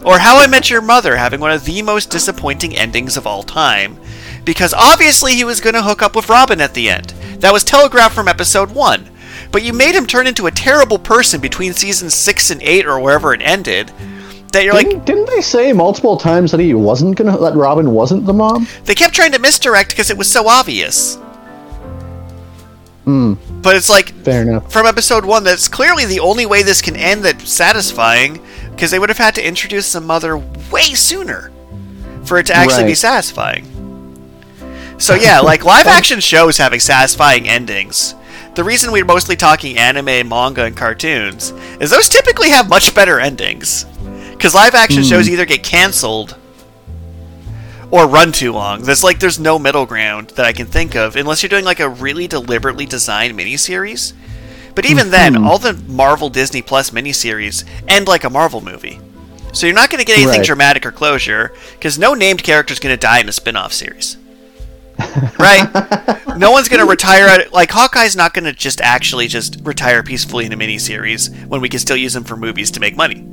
Or 0.04 0.18
How 0.18 0.38
I 0.38 0.46
Met 0.46 0.70
Your 0.70 0.82
Mother 0.82 1.16
having 1.16 1.40
one 1.40 1.50
of 1.50 1.64
the 1.64 1.82
most 1.82 2.10
disappointing 2.10 2.76
endings 2.76 3.16
of 3.16 3.26
all 3.26 3.42
time 3.42 3.98
because 4.44 4.72
obviously 4.72 5.34
he 5.34 5.44
was 5.44 5.60
going 5.60 5.74
to 5.74 5.82
hook 5.82 6.00
up 6.00 6.14
with 6.14 6.28
Robin 6.28 6.60
at 6.60 6.74
the 6.74 6.88
end. 6.88 7.08
That 7.40 7.52
was 7.52 7.64
telegraphed 7.64 8.14
from 8.14 8.28
episode 8.28 8.70
1. 8.70 9.10
But 9.50 9.64
you 9.64 9.72
made 9.72 9.94
him 9.94 10.06
turn 10.06 10.26
into 10.26 10.46
a 10.46 10.52
terrible 10.52 10.98
person 10.98 11.40
between 11.40 11.72
seasons 11.72 12.14
6 12.14 12.50
and 12.52 12.62
8 12.62 12.86
or 12.86 13.00
wherever 13.00 13.34
it 13.34 13.42
ended 13.42 13.90
that 14.56 14.64
you're 14.64 14.74
didn't, 14.74 14.94
like 14.94 15.04
didn't 15.04 15.26
they 15.26 15.42
say 15.42 15.72
multiple 15.72 16.16
times 16.16 16.50
that 16.50 16.60
he 16.60 16.72
wasn't 16.72 17.16
gonna 17.16 17.36
that 17.38 17.54
Robin 17.54 17.92
wasn't 17.92 18.24
the 18.24 18.32
mom? 18.32 18.66
they 18.84 18.94
kept 18.94 19.14
trying 19.14 19.32
to 19.32 19.38
misdirect 19.38 19.90
because 19.90 20.10
it 20.10 20.16
was 20.16 20.30
so 20.30 20.48
obvious. 20.48 21.16
Hmm. 23.04 23.34
But 23.62 23.76
it's 23.76 23.90
like 23.90 24.12
Fair 24.24 24.42
enough. 24.42 24.72
from 24.72 24.86
episode 24.86 25.24
one, 25.24 25.44
that's 25.44 25.68
clearly 25.68 26.06
the 26.06 26.20
only 26.20 26.46
way 26.46 26.62
this 26.62 26.80
can 26.80 26.96
end 26.96 27.24
that's 27.24 27.50
satisfying 27.50 28.40
because 28.70 28.90
they 28.90 28.98
would 28.98 29.10
have 29.10 29.18
had 29.18 29.34
to 29.36 29.46
introduce 29.46 29.92
the 29.92 30.00
mother 30.00 30.38
way 30.70 30.94
sooner 30.94 31.52
for 32.24 32.38
it 32.38 32.46
to 32.46 32.54
actually 32.54 32.84
be 32.84 32.94
satisfying. 32.94 33.64
So 34.98 35.14
yeah, 35.14 35.40
like 35.40 35.64
live 35.74 35.86
action 35.86 36.20
shows 36.20 36.56
having 36.56 36.80
satisfying 36.80 37.48
endings. 37.48 38.14
The 38.54 38.64
reason 38.64 38.90
we're 38.90 39.04
mostly 39.04 39.36
talking 39.36 39.76
anime, 39.76 40.28
manga, 40.28 40.64
and 40.64 40.76
cartoons 40.76 41.52
is 41.78 41.90
those 41.90 42.08
typically 42.08 42.48
have 42.48 42.70
much 42.70 42.94
better 42.94 43.20
endings. 43.20 43.84
Because 44.36 44.54
live 44.54 44.74
action 44.74 45.02
shows 45.02 45.26
hmm. 45.26 45.32
either 45.32 45.46
get 45.46 45.62
canceled 45.62 46.36
or 47.90 48.06
run 48.06 48.32
too 48.32 48.52
long. 48.52 48.82
There's 48.82 49.04
like 49.04 49.20
there's 49.20 49.38
no 49.38 49.58
middle 49.58 49.86
ground 49.86 50.30
that 50.30 50.44
I 50.44 50.52
can 50.52 50.66
think 50.66 50.94
of 50.94 51.16
unless 51.16 51.42
you're 51.42 51.50
doing 51.50 51.64
like 51.64 51.80
a 51.80 51.88
really 51.88 52.26
deliberately 52.26 52.86
designed 52.86 53.38
miniseries. 53.38 54.12
But 54.74 54.84
even 54.84 55.10
then, 55.10 55.34
hmm. 55.34 55.46
all 55.46 55.58
the 55.58 55.72
Marvel 55.72 56.28
Disney 56.28 56.62
Plus 56.62 56.90
miniseries 56.90 57.64
end 57.88 58.08
like 58.08 58.24
a 58.24 58.30
Marvel 58.30 58.60
movie. 58.60 59.00
So 59.52 59.66
you're 59.66 59.74
not 59.74 59.88
going 59.88 60.00
to 60.00 60.04
get 60.04 60.18
anything 60.18 60.40
Right. 60.40 60.46
dramatic 60.46 60.84
or 60.84 60.92
closure 60.92 61.54
because 61.72 61.98
no 61.98 62.12
named 62.12 62.42
character 62.42 62.72
is 62.72 62.78
going 62.78 62.92
to 62.92 63.00
die 63.00 63.20
in 63.20 63.28
a 63.28 63.32
spin-off 63.32 63.72
series. 63.72 64.18
right? 65.38 66.12
No 66.36 66.50
one's 66.50 66.68
going 66.68 66.80
to 66.80 66.86
retire 66.86 67.24
at 67.26 67.54
like 67.54 67.70
Hawkeye's 67.70 68.14
not 68.14 68.34
going 68.34 68.44
to 68.44 68.52
just 68.52 68.82
actually 68.82 69.26
just 69.26 69.58
retire 69.62 70.02
peacefully 70.02 70.44
in 70.44 70.52
a 70.52 70.56
miniseries 70.56 71.34
when 71.46 71.62
we 71.62 71.70
can 71.70 71.80
still 71.80 71.96
use 71.96 72.14
him 72.14 72.24
for 72.24 72.36
movies 72.36 72.70
to 72.72 72.80
make 72.80 72.94
money. 72.94 73.26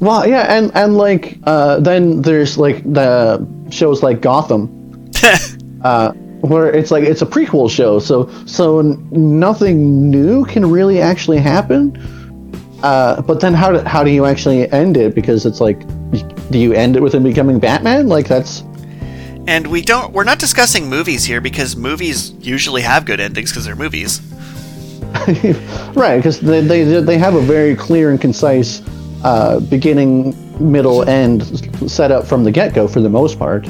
Well, 0.00 0.26
yeah, 0.28 0.54
and 0.54 0.70
and 0.74 0.96
like 0.96 1.38
uh, 1.44 1.80
then 1.80 2.22
there's 2.22 2.58
like 2.58 2.82
the 2.92 3.46
shows 3.70 4.02
like 4.02 4.20
Gotham, 4.20 5.10
uh, 5.82 6.12
where 6.40 6.70
it's 6.70 6.90
like 6.90 7.04
it's 7.04 7.22
a 7.22 7.26
prequel 7.26 7.70
show, 7.70 7.98
so 7.98 8.28
so 8.44 8.80
n- 8.80 9.08
nothing 9.10 10.10
new 10.10 10.44
can 10.44 10.70
really 10.70 11.00
actually 11.00 11.38
happen. 11.38 11.96
Uh, 12.82 13.22
but 13.22 13.40
then 13.40 13.54
how 13.54 13.72
do, 13.72 13.78
how 13.80 14.04
do 14.04 14.10
you 14.10 14.26
actually 14.26 14.70
end 14.70 14.98
it? 14.98 15.14
Because 15.14 15.46
it's 15.46 15.60
like, 15.62 15.80
do 16.50 16.58
you 16.58 16.74
end 16.74 16.94
it 16.94 17.02
with 17.02 17.14
him 17.14 17.22
becoming 17.22 17.58
Batman? 17.58 18.08
Like 18.08 18.28
that's 18.28 18.62
And 19.46 19.66
we 19.68 19.80
don't 19.80 20.12
we're 20.12 20.24
not 20.24 20.38
discussing 20.38 20.90
movies 20.90 21.24
here 21.24 21.40
because 21.40 21.74
movies 21.74 22.32
usually 22.32 22.82
have 22.82 23.06
good 23.06 23.18
endings 23.18 23.50
because 23.50 23.64
they're 23.64 23.76
movies. 23.76 24.20
right 25.94 26.18
because 26.18 26.40
they, 26.40 26.60
they 26.60 26.84
they 27.00 27.16
have 27.16 27.34
a 27.34 27.40
very 27.40 27.74
clear 27.74 28.10
and 28.10 28.20
concise 28.20 28.82
uh, 29.26 29.58
beginning, 29.58 30.36
middle, 30.60 31.02
end 31.08 31.42
set 31.90 32.12
up 32.12 32.24
from 32.24 32.44
the 32.44 32.52
get 32.52 32.72
go 32.72 32.86
for 32.86 33.00
the 33.00 33.08
most 33.08 33.40
part. 33.40 33.66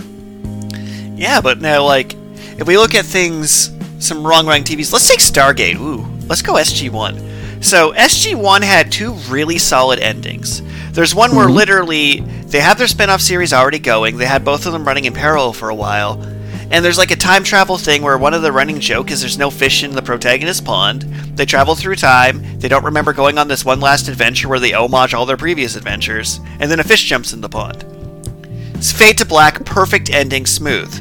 Yeah, 1.14 1.40
but 1.40 1.62
now 1.62 1.82
like 1.82 2.14
if 2.58 2.66
we 2.66 2.76
look 2.76 2.94
at 2.94 3.06
things 3.06 3.70
some 3.98 4.26
wrong 4.26 4.46
running 4.46 4.64
TVs, 4.64 4.92
let's 4.92 5.08
take 5.08 5.20
Stargate. 5.20 5.76
Ooh, 5.76 6.04
let's 6.26 6.42
go 6.42 6.54
SG1. 6.54 7.64
So 7.64 7.92
SG1 7.92 8.62
had 8.64 8.92
two 8.92 9.12
really 9.30 9.56
solid 9.56 9.98
endings. 9.98 10.60
There's 10.92 11.14
one 11.14 11.34
where 11.34 11.48
literally 11.48 12.20
they 12.20 12.60
have 12.60 12.76
their 12.76 12.86
spin-off 12.86 13.22
series 13.22 13.54
already 13.54 13.78
going. 13.78 14.18
They 14.18 14.26
had 14.26 14.44
both 14.44 14.66
of 14.66 14.74
them 14.74 14.84
running 14.84 15.06
in 15.06 15.14
parallel 15.14 15.54
for 15.54 15.70
a 15.70 15.74
while. 15.74 16.16
And 16.70 16.84
there's 16.84 16.98
like 16.98 17.12
a 17.12 17.16
time 17.16 17.44
travel 17.44 17.78
thing 17.78 18.02
where 18.02 18.18
one 18.18 18.34
of 18.34 18.42
the 18.42 18.50
running 18.50 18.80
joke 18.80 19.10
is 19.10 19.20
there's 19.20 19.38
no 19.38 19.50
fish 19.50 19.84
in 19.84 19.92
the 19.92 20.02
protagonist 20.02 20.64
pond. 20.64 21.02
They 21.36 21.46
travel 21.46 21.76
through 21.76 21.96
time. 21.96 22.58
They 22.58 22.68
don't 22.68 22.84
remember 22.84 23.12
going 23.12 23.38
on 23.38 23.46
this 23.46 23.64
one 23.64 23.80
last 23.80 24.08
adventure 24.08 24.48
where 24.48 24.58
they 24.58 24.72
homage 24.72 25.14
all 25.14 25.26
their 25.26 25.36
previous 25.36 25.76
adventures. 25.76 26.40
And 26.58 26.70
then 26.70 26.80
a 26.80 26.84
fish 26.84 27.04
jumps 27.04 27.32
in 27.32 27.40
the 27.40 27.48
pond. 27.48 27.84
It's 28.74 28.90
fade 28.90 29.18
to 29.18 29.24
black, 29.24 29.64
perfect 29.64 30.10
ending, 30.10 30.44
smooth. 30.44 30.92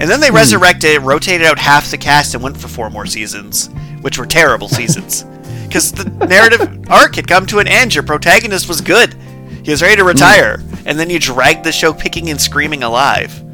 And 0.00 0.08
then 0.08 0.20
they 0.20 0.28
hmm. 0.28 0.36
resurrected 0.36 0.90
it, 0.90 1.00
rotated 1.00 1.46
out 1.46 1.58
half 1.58 1.90
the 1.90 1.98
cast, 1.98 2.34
and 2.34 2.42
went 2.42 2.56
for 2.56 2.68
four 2.68 2.88
more 2.88 3.06
seasons, 3.06 3.68
which 4.02 4.18
were 4.18 4.26
terrible 4.26 4.68
seasons. 4.68 5.24
Because 5.68 5.92
the 5.92 6.08
narrative 6.26 6.62
arc 6.88 7.16
had 7.16 7.28
come 7.28 7.44
to 7.44 7.58
an 7.58 7.68
end. 7.68 7.94
Your 7.94 8.02
protagonist 8.02 8.68
was 8.68 8.80
good. 8.80 9.12
He 9.62 9.70
was 9.70 9.82
ready 9.82 9.96
to 9.96 10.04
retire. 10.04 10.56
Hmm. 10.56 10.74
And 10.86 10.98
then 10.98 11.10
you 11.10 11.18
dragged 11.18 11.62
the 11.62 11.72
show 11.72 11.92
kicking 11.92 12.30
and 12.30 12.40
screaming 12.40 12.82
alive. 12.82 13.44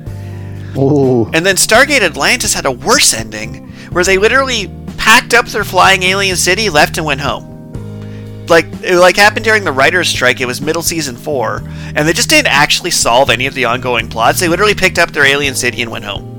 Ooh. 0.76 1.30
And 1.32 1.44
then 1.46 1.56
Stargate 1.56 2.02
Atlantis 2.02 2.54
had 2.54 2.66
a 2.66 2.70
worse 2.70 3.14
ending, 3.14 3.68
where 3.90 4.04
they 4.04 4.18
literally 4.18 4.70
packed 4.96 5.34
up 5.34 5.46
their 5.46 5.64
flying 5.64 6.02
alien 6.02 6.36
city, 6.36 6.70
left, 6.70 6.96
and 6.98 7.06
went 7.06 7.20
home. 7.20 7.50
Like 8.48 8.66
it 8.82 8.98
like 8.98 9.16
happened 9.16 9.44
during 9.44 9.64
the 9.64 9.72
writers' 9.72 10.08
strike. 10.08 10.40
It 10.40 10.46
was 10.46 10.60
middle 10.60 10.82
season 10.82 11.16
four, 11.16 11.62
and 11.94 12.06
they 12.06 12.12
just 12.12 12.28
didn't 12.28 12.48
actually 12.48 12.90
solve 12.90 13.30
any 13.30 13.46
of 13.46 13.54
the 13.54 13.64
ongoing 13.64 14.08
plots. 14.08 14.40
They 14.40 14.48
literally 14.48 14.74
picked 14.74 14.98
up 14.98 15.12
their 15.12 15.24
alien 15.24 15.54
city 15.54 15.80
and 15.82 15.90
went 15.90 16.04
home. 16.04 16.36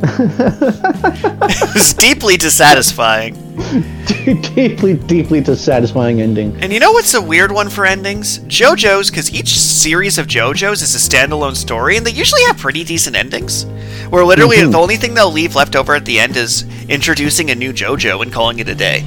it 0.02 1.74
was 1.74 1.94
deeply 1.94 2.36
dissatisfying. 2.36 3.47
deeply, 4.54 4.94
deeply 4.94 5.40
dissatisfying 5.40 6.20
ending. 6.20 6.56
And 6.62 6.72
you 6.72 6.80
know 6.80 6.92
what's 6.92 7.14
a 7.14 7.20
weird 7.20 7.52
one 7.52 7.68
for 7.68 7.84
endings? 7.84 8.38
JoJo's, 8.40 9.10
because 9.10 9.32
each 9.32 9.58
series 9.58 10.18
of 10.18 10.26
JoJo's 10.26 10.82
is 10.82 10.94
a 10.94 10.98
standalone 10.98 11.56
story, 11.56 11.96
and 11.96 12.06
they 12.06 12.12
usually 12.12 12.42
have 12.44 12.58
pretty 12.58 12.84
decent 12.84 13.16
endings. 13.16 13.64
Where 14.10 14.24
literally 14.24 14.58
mm-hmm. 14.58 14.70
the 14.70 14.78
only 14.78 14.96
thing 14.96 15.14
they'll 15.14 15.30
leave 15.30 15.54
left 15.54 15.76
over 15.76 15.94
at 15.94 16.04
the 16.04 16.20
end 16.20 16.36
is 16.36 16.64
introducing 16.88 17.50
a 17.50 17.54
new 17.54 17.72
JoJo 17.72 18.22
and 18.22 18.32
calling 18.32 18.58
it 18.58 18.68
a 18.68 18.74
day. 18.74 19.04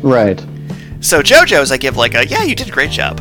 Right. 0.00 0.40
So 1.00 1.22
JoJo's, 1.22 1.72
I 1.72 1.76
give 1.76 1.96
like 1.96 2.14
a 2.14 2.26
yeah, 2.26 2.42
you 2.42 2.54
did 2.54 2.68
a 2.68 2.72
great 2.72 2.90
job. 2.90 3.20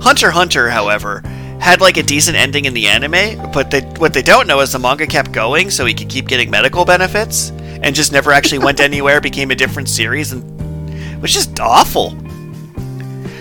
Hunter 0.00 0.30
Hunter, 0.30 0.70
however, 0.70 1.22
had 1.60 1.80
like 1.80 1.96
a 1.96 2.02
decent 2.02 2.36
ending 2.36 2.64
in 2.64 2.74
the 2.74 2.86
anime, 2.86 3.50
but 3.52 3.70
they, 3.70 3.80
what 3.98 4.14
they 4.14 4.22
don't 4.22 4.46
know 4.46 4.60
is 4.60 4.72
the 4.72 4.78
manga 4.78 5.06
kept 5.06 5.32
going, 5.32 5.70
so 5.70 5.84
he 5.84 5.94
could 5.94 6.08
keep 6.08 6.28
getting 6.28 6.50
medical 6.50 6.84
benefits, 6.84 7.50
and 7.82 7.94
just 7.94 8.12
never 8.12 8.32
actually 8.32 8.58
went 8.58 8.80
anywhere, 8.80 9.20
became 9.20 9.50
a 9.50 9.54
different 9.54 9.88
series, 9.88 10.32
and 10.32 10.42
which 11.22 11.36
is 11.36 11.48
awful. 11.60 12.16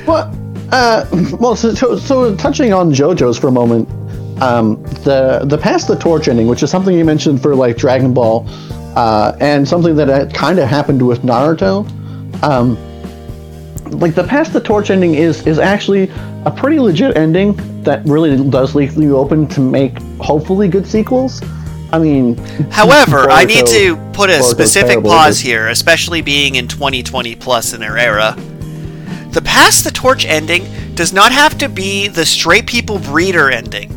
Well, 0.05 0.33
uh, 0.71 1.05
well, 1.39 1.55
so, 1.55 1.73
so, 1.97 2.35
touching 2.35 2.73
on 2.73 2.91
JoJo's 2.91 3.38
for 3.38 3.47
a 3.47 3.51
moment, 3.51 3.89
um, 4.41 4.81
the 5.03 5.41
the 5.45 5.57
pass 5.57 5.85
the 5.85 5.95
torch 5.95 6.27
ending, 6.27 6.47
which 6.47 6.63
is 6.63 6.69
something 6.69 6.95
you 6.95 7.05
mentioned 7.05 7.41
for 7.41 7.55
like 7.55 7.77
Dragon 7.77 8.13
Ball, 8.13 8.45
uh, 8.95 9.35
and 9.39 9.67
something 9.67 9.95
that 9.95 10.33
kind 10.33 10.59
of 10.59 10.67
happened 10.67 11.05
with 11.05 11.21
Naruto. 11.21 11.85
Um, 12.43 12.77
like 13.91 14.15
the 14.15 14.23
past 14.23 14.53
the 14.53 14.59
torch 14.59 14.89
ending 14.89 15.15
is 15.15 15.45
is 15.47 15.59
actually 15.59 16.11
a 16.45 16.51
pretty 16.51 16.79
legit 16.79 17.15
ending 17.17 17.55
that 17.83 18.05
really 18.05 18.49
does 18.49 18.75
leave 18.75 18.95
you 18.97 19.17
open 19.17 19.47
to 19.47 19.59
make 19.59 19.97
hopefully 20.19 20.67
good 20.67 20.85
sequels. 20.85 21.41
I 21.91 21.99
mean, 21.99 22.38
However, 22.69 23.29
I 23.29 23.45
need 23.45 23.65
to 23.67 23.95
put 24.13 24.29
a 24.29 24.43
specific 24.43 24.89
terrible, 24.89 25.11
pause 25.11 25.39
here, 25.39 25.69
especially 25.69 26.21
being 26.21 26.55
in 26.55 26.67
2020 26.67 27.35
plus 27.35 27.73
in 27.73 27.79
their 27.79 27.97
era. 27.97 28.35
The 29.31 29.41
pass 29.41 29.83
the 29.83 29.91
torch 29.91 30.25
ending 30.25 30.65
does 30.95 31.13
not 31.13 31.31
have 31.31 31.57
to 31.59 31.69
be 31.69 32.07
the 32.07 32.25
straight 32.25 32.67
people 32.67 32.99
breeder 32.99 33.49
ending. 33.49 33.93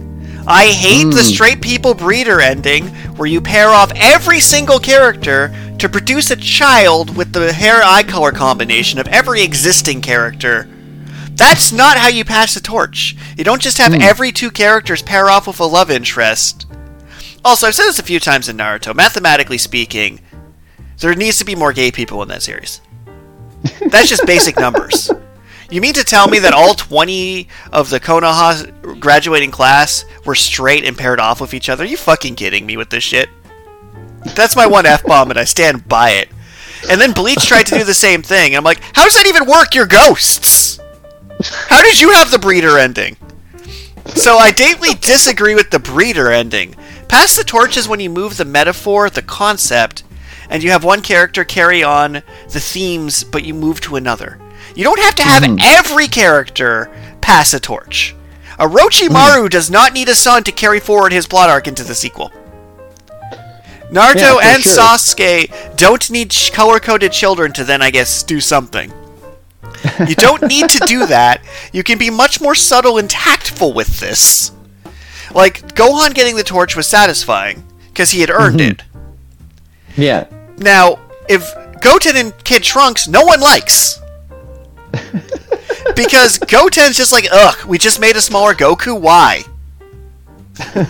I 0.47 0.66
hate 0.66 1.05
the 1.05 1.22
hmm. 1.22 1.32
straight 1.32 1.61
people 1.61 1.95
breeder 1.95 2.41
ending 2.41 2.88
where 3.16 3.28
you 3.28 3.41
pair 3.41 3.68
off 3.68 3.93
every 3.97 4.41
single 4.41 4.78
character 4.78 5.55
to 5.78 5.88
produce 5.88 6.30
a 6.30 6.36
child 6.36 7.16
with 7.16 7.32
the 7.32 7.53
hair 7.53 7.82
eye 7.82 8.03
color 8.03 8.32
combination 8.32 8.99
of 8.99 9.09
every 9.09 9.43
existing 9.43 10.01
character. 10.01 10.68
That's 11.32 11.72
not 11.72 11.97
how 11.97 12.09
you 12.09 12.24
pass 12.24 12.55
the 12.55 12.61
torch. 12.61 13.16
You 13.36 13.45
don't 13.45 13.62
just 13.62 13.78
have 13.78 13.95
hmm. 13.95 14.03
every 14.03 14.30
two 14.30 14.51
characters 14.51 15.03
pair 15.03 15.30
off 15.30 15.47
with 15.47 15.61
a 15.61 15.64
love 15.64 15.91
interest. 15.91 16.66
Also, 17.45 17.66
I've 17.66 17.74
said 17.74 17.86
this 17.86 17.99
a 17.99 18.05
few 18.05 18.20
times 18.20 18.49
in 18.49 18.57
Naruto. 18.57 18.95
Mathematically 18.95 19.59
speaking, 19.59 20.20
there 20.99 21.14
needs 21.14 21.38
to 21.38 21.45
be 21.45 21.55
more 21.55 21.72
gay 21.72 21.91
people 21.91 22.22
in 22.22 22.28
that 22.28 22.43
series. 22.43 22.80
That's 23.86 24.09
just 24.09 24.26
basic 24.26 24.57
numbers. 24.59 25.11
You 25.70 25.80
mean 25.80 25.95
to 25.95 26.05
tell 26.05 26.28
me 26.28 26.41
that 26.41 26.53
all 26.53 26.74
20 26.74 27.49
of 27.72 27.91
the 27.91 28.01
Konoha 28.01 28.99
graduating 29.01 29.53
class 29.53 30.05
were 30.24 30.34
straight 30.34 30.84
and 30.84 30.99
paired 30.99 31.20
off 31.20 31.41
with 31.41 31.55
each 31.55 31.68
other? 31.68 31.84
Are 31.84 31.86
you 31.86 31.97
fucking 31.97 32.34
kidding 32.34 32.66
me 32.66 32.76
with 32.76 32.91
this 32.91 33.05
shit? 33.05 33.28
That's 34.34 34.57
my 34.57 34.66
one 34.66 34.84
F 34.84 35.05
bomb, 35.05 35.30
and 35.30 35.38
I 35.38 35.45
stand 35.45 35.88
by 35.88 36.11
it. 36.11 36.28
And 36.91 37.01
then 37.01 37.12
Bleach 37.12 37.47
tried 37.47 37.66
to 37.66 37.78
do 37.78 37.84
the 37.84 37.95
same 37.95 38.22
thing, 38.22 38.53
and 38.53 38.57
I'm 38.57 38.64
like, 38.64 38.80
how 38.95 39.05
does 39.05 39.14
that 39.14 39.26
even 39.26 39.49
work? 39.49 39.74
You're 39.74 39.86
ghosts! 39.86 40.80
How 41.68 41.82
did 41.82 42.01
you 42.01 42.11
have 42.11 42.30
the 42.30 42.38
breeder 42.38 42.76
ending? 42.76 43.16
So 44.14 44.36
I 44.36 44.51
deeply 44.51 44.95
disagree 44.95 45.55
with 45.55 45.70
the 45.70 45.78
breeder 45.78 46.30
ending. 46.30 46.74
Pass 47.11 47.37
the 47.37 47.43
torch 47.43 47.77
is 47.77 47.89
when 47.89 47.99
you 47.99 48.09
move 48.09 48.37
the 48.37 48.45
metaphor, 48.45 49.11
the 49.11 49.21
concept, 49.21 50.05
and 50.49 50.63
you 50.63 50.71
have 50.71 50.85
one 50.85 51.03
character 51.03 51.43
carry 51.43 51.83
on 51.83 52.23
the 52.53 52.61
themes, 52.61 53.25
but 53.25 53.45
you 53.45 53.53
move 53.53 53.81
to 53.81 53.97
another. 53.97 54.39
You 54.77 54.85
don't 54.85 55.01
have 55.01 55.17
to 55.17 55.25
have 55.25 55.43
mm-hmm. 55.43 55.59
every 55.61 56.07
character 56.07 56.89
pass 57.21 57.53
a 57.53 57.59
torch. 57.59 58.15
Orochimaru 58.61 59.47
mm. 59.47 59.51
does 59.51 59.73
not 59.73 59.93
need 59.93 60.09
a 60.09 60.15
son 60.15 60.45
to 60.45 60.53
carry 60.53 60.79
forward 60.79 61.11
his 61.11 61.27
plot 61.27 61.51
arc 61.51 61.67
into 61.67 61.83
the 61.83 61.97
sequel. 61.97 62.31
Naruto 63.91 64.41
Yeah, 64.41 64.55
and 64.55 64.63
sure. 64.63 64.79
Sasuke 64.79 65.77
don't 65.77 66.09
need 66.13 66.33
color 66.53 66.79
coded 66.79 67.11
children 67.11 67.53
to 67.55 67.65
then, 67.65 67.83
I 67.83 67.91
guess, 67.91 68.23
do 68.23 68.41
something. 68.41 68.93
You 70.07 70.15
don't 70.15 70.43
need 70.43 70.71
to 70.71 70.85
do 70.87 71.07
that. 71.09 71.43
You 71.73 71.83
can 71.83 71.99
be 71.99 72.09
much 72.09 72.41
more 72.41 72.55
subtle 72.55 72.99
and 72.99 73.11
tactful 73.11 73.73
with 73.73 73.99
this. 73.99 74.53
Like, 75.35 75.74
Gohan 75.74 76.14
getting 76.14 76.37
the 76.37 76.43
torch 76.43 76.76
was 76.76 76.87
satisfying, 76.87 77.62
because 77.89 78.11
he 78.11 78.20
had 78.20 78.31
earned 78.31 78.61
mm-hmm. 78.61 78.72
it. 78.72 78.83
Yeah. 79.97 80.26
Now, 80.59 80.99
if 81.28 81.53
Goten 81.81 82.16
and 82.16 82.45
Kid 82.45 82.62
Trunks, 82.62 83.09
no 83.09 83.24
one 83.24 83.41
likes. 83.41 84.01
because 85.97 86.39
Goten's 86.39 86.97
just 86.97 87.12
like, 87.12 87.26
ugh, 87.31 87.64
we 87.66 87.78
just 87.78 88.01
made 88.01 88.16
a 88.16 88.20
smaller 88.20 88.55
Goku, 88.55 89.01
why? 89.01 89.45
and 90.74 90.89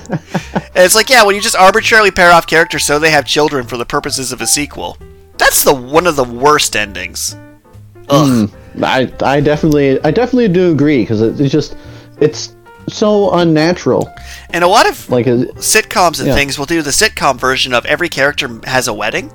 it's 0.75 0.95
like, 0.95 1.11
yeah, 1.11 1.25
when 1.25 1.35
you 1.35 1.41
just 1.41 1.57
arbitrarily 1.57 2.11
pair 2.11 2.33
off 2.33 2.47
characters 2.47 2.85
so 2.85 2.99
they 2.99 3.11
have 3.11 3.25
children 3.25 3.67
for 3.67 3.77
the 3.77 3.85
purposes 3.85 4.33
of 4.33 4.41
a 4.41 4.47
sequel, 4.47 4.97
that's 5.39 5.63
the 5.63 5.75
one 5.75 6.07
of 6.07 6.17
the 6.17 6.25
worst 6.25 6.75
endings. 6.75 7.37
Ugh. 8.09 8.49
Mm. 8.49 8.83
I 8.83 9.13
I 9.21 9.41
definitely 9.41 10.01
I 10.03 10.11
definitely 10.11 10.49
do 10.49 10.73
agree 10.73 11.03
because 11.03 11.23
it, 11.23 11.41
it's 11.41 11.53
just 11.53 11.77
it's 12.21 12.57
so 12.91 13.31
unnatural. 13.33 14.13
And 14.51 14.63
a 14.65 14.69
lot 14.69 14.89
of 14.89 15.09
Like 15.11 15.27
uh, 15.27 15.47
sitcoms 15.59 16.19
and 16.19 16.29
Yeah. 16.29 16.35
things 16.35 16.59
will 16.59 16.67
do 16.67 16.83
the 16.83 16.91
sitcom 16.91 17.39
version 17.39 17.73
of 17.75 17.85
every 17.87 18.09
character 18.09 18.49
has 18.65 18.89
a 18.89 18.93
wedding. 18.95 19.33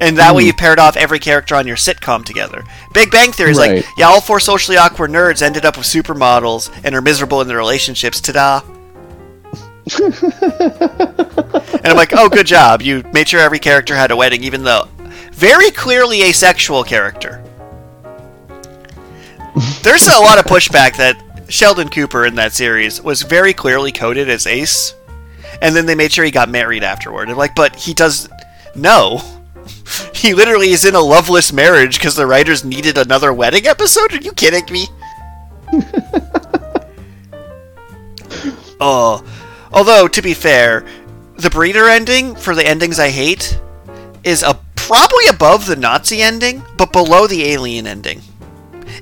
And 0.00 0.18
that 0.18 0.34
way 0.34 0.42
Hmm. 0.42 0.48
you 0.48 0.52
paired 0.54 0.78
off 0.78 0.96
every 0.96 1.18
character 1.18 1.54
on 1.56 1.66
your 1.66 1.76
sitcom 1.76 2.24
together. 2.24 2.62
Big 2.92 3.10
Bang 3.10 3.32
Theory 3.32 3.52
is 3.52 3.58
Right. 3.58 3.76
like, 3.76 3.86
yeah, 3.96 4.06
all 4.06 4.20
four 4.20 4.40
socially 4.40 4.76
awkward 4.76 5.10
nerds 5.10 5.40
ended 5.40 5.64
up 5.64 5.78
with 5.78 5.86
supermodels 5.86 6.68
and 6.84 6.94
are 6.94 7.00
miserable 7.00 7.40
in 7.40 7.48
their 7.48 7.56
relationships. 7.56 8.20
Ta-da. 8.20 8.60
and 10.00 11.86
I'm 11.86 11.96
like, 11.96 12.12
oh, 12.12 12.28
good 12.28 12.46
job. 12.46 12.82
You 12.82 13.04
made 13.12 13.28
sure 13.28 13.40
every 13.40 13.58
character 13.58 13.94
had 13.94 14.10
a 14.10 14.16
wedding, 14.16 14.42
even 14.42 14.64
though 14.64 14.88
very 15.32 15.70
clearly 15.70 16.22
asexual 16.24 16.82
character. 16.84 17.42
There's 19.82 20.06
a 20.08 20.20
lot 20.20 20.38
of 20.38 20.44
pushback 20.44 20.96
that 20.96 21.16
Sheldon 21.48 21.88
Cooper 21.88 22.26
in 22.26 22.34
that 22.36 22.52
series 22.52 23.00
was 23.00 23.22
very 23.22 23.52
clearly 23.52 23.92
coded 23.92 24.28
as 24.28 24.46
ace, 24.46 24.94
and 25.62 25.74
then 25.74 25.86
they 25.86 25.94
made 25.94 26.12
sure 26.12 26.24
he 26.24 26.30
got 26.30 26.48
married 26.48 26.82
afterward. 26.82 27.28
And 27.28 27.38
like, 27.38 27.54
but 27.54 27.76
he 27.76 27.94
does 27.94 28.28
no. 28.74 29.20
He 30.14 30.34
literally 30.34 30.70
is 30.70 30.84
in 30.84 30.94
a 30.96 31.00
loveless 31.00 31.52
marriage 31.52 31.98
because 31.98 32.16
the 32.16 32.26
writers 32.26 32.64
needed 32.64 32.98
another 32.98 33.32
wedding 33.32 33.66
episode. 33.66 34.12
Are 34.12 34.16
you 34.16 34.32
kidding 34.32 34.64
me? 34.72 34.86
oh, 38.80 39.24
although 39.72 40.08
to 40.08 40.22
be 40.22 40.34
fair, 40.34 40.84
the 41.36 41.50
breeder 41.50 41.88
ending 41.88 42.34
for 42.34 42.54
the 42.54 42.66
endings 42.66 42.98
I 42.98 43.10
hate 43.10 43.60
is 44.24 44.42
a 44.42 44.58
probably 44.74 45.26
above 45.28 45.66
the 45.66 45.76
Nazi 45.76 46.22
ending, 46.22 46.62
but 46.76 46.92
below 46.92 47.26
the 47.26 47.44
alien 47.44 47.86
ending. 47.86 48.22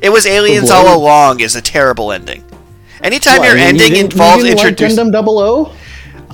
It 0.03 0.11
was 0.11 0.26
aliens 0.26 0.70
all 0.70 0.97
along 0.97 1.41
is 1.41 1.55
a 1.57 1.62
terrible 1.62 2.12
ending. 2.12 2.45
Anytime 3.03 3.39
what, 3.41 3.47
your 3.49 3.57
you- 3.57 3.62
you 3.62 3.68
ending 3.68 3.93
didn't- 3.93 4.12
involves 4.12 4.43
you 4.45 4.51
didn't 4.51 4.59
like 4.59 4.68
introducing, 4.68 5.07
Gundam 5.07 5.12
Double 5.12 5.39
O. 5.39 5.72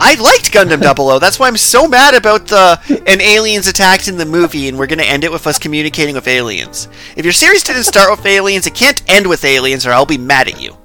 I 0.02 0.14
liked 0.14 0.50
Gundam 0.52 0.82
00. 0.82 1.18
That's 1.18 1.38
why 1.38 1.46
I'm 1.48 1.56
so 1.58 1.86
mad 1.86 2.14
about 2.14 2.46
the 2.46 2.78
an 3.06 3.20
aliens 3.20 3.66
attacked 3.66 4.08
in 4.08 4.16
the 4.16 4.24
movie, 4.24 4.66
and 4.68 4.78
we're 4.78 4.86
gonna 4.86 5.02
end 5.02 5.24
it 5.24 5.32
with 5.32 5.46
us 5.46 5.58
communicating 5.58 6.14
with 6.14 6.26
aliens. 6.26 6.88
If 7.16 7.24
your 7.26 7.32
series 7.34 7.62
didn't 7.62 7.84
start 7.84 8.10
with 8.10 8.24
aliens, 8.24 8.66
it 8.66 8.74
can't 8.74 9.02
end 9.08 9.26
with 9.26 9.44
aliens, 9.44 9.86
or 9.86 9.92
I'll 9.92 10.06
be 10.06 10.16
mad 10.16 10.48
at 10.48 10.60
you. 10.60 10.76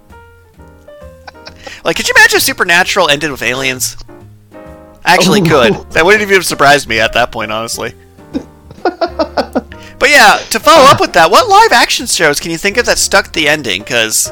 Like, 1.85 1.95
could 1.95 2.07
you 2.07 2.13
imagine 2.17 2.37
if 2.37 2.43
Supernatural 2.43 3.09
ended 3.09 3.31
with 3.31 3.41
aliens? 3.43 3.95
I 5.05 5.13
actually 5.13 5.41
Oh. 5.41 5.45
could. 5.71 5.91
That 5.91 6.03
wouldn't 6.03 6.23
even 6.23 6.33
have 6.35 6.45
surprised 6.45 6.87
me 6.89 6.99
at 6.99 7.13
that 7.13 7.31
point, 7.31 7.51
honestly. 7.51 7.93
but 9.99 10.09
yeah, 10.09 10.37
to 10.51 10.59
follow 10.59 10.85
up 10.85 10.97
ah. 10.97 11.01
with 11.01 11.13
that, 11.13 11.31
what 11.31 11.47
live 11.47 11.71
action 11.71 12.05
shows 12.05 12.39
can 12.39 12.51
you 12.51 12.57
think 12.57 12.77
of 12.77 12.85
that 12.85 12.97
stuck 12.97 13.31
the 13.31 13.47
ending? 13.47 13.81
Because 13.81 14.29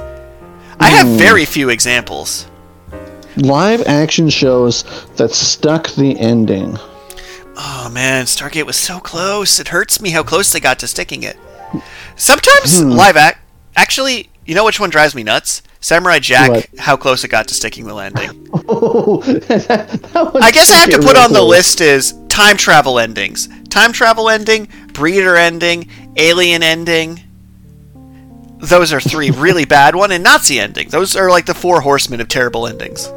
I 0.80 0.90
have 0.90 1.08
very 1.08 1.46
few 1.46 1.70
examples. 1.70 2.48
Live 3.38 3.82
action 3.88 4.30
shows 4.30 4.84
that 5.16 5.32
stuck 5.32 5.90
the 5.92 6.20
ending. 6.20 6.78
Oh 7.56 7.90
man, 7.92 8.26
Stargate 8.26 8.66
was 8.66 8.78
so 8.78 9.00
close. 9.00 9.60
It 9.60 9.70
hurts 9.70 10.02
me 10.02 10.10
how 10.12 10.24
close 10.24 10.52
they 10.52 10.60
got 10.60 10.80
to 10.80 10.88
sticking 10.88 11.24
it. 11.24 11.38
Sometimes 12.16 12.80
hmm. 12.80 12.90
live 12.90 13.18
act. 13.18 13.40
Actually, 13.76 14.30
you 14.46 14.54
know 14.56 14.66
which 14.66 14.80
one 14.80 14.90
drives 14.90 15.16
me 15.16 15.24
nuts? 15.24 15.62
Samurai 15.84 16.20
Jack. 16.20 16.50
What? 16.50 16.70
How 16.80 16.96
close 16.96 17.26
it 17.26 17.28
got 17.28 17.50
to 17.50 17.54
sticking 17.54 17.86
the 17.86 17.94
landing. 17.94 18.40
Oh, 18.66 19.18
that 19.24 20.00
one 20.14 20.42
I 20.42 20.50
guess 20.52 20.72
I 20.72 20.76
have 20.76 20.90
to 20.92 21.00
put 21.00 21.18
on 21.18 21.34
the 21.34 21.42
list 21.42 21.82
is 21.82 22.14
time 22.30 22.56
travel 22.56 22.98
endings. 22.98 23.50
Time 23.68 23.92
travel 23.92 24.30
ending, 24.30 24.70
breeder 24.94 25.36
ending, 25.36 25.90
alien 26.16 26.64
ending. 26.64 27.20
Those 28.60 28.94
are 28.94 29.02
three 29.02 29.32
really 29.36 29.66
bad 29.66 29.96
one, 29.96 30.14
and 30.14 30.24
Nazi 30.24 30.60
ending. 30.60 30.88
Those 30.90 31.18
are 31.18 31.30
like 31.30 31.46
the 31.46 31.54
four 31.54 31.82
horsemen 31.82 32.22
of 32.22 32.30
terrible 32.30 32.68
endings. 32.68 33.08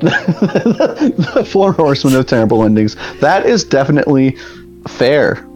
the 0.00 1.48
Four 1.52 1.72
Horsemen 1.72 2.16
of 2.16 2.26
Terrible 2.26 2.64
Endings. 2.64 2.96
That 3.20 3.46
is 3.46 3.62
definitely 3.62 4.36
fair. 4.88 5.46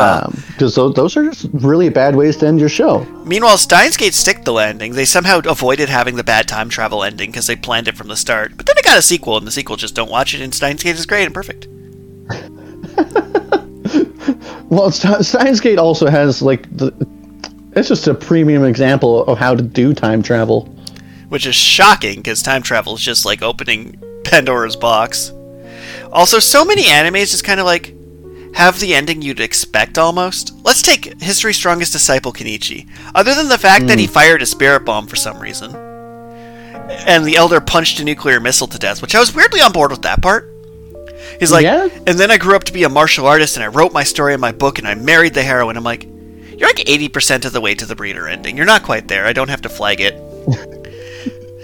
Uh, 0.00 0.30
Because 0.48 0.74
those, 0.74 0.94
those 0.94 1.16
are 1.16 1.24
just 1.24 1.46
really 1.52 1.88
bad 1.88 2.16
ways 2.16 2.36
to 2.38 2.46
end 2.46 2.60
your 2.60 2.68
show. 2.68 3.04
Meanwhile, 3.24 3.58
Steins 3.58 3.96
Gate 3.96 4.14
stick 4.14 4.44
the 4.44 4.52
landing. 4.52 4.92
They 4.92 5.04
somehow 5.04 5.40
avoided 5.44 5.88
having 5.88 6.16
the 6.16 6.24
bad 6.24 6.48
time 6.48 6.68
travel 6.68 7.02
ending 7.04 7.30
because 7.30 7.46
they 7.46 7.56
planned 7.56 7.88
it 7.88 7.96
from 7.96 8.08
the 8.08 8.16
start. 8.16 8.56
But 8.56 8.66
then 8.66 8.76
it 8.78 8.84
got 8.84 8.98
a 8.98 9.02
sequel, 9.02 9.36
and 9.36 9.46
the 9.46 9.50
sequel 9.50 9.76
just 9.76 9.94
don't 9.94 10.10
watch 10.10 10.34
it. 10.34 10.40
And 10.40 10.54
Steins 10.54 10.82
Gate 10.82 10.96
is 10.96 11.06
great 11.06 11.24
and 11.26 11.34
perfect. 11.34 11.66
Well, 14.68 14.90
St- 14.90 15.22
Steins 15.24 15.60
Gate 15.60 15.78
also 15.78 16.08
has 16.08 16.40
like 16.40 16.62
the. 16.76 16.92
It's 17.76 17.88
just 17.88 18.06
a 18.06 18.14
premium 18.14 18.64
example 18.64 19.24
of 19.26 19.36
how 19.38 19.54
to 19.54 19.62
do 19.62 19.92
time 19.92 20.22
travel. 20.22 20.64
which 21.28 21.46
is 21.46 21.54
shocking 21.54 22.16
because 22.16 22.42
time 22.42 22.62
travel 22.62 22.94
is 22.94 23.00
just 23.02 23.24
like 23.26 23.42
opening 23.42 24.00
Pandora's 24.24 24.76
box. 24.76 25.32
Also, 26.12 26.38
so 26.38 26.64
many 26.64 26.84
animes 26.84 27.30
just 27.32 27.44
kind 27.44 27.60
of 27.60 27.66
like 27.66 27.94
have 28.54 28.80
the 28.80 28.94
ending 28.94 29.22
you'd 29.22 29.40
expect 29.40 29.98
almost. 29.98 30.54
Let's 30.64 30.82
take 30.82 31.20
History's 31.20 31.56
Strongest 31.56 31.92
Disciple 31.92 32.32
Kenichi. 32.32 32.88
Other 33.14 33.34
than 33.34 33.48
the 33.48 33.58
fact 33.58 33.86
that 33.86 33.98
he 33.98 34.06
hmm. 34.06 34.12
fired 34.12 34.42
a 34.42 34.46
spirit 34.46 34.84
bomb 34.84 35.06
for 35.06 35.16
some 35.16 35.38
reason, 35.38 35.74
and 35.74 37.24
the 37.24 37.36
Elder 37.36 37.60
punched 37.60 38.00
a 38.00 38.04
nuclear 38.04 38.40
missile 38.40 38.66
to 38.66 38.78
death, 38.78 39.02
which 39.02 39.14
I 39.14 39.20
was 39.20 39.34
weirdly 39.34 39.60
on 39.60 39.72
board 39.72 39.90
with 39.90 40.02
that 40.02 40.22
part. 40.22 40.48
He's 41.38 41.52
like, 41.52 41.64
Yeah? 41.64 41.88
and 42.06 42.18
then 42.18 42.30
I 42.30 42.38
grew 42.38 42.54
up 42.54 42.64
to 42.64 42.72
be 42.72 42.84
a 42.84 42.88
martial 42.88 43.26
artist, 43.26 43.56
and 43.56 43.64
I 43.64 43.68
wrote 43.68 43.92
my 43.92 44.04
story 44.04 44.34
in 44.34 44.40
my 44.40 44.52
book, 44.52 44.78
and 44.78 44.86
I 44.86 44.94
married 44.94 45.34
the 45.34 45.42
heroine. 45.42 45.76
I'm 45.76 45.84
like, 45.84 46.04
you're 46.04 46.68
like 46.68 46.76
80% 46.76 47.44
of 47.44 47.52
the 47.52 47.60
way 47.60 47.74
to 47.74 47.86
the 47.86 47.96
breeder 47.96 48.28
ending. 48.28 48.56
You're 48.56 48.66
not 48.66 48.82
quite 48.82 49.08
there. 49.08 49.26
I 49.26 49.32
don't 49.32 49.50
have 49.50 49.62
to 49.62 49.68
flag 49.68 50.00
it. 50.00 50.14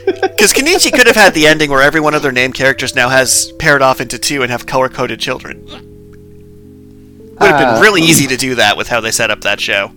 Because 0.09 0.55
Kenichi 0.55 0.91
could 0.91 1.07
have 1.07 1.17
had 1.17 1.35
the 1.35 1.47
ending 1.47 1.71
where 1.71 1.83
every 1.83 2.01
one 2.01 2.15
of 2.15 2.23
their 2.23 2.33
named 2.33 2.55
characters 2.55 2.95
now 2.95 3.11
has 3.11 3.53
paired 3.59 3.83
off 3.83 4.01
into 4.01 4.19
two 4.19 4.43
and 4.43 4.51
have 4.51 4.65
color 4.65 4.89
coded 4.89 5.21
children. 5.21 5.67
It 7.41 7.43
would 7.43 7.51
have 7.51 7.61
been 7.61 7.69
Uh, 7.77 7.81
really 7.81 8.03
easy 8.03 8.27
to 8.27 8.37
do 8.37 8.57
that 8.57 8.77
with 8.77 8.89
how 8.89 9.01
they 9.01 9.11
set 9.13 9.31
up 9.31 9.43
that 9.43 9.61
show. 9.61 9.91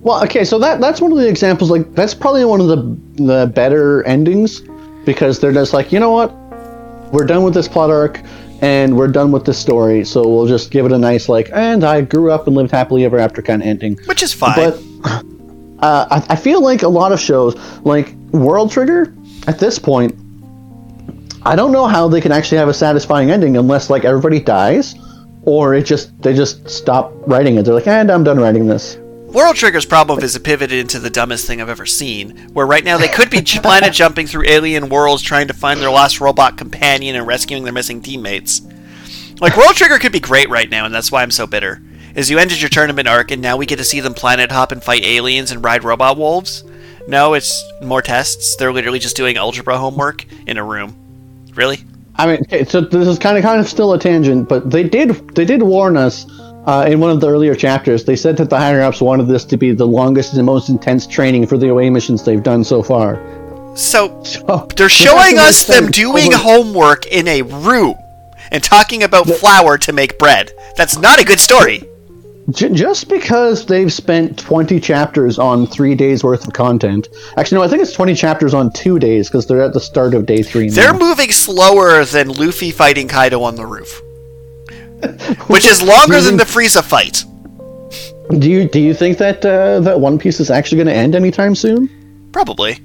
Well, 0.00 0.22
okay, 0.24 0.44
so 0.44 0.58
that 0.58 0.80
that's 0.80 1.00
one 1.00 1.12
of 1.12 1.18
the 1.18 1.28
examples. 1.28 1.70
Like 1.70 1.94
that's 1.94 2.14
probably 2.14 2.44
one 2.44 2.60
of 2.60 2.66
the 2.66 3.22
the 3.22 3.46
better 3.54 4.02
endings 4.04 4.60
because 5.04 5.38
they're 5.38 5.52
just 5.52 5.72
like, 5.72 5.92
you 5.92 6.00
know 6.00 6.10
what, 6.10 6.32
we're 7.12 7.24
done 7.26 7.44
with 7.44 7.54
this 7.54 7.68
plot 7.68 7.90
arc 7.90 8.20
and 8.60 8.96
we're 8.96 9.08
done 9.08 9.32
with 9.32 9.44
this 9.44 9.58
story, 9.58 10.04
so 10.04 10.26
we'll 10.26 10.46
just 10.46 10.70
give 10.70 10.86
it 10.86 10.92
a 10.92 10.98
nice 10.98 11.28
like, 11.28 11.50
and 11.52 11.84
I 11.84 12.00
grew 12.00 12.30
up 12.30 12.46
and 12.46 12.56
lived 12.56 12.70
happily 12.70 13.04
ever 13.04 13.18
after 13.18 13.42
kind 13.42 13.60
of 13.62 13.68
ending. 13.68 13.98
Which 14.06 14.22
is 14.22 14.32
fine. 14.32 14.54
But 14.56 14.74
uh, 15.80 16.06
I, 16.10 16.24
I 16.30 16.36
feel 16.36 16.62
like 16.62 16.82
a 16.82 16.88
lot 16.88 17.10
of 17.12 17.18
shows, 17.20 17.56
like 17.84 18.12
World 18.32 18.70
Trigger, 18.70 19.14
at 19.48 19.58
this 19.58 19.78
point, 19.80 20.14
I 21.44 21.56
don't 21.56 21.72
know 21.72 21.86
how 21.88 22.06
they 22.08 22.20
can 22.20 22.30
actually 22.30 22.58
have 22.58 22.68
a 22.68 22.74
satisfying 22.74 23.32
ending 23.32 23.56
unless 23.56 23.90
like 23.90 24.04
everybody 24.04 24.38
dies, 24.38 24.94
or 25.42 25.74
it 25.74 25.84
just 25.84 26.20
they 26.22 26.34
just 26.34 26.68
stop 26.68 27.12
writing 27.26 27.56
it. 27.56 27.64
They're 27.64 27.74
like, 27.74 27.86
and 27.86 28.10
I'm 28.10 28.24
done 28.24 28.38
writing 28.38 28.66
this. 28.66 28.96
World 29.32 29.56
Trigger's 29.56 29.86
problem 29.86 30.22
is 30.22 30.36
it 30.36 30.44
pivoted 30.44 30.78
into 30.78 30.98
the 30.98 31.08
dumbest 31.08 31.46
thing 31.46 31.62
I've 31.62 31.70
ever 31.70 31.86
seen, 31.86 32.36
where 32.52 32.66
right 32.66 32.84
now 32.84 32.98
they 32.98 33.08
could 33.08 33.30
be 33.30 33.40
planet 33.40 33.94
jumping 33.94 34.26
through 34.26 34.46
alien 34.46 34.90
worlds 34.90 35.22
trying 35.22 35.48
to 35.48 35.54
find 35.54 35.80
their 35.80 35.90
lost 35.90 36.20
robot 36.20 36.58
companion 36.58 37.16
and 37.16 37.26
rescuing 37.26 37.64
their 37.64 37.72
missing 37.72 38.02
teammates. 38.02 38.60
Like, 39.40 39.56
World 39.56 39.74
Trigger 39.74 39.98
could 39.98 40.12
be 40.12 40.20
great 40.20 40.50
right 40.50 40.68
now, 40.68 40.84
and 40.84 40.94
that's 40.94 41.10
why 41.10 41.22
I'm 41.22 41.30
so 41.30 41.46
bitter. 41.46 41.82
Is 42.14 42.28
you 42.28 42.38
ended 42.38 42.60
your 42.60 42.68
tournament 42.68 43.08
arc, 43.08 43.30
and 43.30 43.40
now 43.40 43.56
we 43.56 43.64
get 43.64 43.76
to 43.76 43.84
see 43.84 44.00
them 44.00 44.12
planet 44.12 44.52
hop 44.52 44.70
and 44.70 44.84
fight 44.84 45.02
aliens 45.02 45.50
and 45.50 45.64
ride 45.64 45.82
robot 45.82 46.18
wolves? 46.18 46.62
No, 47.08 47.32
it's 47.32 47.64
more 47.80 48.02
tests. 48.02 48.54
They're 48.56 48.72
literally 48.72 48.98
just 48.98 49.16
doing 49.16 49.38
algebra 49.38 49.78
homework 49.78 50.26
in 50.46 50.58
a 50.58 50.64
room. 50.64 50.94
Really? 51.54 51.78
I 52.16 52.26
mean, 52.26 52.40
okay, 52.42 52.64
so 52.64 52.80
this 52.82 53.08
is 53.08 53.18
kind 53.18 53.36
of 53.38 53.42
kind 53.42 53.60
of 53.60 53.68
still 53.68 53.92
a 53.94 53.98
tangent, 53.98 54.48
but 54.48 54.70
they 54.70 54.84
did 54.84 55.34
they 55.34 55.44
did 55.44 55.62
warn 55.62 55.96
us 55.96 56.26
uh, 56.66 56.86
in 56.88 57.00
one 57.00 57.10
of 57.10 57.20
the 57.20 57.28
earlier 57.28 57.54
chapters. 57.54 58.04
They 58.04 58.16
said 58.16 58.36
that 58.36 58.50
the 58.50 58.58
higher 58.58 58.80
ups 58.82 59.00
wanted 59.00 59.28
this 59.28 59.44
to 59.46 59.56
be 59.56 59.72
the 59.72 59.86
longest 59.86 60.34
and 60.34 60.44
most 60.44 60.68
intense 60.68 61.06
training 61.06 61.46
for 61.46 61.56
the 61.56 61.68
away 61.68 61.90
missions 61.90 62.22
they've 62.22 62.42
done 62.42 62.64
so 62.64 62.82
far. 62.82 63.20
So 63.74 64.22
So 64.22 64.68
they're 64.76 64.88
showing 64.88 65.38
us 65.38 65.64
them 65.64 65.86
doing 65.90 66.28
over- 66.28 66.36
homework 66.36 67.06
in 67.06 67.26
a 67.28 67.42
room 67.42 67.94
and 68.50 68.62
talking 68.62 69.02
about 69.02 69.26
flour 69.28 69.78
to 69.78 69.92
make 69.92 70.18
bread. 70.18 70.52
That's 70.76 70.98
not 70.98 71.20
a 71.20 71.24
good 71.24 71.40
story. 71.40 71.82
J- 72.52 72.70
just 72.70 73.08
because 73.08 73.66
they've 73.66 73.92
spent 73.92 74.38
20 74.38 74.80
chapters 74.80 75.38
on 75.38 75.66
three 75.66 75.94
days 75.94 76.22
worth 76.22 76.46
of 76.46 76.52
content. 76.52 77.08
Actually, 77.36 77.58
no, 77.58 77.64
I 77.64 77.68
think 77.68 77.82
it's 77.82 77.92
20 77.92 78.14
chapters 78.14 78.54
on 78.54 78.72
two 78.72 78.98
days 78.98 79.28
because 79.28 79.46
they're 79.46 79.62
at 79.62 79.72
the 79.72 79.80
start 79.80 80.14
of 80.14 80.26
day 80.26 80.42
three. 80.42 80.68
They're 80.68 80.92
now. 80.92 80.98
moving 80.98 81.30
slower 81.32 82.04
than 82.04 82.28
Luffy 82.28 82.70
fighting 82.70 83.08
Kaido 83.08 83.42
on 83.42 83.56
the 83.56 83.66
roof, 83.66 84.00
which 85.48 85.64
is 85.64 85.82
longer 85.82 86.20
than 86.20 86.36
the 86.36 86.44
Frieza 86.44 86.82
fight. 86.82 87.24
Do 88.38 88.50
you 88.50 88.68
do 88.68 88.80
you 88.80 88.94
think 88.94 89.18
that 89.18 89.44
uh, 89.44 89.80
that 89.80 90.00
One 90.00 90.18
Piece 90.18 90.40
is 90.40 90.50
actually 90.50 90.76
going 90.76 90.88
to 90.88 90.94
end 90.94 91.14
anytime 91.14 91.54
soon? 91.54 92.30
Probably. 92.32 92.78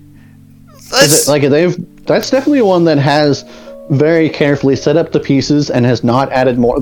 It, 0.91 1.27
like 1.27 1.41
they've 1.43 1.75
that's 2.05 2.29
definitely 2.29 2.61
one 2.61 2.85
that 2.85 2.97
has 2.97 3.43
very 3.89 4.29
carefully 4.29 4.75
set 4.75 4.97
up 4.97 5.11
the 5.11 5.19
pieces 5.19 5.69
and 5.69 5.85
has 5.85 6.03
not 6.03 6.31
added 6.31 6.57
more. 6.57 6.79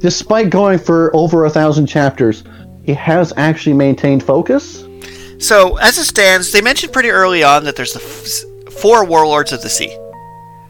Despite 0.00 0.50
going 0.50 0.78
for 0.78 1.14
over 1.14 1.44
a 1.44 1.50
thousand 1.50 1.86
chapters, 1.86 2.44
it 2.84 2.96
has 2.96 3.32
actually 3.36 3.74
maintained 3.74 4.22
focus. 4.22 4.84
So, 5.38 5.76
as 5.76 5.98
it 5.98 6.04
stands, 6.04 6.50
they 6.50 6.60
mentioned 6.60 6.92
pretty 6.92 7.10
early 7.10 7.44
on 7.44 7.64
that 7.64 7.76
there's 7.76 7.92
the 7.92 8.02
f- 8.02 8.72
four 8.72 9.04
warlords 9.04 9.52
of 9.52 9.62
the 9.62 9.68
sea. 9.68 9.96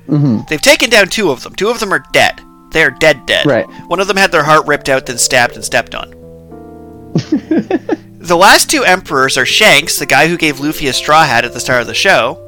Mm-hmm. 0.08 0.40
They've 0.48 0.60
taken 0.60 0.90
down 0.90 1.08
two 1.08 1.30
of 1.30 1.42
them. 1.42 1.54
Two 1.54 1.70
of 1.70 1.80
them 1.80 1.92
are 1.92 2.04
dead. 2.12 2.40
They 2.72 2.82
are 2.82 2.90
dead, 2.90 3.24
dead. 3.24 3.46
Right. 3.46 3.66
One 3.86 4.00
of 4.00 4.08
them 4.08 4.16
had 4.18 4.30
their 4.30 4.42
heart 4.42 4.66
ripped 4.66 4.88
out, 4.90 5.06
then 5.06 5.16
stabbed 5.16 5.54
and 5.54 5.64
stepped 5.64 5.94
on. 5.94 6.10
the 8.18 8.36
last 8.38 8.70
two 8.70 8.84
emperors 8.84 9.38
are 9.38 9.46
Shanks, 9.46 9.98
the 9.98 10.06
guy 10.06 10.28
who 10.28 10.36
gave 10.36 10.60
Luffy 10.60 10.88
a 10.88 10.92
straw 10.92 11.24
hat 11.24 11.46
at 11.46 11.54
the 11.54 11.60
start 11.60 11.80
of 11.80 11.86
the 11.86 11.94
show, 11.94 12.47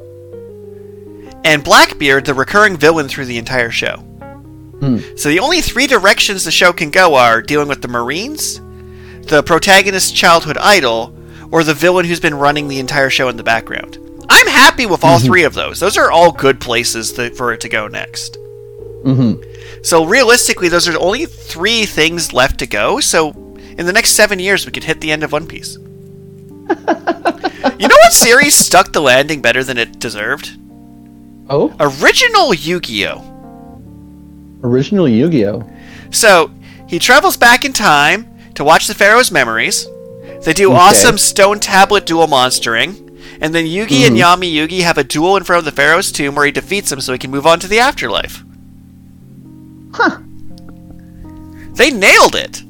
and 1.44 1.64
Blackbeard, 1.64 2.24
the 2.24 2.34
recurring 2.34 2.76
villain 2.76 3.08
through 3.08 3.26
the 3.26 3.38
entire 3.38 3.70
show. 3.70 4.04
So 5.16 5.28
the 5.28 5.40
only 5.40 5.60
three 5.60 5.86
directions 5.86 6.44
the 6.44 6.50
show 6.50 6.72
can 6.72 6.90
go 6.90 7.14
are 7.14 7.42
dealing 7.42 7.68
with 7.68 7.82
the 7.82 7.88
Marines, 7.88 8.60
the 9.26 9.42
protagonist's 9.44 10.10
childhood 10.10 10.56
idol, 10.58 11.14
or 11.50 11.64
the 11.64 11.74
villain 11.74 12.06
who's 12.06 12.20
been 12.20 12.34
running 12.34 12.68
the 12.68 12.78
entire 12.78 13.10
show 13.10 13.28
in 13.28 13.36
the 13.36 13.42
background. 13.42 13.98
I'm 14.30 14.46
happy 14.46 14.86
with 14.86 15.04
all 15.04 15.18
three 15.18 15.42
of 15.42 15.54
those. 15.54 15.80
Those 15.80 15.98
are 15.98 16.10
all 16.10 16.32
good 16.32 16.60
places 16.60 17.12
for 17.36 17.52
it 17.52 17.60
to 17.60 17.68
go 17.68 17.88
next. 17.88 18.38
Mm-hmm. 19.04 19.82
So 19.82 20.04
realistically, 20.04 20.68
those 20.68 20.88
are 20.88 20.98
only 20.98 21.26
three 21.26 21.84
things 21.84 22.32
left 22.32 22.58
to 22.60 22.66
go. 22.66 23.00
So 23.00 23.30
in 23.76 23.86
the 23.86 23.92
next 23.92 24.12
seven 24.12 24.38
years, 24.38 24.64
we 24.64 24.72
could 24.72 24.84
hit 24.84 25.00
the 25.00 25.10
end 25.10 25.24
of 25.24 25.32
One 25.32 25.46
Piece. 25.46 25.76
you 25.76 26.68
know 26.68 27.96
what 27.96 28.12
series 28.12 28.54
stuck 28.54 28.92
the 28.92 29.00
landing 29.00 29.42
better 29.42 29.64
than 29.64 29.78
it 29.78 29.98
deserved? 29.98 30.56
Oh, 31.52 31.74
Original 31.80 32.54
Yu-Gi-Oh. 32.54 33.26
original 34.62 35.08
Yu-Gi-Oh. 35.08 35.68
So 36.10 36.50
he 36.86 36.98
travels 36.98 37.36
back 37.36 37.64
in 37.64 37.72
time 37.72 38.28
to 38.54 38.62
watch 38.62 38.86
the 38.86 38.94
Pharaoh's 38.94 39.30
memories. 39.32 39.86
They 40.44 40.52
do 40.52 40.70
Okay. 40.70 40.80
awesome 40.80 41.18
stone 41.18 41.58
tablet 41.58 42.06
duel 42.06 42.26
monstering. 42.28 43.08
And 43.40 43.54
then 43.54 43.64
Yugi 43.64 44.06
and 44.06 44.16
mm-hmm. 44.16 44.42
Yami 44.42 44.52
Yugi 44.54 44.82
have 44.82 44.98
a 44.98 45.04
duel 45.04 45.36
in 45.36 45.44
front 45.44 45.58
of 45.58 45.64
the 45.64 45.72
Pharaoh's 45.72 46.12
tomb 46.12 46.34
where 46.34 46.44
he 46.46 46.52
defeats 46.52 46.92
him 46.92 47.00
so 47.00 47.12
he 47.12 47.18
can 47.18 47.30
move 47.30 47.46
on 47.46 47.58
to 47.60 47.68
the 47.68 47.78
afterlife. 47.78 48.44
Huh. 49.92 50.18
They 51.74 51.90
nailed 51.90 52.34
it. 52.36 52.62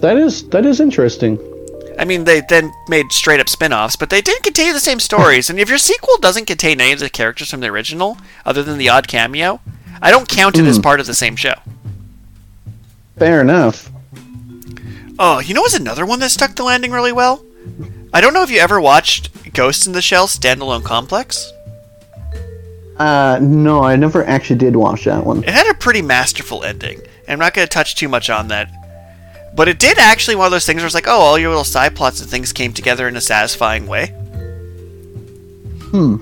That 0.00 0.16
is 0.16 0.48
that 0.48 0.64
is 0.64 0.80
interesting. 0.80 1.38
I 2.00 2.04
mean, 2.06 2.24
they 2.24 2.40
then 2.48 2.72
made 2.88 3.12
straight 3.12 3.40
up 3.40 3.48
spin 3.50 3.74
offs, 3.74 3.94
but 3.94 4.08
they 4.08 4.22
didn't 4.22 4.42
continue 4.42 4.72
the 4.72 4.80
same 4.80 4.98
stories. 5.00 5.50
and 5.50 5.60
if 5.60 5.68
your 5.68 5.76
sequel 5.78 6.16
doesn't 6.18 6.46
contain 6.46 6.80
any 6.80 6.92
of 6.92 6.98
the 6.98 7.10
characters 7.10 7.50
from 7.50 7.60
the 7.60 7.66
original, 7.68 8.16
other 8.46 8.62
than 8.62 8.78
the 8.78 8.88
odd 8.88 9.06
cameo, 9.06 9.60
I 10.00 10.10
don't 10.10 10.26
count 10.26 10.56
it 10.58 10.64
as 10.64 10.76
Hmm. 10.76 10.82
part 10.82 11.00
of 11.00 11.06
the 11.06 11.14
same 11.14 11.36
show. 11.36 11.54
Fair 13.18 13.42
enough. 13.42 13.90
Oh, 15.18 15.40
you 15.40 15.52
know 15.52 15.60
what's 15.60 15.74
another 15.74 16.06
one 16.06 16.20
that 16.20 16.30
stuck 16.30 16.54
the 16.56 16.62
landing 16.64 16.90
really 16.90 17.12
well? 17.12 17.44
I 18.14 18.22
don't 18.22 18.32
know 18.32 18.42
if 18.42 18.50
you 18.50 18.60
ever 18.60 18.80
watched 18.80 19.52
Ghost 19.52 19.86
in 19.86 19.92
the 19.92 20.00
Shell 20.00 20.28
Standalone 20.28 20.82
Complex. 20.82 21.52
Uh, 22.98 23.38
no, 23.42 23.82
I 23.84 23.96
never 23.96 24.24
actually 24.26 24.56
did 24.58 24.74
watch 24.76 25.04
that 25.04 25.24
one. 25.24 25.44
It 25.44 25.50
had 25.50 25.70
a 25.70 25.74
pretty 25.74 26.00
masterful 26.02 26.64
ending. 26.64 27.00
I'm 27.28 27.38
not 27.38 27.52
going 27.54 27.66
to 27.68 27.72
touch 27.72 27.94
too 27.94 28.08
much 28.08 28.30
on 28.30 28.48
that. 28.48 28.70
But 29.54 29.68
it 29.68 29.78
did 29.78 29.98
actually 29.98 30.36
one 30.36 30.46
of 30.46 30.52
those 30.52 30.66
things 30.66 30.78
where 30.78 30.86
it's 30.86 30.94
like, 30.94 31.08
oh, 31.08 31.20
all 31.20 31.38
your 31.38 31.50
little 31.50 31.64
side 31.64 31.96
plots 31.96 32.20
and 32.20 32.30
things 32.30 32.52
came 32.52 32.72
together 32.72 33.08
in 33.08 33.16
a 33.16 33.20
satisfying 33.20 33.86
way. 33.86 34.06
Hmm. 35.90 36.16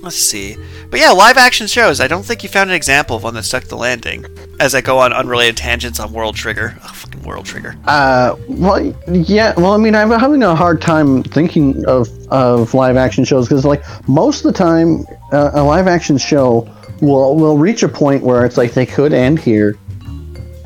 Let's 0.00 0.16
see. 0.16 0.56
But 0.90 0.98
yeah, 0.98 1.10
live 1.10 1.36
action 1.36 1.68
shows. 1.68 2.00
I 2.00 2.08
don't 2.08 2.24
think 2.24 2.42
you 2.42 2.48
found 2.48 2.70
an 2.70 2.76
example 2.76 3.16
of 3.16 3.22
one 3.22 3.34
that 3.34 3.44
stuck 3.44 3.64
the 3.64 3.76
landing. 3.76 4.26
As 4.58 4.74
I 4.74 4.80
go 4.80 4.98
on 4.98 5.12
unrelated 5.12 5.56
tangents 5.56 6.00
on 6.00 6.12
World 6.12 6.34
Trigger. 6.34 6.76
Oh, 6.82 6.88
fucking 6.88 7.22
World 7.22 7.46
Trigger. 7.46 7.76
Uh, 7.84 8.34
well, 8.48 8.94
yeah. 9.08 9.54
Well, 9.56 9.72
I 9.72 9.76
mean, 9.76 9.94
I'm 9.94 10.10
having 10.10 10.42
a 10.42 10.56
hard 10.56 10.80
time 10.80 11.22
thinking 11.22 11.84
of 11.86 12.08
of 12.28 12.74
live 12.74 12.96
action 12.96 13.24
shows 13.24 13.46
because, 13.46 13.64
like, 13.64 13.84
most 14.08 14.44
of 14.44 14.52
the 14.52 14.58
time, 14.58 15.04
uh, 15.30 15.52
a 15.54 15.62
live 15.62 15.86
action 15.86 16.18
show 16.18 16.68
will 17.00 17.36
will 17.36 17.58
reach 17.58 17.82
a 17.82 17.88
point 17.88 18.24
where 18.24 18.44
it's 18.44 18.56
like 18.56 18.72
they 18.74 18.86
could 18.86 19.12
end 19.12 19.38
here, 19.38 19.76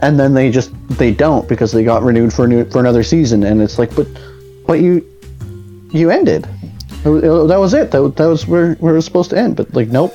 and 0.02 0.18
then 0.18 0.34
they 0.34 0.50
just 0.50 0.70
they 0.98 1.12
don't 1.12 1.48
because 1.48 1.72
they 1.72 1.84
got 1.84 2.02
renewed 2.02 2.32
for 2.32 2.44
a 2.44 2.48
new, 2.48 2.64
for 2.70 2.80
another 2.80 3.02
season, 3.02 3.42
and 3.44 3.60
it's 3.62 3.78
like, 3.78 3.94
but 3.96 4.06
but 4.66 4.80
you 4.80 5.04
you 5.92 6.10
ended. 6.10 6.46
It 7.04 7.08
was- 7.08 7.22
it- 7.24 7.48
that 7.48 7.58
was 7.58 7.74
it. 7.74 7.90
That, 7.92 8.16
that 8.16 8.26
was 8.26 8.46
where, 8.46 8.74
where 8.74 8.92
it 8.94 8.96
was 8.96 9.04
supposed 9.04 9.30
to 9.30 9.38
end. 9.38 9.56
But 9.56 9.72
like, 9.74 9.88
nope. 9.88 10.12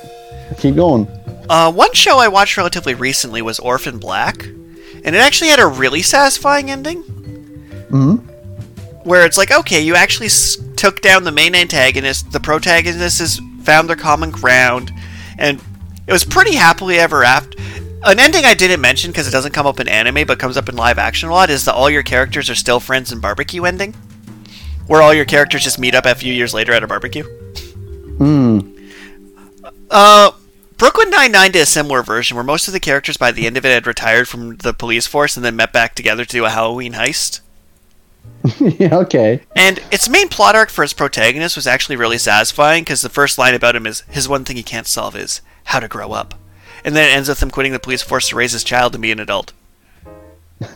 Keep 0.58 0.76
going. 0.76 1.08
Uh, 1.48 1.72
one 1.72 1.92
show 1.94 2.18
I 2.18 2.28
watched 2.28 2.56
relatively 2.58 2.94
recently 2.94 3.40
was 3.42 3.58
Orphan 3.58 3.98
Black, 3.98 4.44
and 4.44 5.06
it 5.06 5.14
actually 5.16 5.48
had 5.48 5.58
a 5.58 5.66
really 5.66 6.02
satisfying 6.02 6.70
ending. 6.70 7.02
hmm 7.90 8.16
Where 9.04 9.24
it's 9.24 9.36
like, 9.38 9.50
okay, 9.50 9.80
you 9.80 9.94
actually 9.94 10.26
s- 10.26 10.58
took 10.76 11.00
down 11.00 11.24
the 11.24 11.32
main 11.32 11.54
antagonist, 11.54 12.30
the 12.32 12.40
protagonist 12.40 13.18
has 13.20 13.40
found 13.62 13.88
their 13.88 13.96
common 13.96 14.30
ground, 14.30 14.92
and 15.38 15.60
it 16.06 16.12
was 16.12 16.24
pretty 16.24 16.54
happily 16.54 16.98
ever 16.98 17.24
after. 17.24 17.56
An 18.04 18.18
ending 18.18 18.44
I 18.44 18.54
didn't 18.54 18.80
mention 18.80 19.12
because 19.12 19.28
it 19.28 19.30
doesn't 19.30 19.52
come 19.52 19.66
up 19.66 19.78
in 19.78 19.86
anime 19.86 20.26
but 20.26 20.38
comes 20.38 20.56
up 20.56 20.68
in 20.68 20.76
live 20.76 20.98
action 20.98 21.28
a 21.28 21.32
lot 21.32 21.50
is 21.50 21.64
that 21.64 21.74
all 21.74 21.88
your 21.88 22.02
characters 22.02 22.50
are 22.50 22.54
still 22.54 22.80
friends 22.80 23.12
in 23.12 23.20
barbecue 23.20 23.64
ending. 23.64 23.94
Where 24.88 25.00
all 25.00 25.14
your 25.14 25.24
characters 25.24 25.62
just 25.62 25.78
meet 25.78 25.94
up 25.94 26.04
a 26.04 26.14
few 26.14 26.32
years 26.32 26.52
later 26.52 26.72
at 26.72 26.82
a 26.82 26.88
barbecue. 26.88 27.22
Hmm. 28.18 28.60
Uh, 29.88 30.32
Brooklyn 30.76 31.10
Nine-Nine 31.10 31.52
did 31.52 31.62
a 31.62 31.66
similar 31.66 32.02
version 32.02 32.34
where 32.34 32.42
most 32.42 32.66
of 32.66 32.74
the 32.74 32.80
characters 32.80 33.16
by 33.16 33.30
the 33.30 33.46
end 33.46 33.56
of 33.56 33.64
it 33.64 33.72
had 33.72 33.86
retired 33.86 34.26
from 34.26 34.56
the 34.56 34.74
police 34.74 35.06
force 35.06 35.36
and 35.36 35.44
then 35.44 35.54
met 35.54 35.72
back 35.72 35.94
together 35.94 36.24
to 36.24 36.32
do 36.32 36.44
a 36.44 36.50
Halloween 36.50 36.94
heist. 36.94 37.40
yeah. 38.58 38.96
Okay. 38.96 39.42
And 39.54 39.78
its 39.92 40.08
main 40.08 40.28
plot 40.28 40.56
arc 40.56 40.70
for 40.70 40.82
its 40.82 40.92
protagonist 40.92 41.54
was 41.54 41.68
actually 41.68 41.96
really 41.96 42.18
satisfying 42.18 42.82
because 42.82 43.02
the 43.02 43.08
first 43.08 43.38
line 43.38 43.54
about 43.54 43.76
him 43.76 43.86
is 43.86 44.00
his 44.08 44.28
one 44.28 44.44
thing 44.44 44.56
he 44.56 44.64
can't 44.64 44.88
solve 44.88 45.14
is 45.14 45.40
how 45.66 45.78
to 45.78 45.86
grow 45.86 46.10
up. 46.12 46.34
And 46.84 46.96
then 46.96 47.08
it 47.08 47.12
ends 47.12 47.28
with 47.28 47.42
him 47.42 47.50
quitting 47.50 47.72
the 47.72 47.78
police 47.78 48.02
force 48.02 48.28
to 48.28 48.36
raise 48.36 48.52
his 48.52 48.64
child 48.64 48.94
and 48.94 49.02
be 49.02 49.12
an 49.12 49.20
adult. 49.20 49.52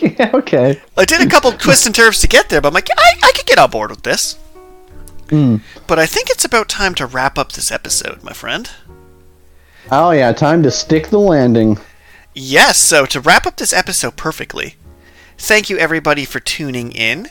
yeah. 0.00 0.30
Okay. 0.34 0.80
I 0.96 1.04
did 1.04 1.20
a 1.20 1.30
couple 1.30 1.52
twists 1.58 1.86
and 1.86 1.94
turns 1.94 2.20
to 2.20 2.28
get 2.28 2.48
there, 2.48 2.60
but 2.60 2.68
I'm 2.68 2.74
like, 2.74 2.88
I, 2.96 3.12
I 3.22 3.32
could 3.34 3.46
get 3.46 3.58
on 3.58 3.70
board 3.70 3.90
with 3.90 4.02
this. 4.02 4.38
Hmm. 5.30 5.56
But 5.86 5.98
I 5.98 6.06
think 6.06 6.30
it's 6.30 6.44
about 6.44 6.68
time 6.68 6.94
to 6.96 7.06
wrap 7.06 7.38
up 7.38 7.52
this 7.52 7.70
episode, 7.70 8.22
my 8.22 8.32
friend. 8.32 8.70
Oh 9.90 10.10
yeah. 10.10 10.32
Time 10.32 10.62
to 10.62 10.70
stick 10.70 11.08
the 11.08 11.18
landing. 11.18 11.78
Yes, 12.34 12.78
so 12.78 13.06
to 13.06 13.20
wrap 13.20 13.46
up 13.46 13.56
this 13.56 13.72
episode 13.72 14.16
perfectly, 14.16 14.74
thank 15.38 15.70
you 15.70 15.78
everybody 15.78 16.24
for 16.24 16.40
tuning 16.40 16.90
in. 16.90 17.28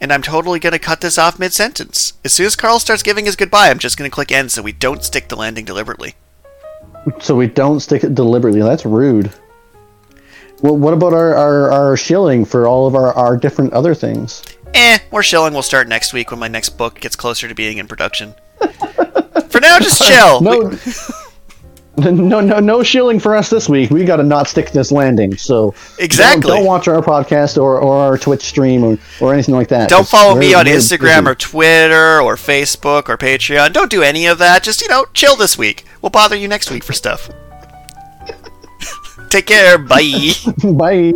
And 0.00 0.12
I'm 0.12 0.22
totally 0.22 0.58
going 0.58 0.72
to 0.72 0.78
cut 0.78 1.00
this 1.00 1.18
off 1.18 1.38
mid 1.38 1.52
sentence. 1.52 2.12
As 2.24 2.32
soon 2.32 2.46
as 2.46 2.56
Carl 2.56 2.78
starts 2.78 3.02
giving 3.02 3.24
his 3.24 3.36
goodbye, 3.36 3.70
I'm 3.70 3.78
just 3.78 3.96
going 3.96 4.10
to 4.10 4.14
click 4.14 4.30
end 4.30 4.52
so 4.52 4.62
we 4.62 4.72
don't 4.72 5.02
stick 5.02 5.28
the 5.28 5.36
landing 5.36 5.64
deliberately. 5.64 6.14
So 7.20 7.34
we 7.36 7.46
don't 7.46 7.80
stick 7.80 8.04
it 8.04 8.14
deliberately. 8.14 8.60
That's 8.60 8.84
rude. 8.84 9.32
Well, 10.62 10.76
what 10.76 10.94
about 10.94 11.12
our, 11.12 11.34
our, 11.34 11.70
our 11.70 11.96
shilling 11.96 12.44
for 12.44 12.66
all 12.66 12.86
of 12.86 12.94
our, 12.94 13.12
our 13.14 13.36
different 13.36 13.72
other 13.72 13.94
things? 13.94 14.42
Eh, 14.74 14.98
more 15.12 15.22
shilling 15.22 15.54
will 15.54 15.62
start 15.62 15.88
next 15.88 16.12
week 16.12 16.30
when 16.30 16.40
my 16.40 16.48
next 16.48 16.70
book 16.70 17.00
gets 17.00 17.16
closer 17.16 17.48
to 17.48 17.54
being 17.54 17.78
in 17.78 17.86
production. 17.86 18.34
for 19.48 19.60
now, 19.60 19.78
just 19.78 20.02
chill. 20.08 20.40
No. 20.40 20.72
no, 22.10 22.40
no, 22.40 22.60
no 22.60 22.82
shilling 22.82 23.18
for 23.18 23.34
us 23.34 23.48
this 23.48 23.68
week. 23.68 23.90
We 23.90 24.04
got 24.04 24.16
to 24.16 24.22
not 24.22 24.48
stick 24.48 24.70
this 24.70 24.92
landing. 24.92 25.36
So 25.36 25.74
Exactly. 25.98 26.42
don't, 26.42 26.58
don't 26.58 26.66
watch 26.66 26.88
our 26.88 27.00
podcast 27.02 27.56
or, 27.60 27.78
or 27.80 27.96
our 27.96 28.18
Twitch 28.18 28.42
stream 28.42 28.84
or, 28.84 28.98
or 29.20 29.32
anything 29.32 29.54
like 29.54 29.68
that. 29.68 29.88
Don't 29.88 30.06
follow 30.06 30.34
me 30.38 30.52
on 30.54 30.66
Instagram 30.66 31.26
or 31.26 31.34
Twitter 31.34 32.20
or 32.20 32.36
Facebook 32.36 33.08
or 33.08 33.16
Patreon. 33.16 33.72
Don't 33.72 33.90
do 33.90 34.02
any 34.02 34.26
of 34.26 34.38
that. 34.38 34.62
Just, 34.62 34.82
you 34.82 34.88
know, 34.88 35.06
chill 35.14 35.36
this 35.36 35.56
week. 35.56 35.84
We'll 36.02 36.10
bother 36.10 36.36
you 36.36 36.48
next 36.48 36.70
week 36.70 36.84
for 36.84 36.92
stuff. 36.92 37.30
Take 39.30 39.46
care. 39.46 39.78
Bye. 39.78 40.32
Bye. 40.64 41.14